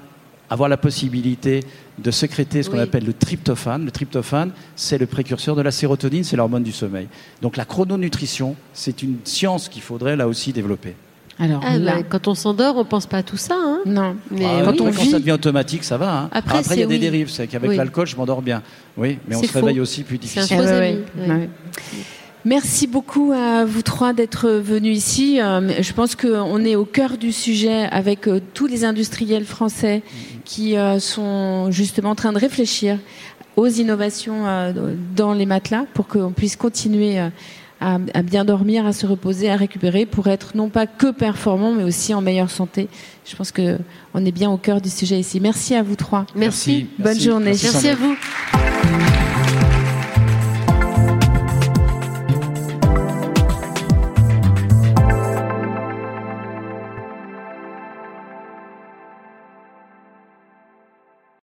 avoir 0.50 0.70
la 0.70 0.78
possibilité 0.78 1.62
de 1.98 2.10
sécréter 2.10 2.62
ce 2.62 2.70
qu'on 2.70 2.76
Oui. 2.76 2.82
appelle 2.82 3.04
le 3.04 3.12
tryptophane. 3.12 3.84
Le 3.84 3.90
tryptophane, 3.90 4.52
c'est 4.74 4.96
le 4.96 5.06
précurseur 5.06 5.54
de 5.54 5.60
la 5.60 5.70
sérotonine, 5.70 6.24
c'est 6.24 6.36
l'hormone 6.36 6.62
du 6.62 6.72
sommeil. 6.72 7.08
Donc 7.42 7.58
la 7.58 7.66
chrononutrition, 7.66 8.56
c'est 8.72 9.02
une 9.02 9.18
science 9.24 9.68
qu'il 9.68 9.82
faudrait 9.82 10.16
là 10.16 10.26
aussi 10.26 10.52
développer. 10.54 10.94
Alors 11.40 11.62
Ah, 11.64 11.78
là, 11.78 11.96
bah, 11.96 12.02
quand 12.08 12.26
on 12.28 12.34
s'endort, 12.34 12.76
on 12.76 12.84
pense 12.84 13.06
pas 13.06 13.18
à 13.18 13.22
tout 13.22 13.36
ça. 13.36 13.54
Hein 13.56 13.78
non. 13.86 14.16
mais 14.30 14.44
Ah, 14.44 14.62
quand 14.64 14.72
oui, 14.72 14.78
on 14.80 14.84
quand 14.86 14.90
vit- 15.02 15.10
ça 15.10 15.18
devient 15.18 15.32
automatique, 15.32 15.84
ça 15.84 15.96
va. 15.96 16.12
hein. 16.22 16.28
Après, 16.32 16.58
Après, 16.58 16.74
il 16.76 16.80
y 16.80 16.82
a 16.82 16.86
des 16.86 16.94
oui. 16.94 17.00
dérives. 17.00 17.30
C'est 17.30 17.46
qu'avec 17.46 17.70
Oui. 17.70 17.76
l'alcool, 17.76 18.06
je 18.06 18.16
m'endors 18.16 18.42
bien. 18.42 18.62
Oui, 18.96 19.18
mais 19.28 19.36
on 19.36 19.42
se 19.42 19.52
réveille 19.52 19.78
aussi 19.80 20.02
plus 20.02 20.18
difficile. 20.18 20.56
faux 20.56 20.62
Ah 20.66 20.70
ouais, 20.80 20.88
ami, 20.88 20.98
ouais, 21.16 21.28
ouais. 21.28 21.34
ouais. 21.42 21.48
Merci 22.44 22.86
beaucoup 22.86 23.32
à 23.32 23.64
vous 23.64 23.82
trois 23.82 24.12
d'être 24.12 24.48
venus 24.48 24.96
ici. 24.96 25.40
Euh, 25.40 25.82
Je 25.82 25.92
pense 25.92 26.14
qu'on 26.16 26.64
est 26.64 26.76
au 26.76 26.84
cœur 26.84 27.18
du 27.18 27.30
sujet 27.32 27.84
avec 27.90 28.26
euh, 28.26 28.40
tous 28.54 28.66
les 28.66 28.84
industriels 28.84 29.44
français 29.44 30.02
qui 30.44 30.76
euh, 30.76 30.98
sont 30.98 31.70
justement 31.70 32.10
en 32.10 32.14
train 32.14 32.32
de 32.32 32.38
réfléchir 32.38 32.98
aux 33.56 33.66
innovations 33.66 34.72
dans 35.16 35.34
les 35.34 35.44
matelas 35.46 35.84
pour 35.92 36.06
qu'on 36.06 36.30
puisse 36.30 36.54
continuer 36.54 37.18
à, 37.80 37.98
à 38.14 38.22
bien 38.22 38.44
dormir, 38.44 38.86
à 38.86 38.92
se 38.92 39.06
reposer, 39.06 39.50
à 39.50 39.56
récupérer 39.56 40.06
pour 40.06 40.26
être 40.28 40.56
non 40.56 40.68
pas 40.68 40.86
que 40.86 41.10
performant 41.10 41.72
mais 41.72 41.84
aussi 41.84 42.14
en 42.14 42.20
meilleure 42.20 42.50
santé. 42.50 42.88
Je 43.24 43.36
pense 43.36 43.52
que 43.52 43.78
on 44.14 44.24
est 44.24 44.32
bien 44.32 44.50
au 44.50 44.56
cœur 44.56 44.80
du 44.80 44.88
sujet 44.90 45.18
ici. 45.18 45.40
Merci 45.40 45.74
à 45.74 45.82
vous 45.82 45.96
trois. 45.96 46.26
Merci. 46.34 46.86
Bonne 46.98 47.18
journée. 47.18 47.52
Merci, 47.62 47.88
à 47.88 47.94
vous. 47.94 48.16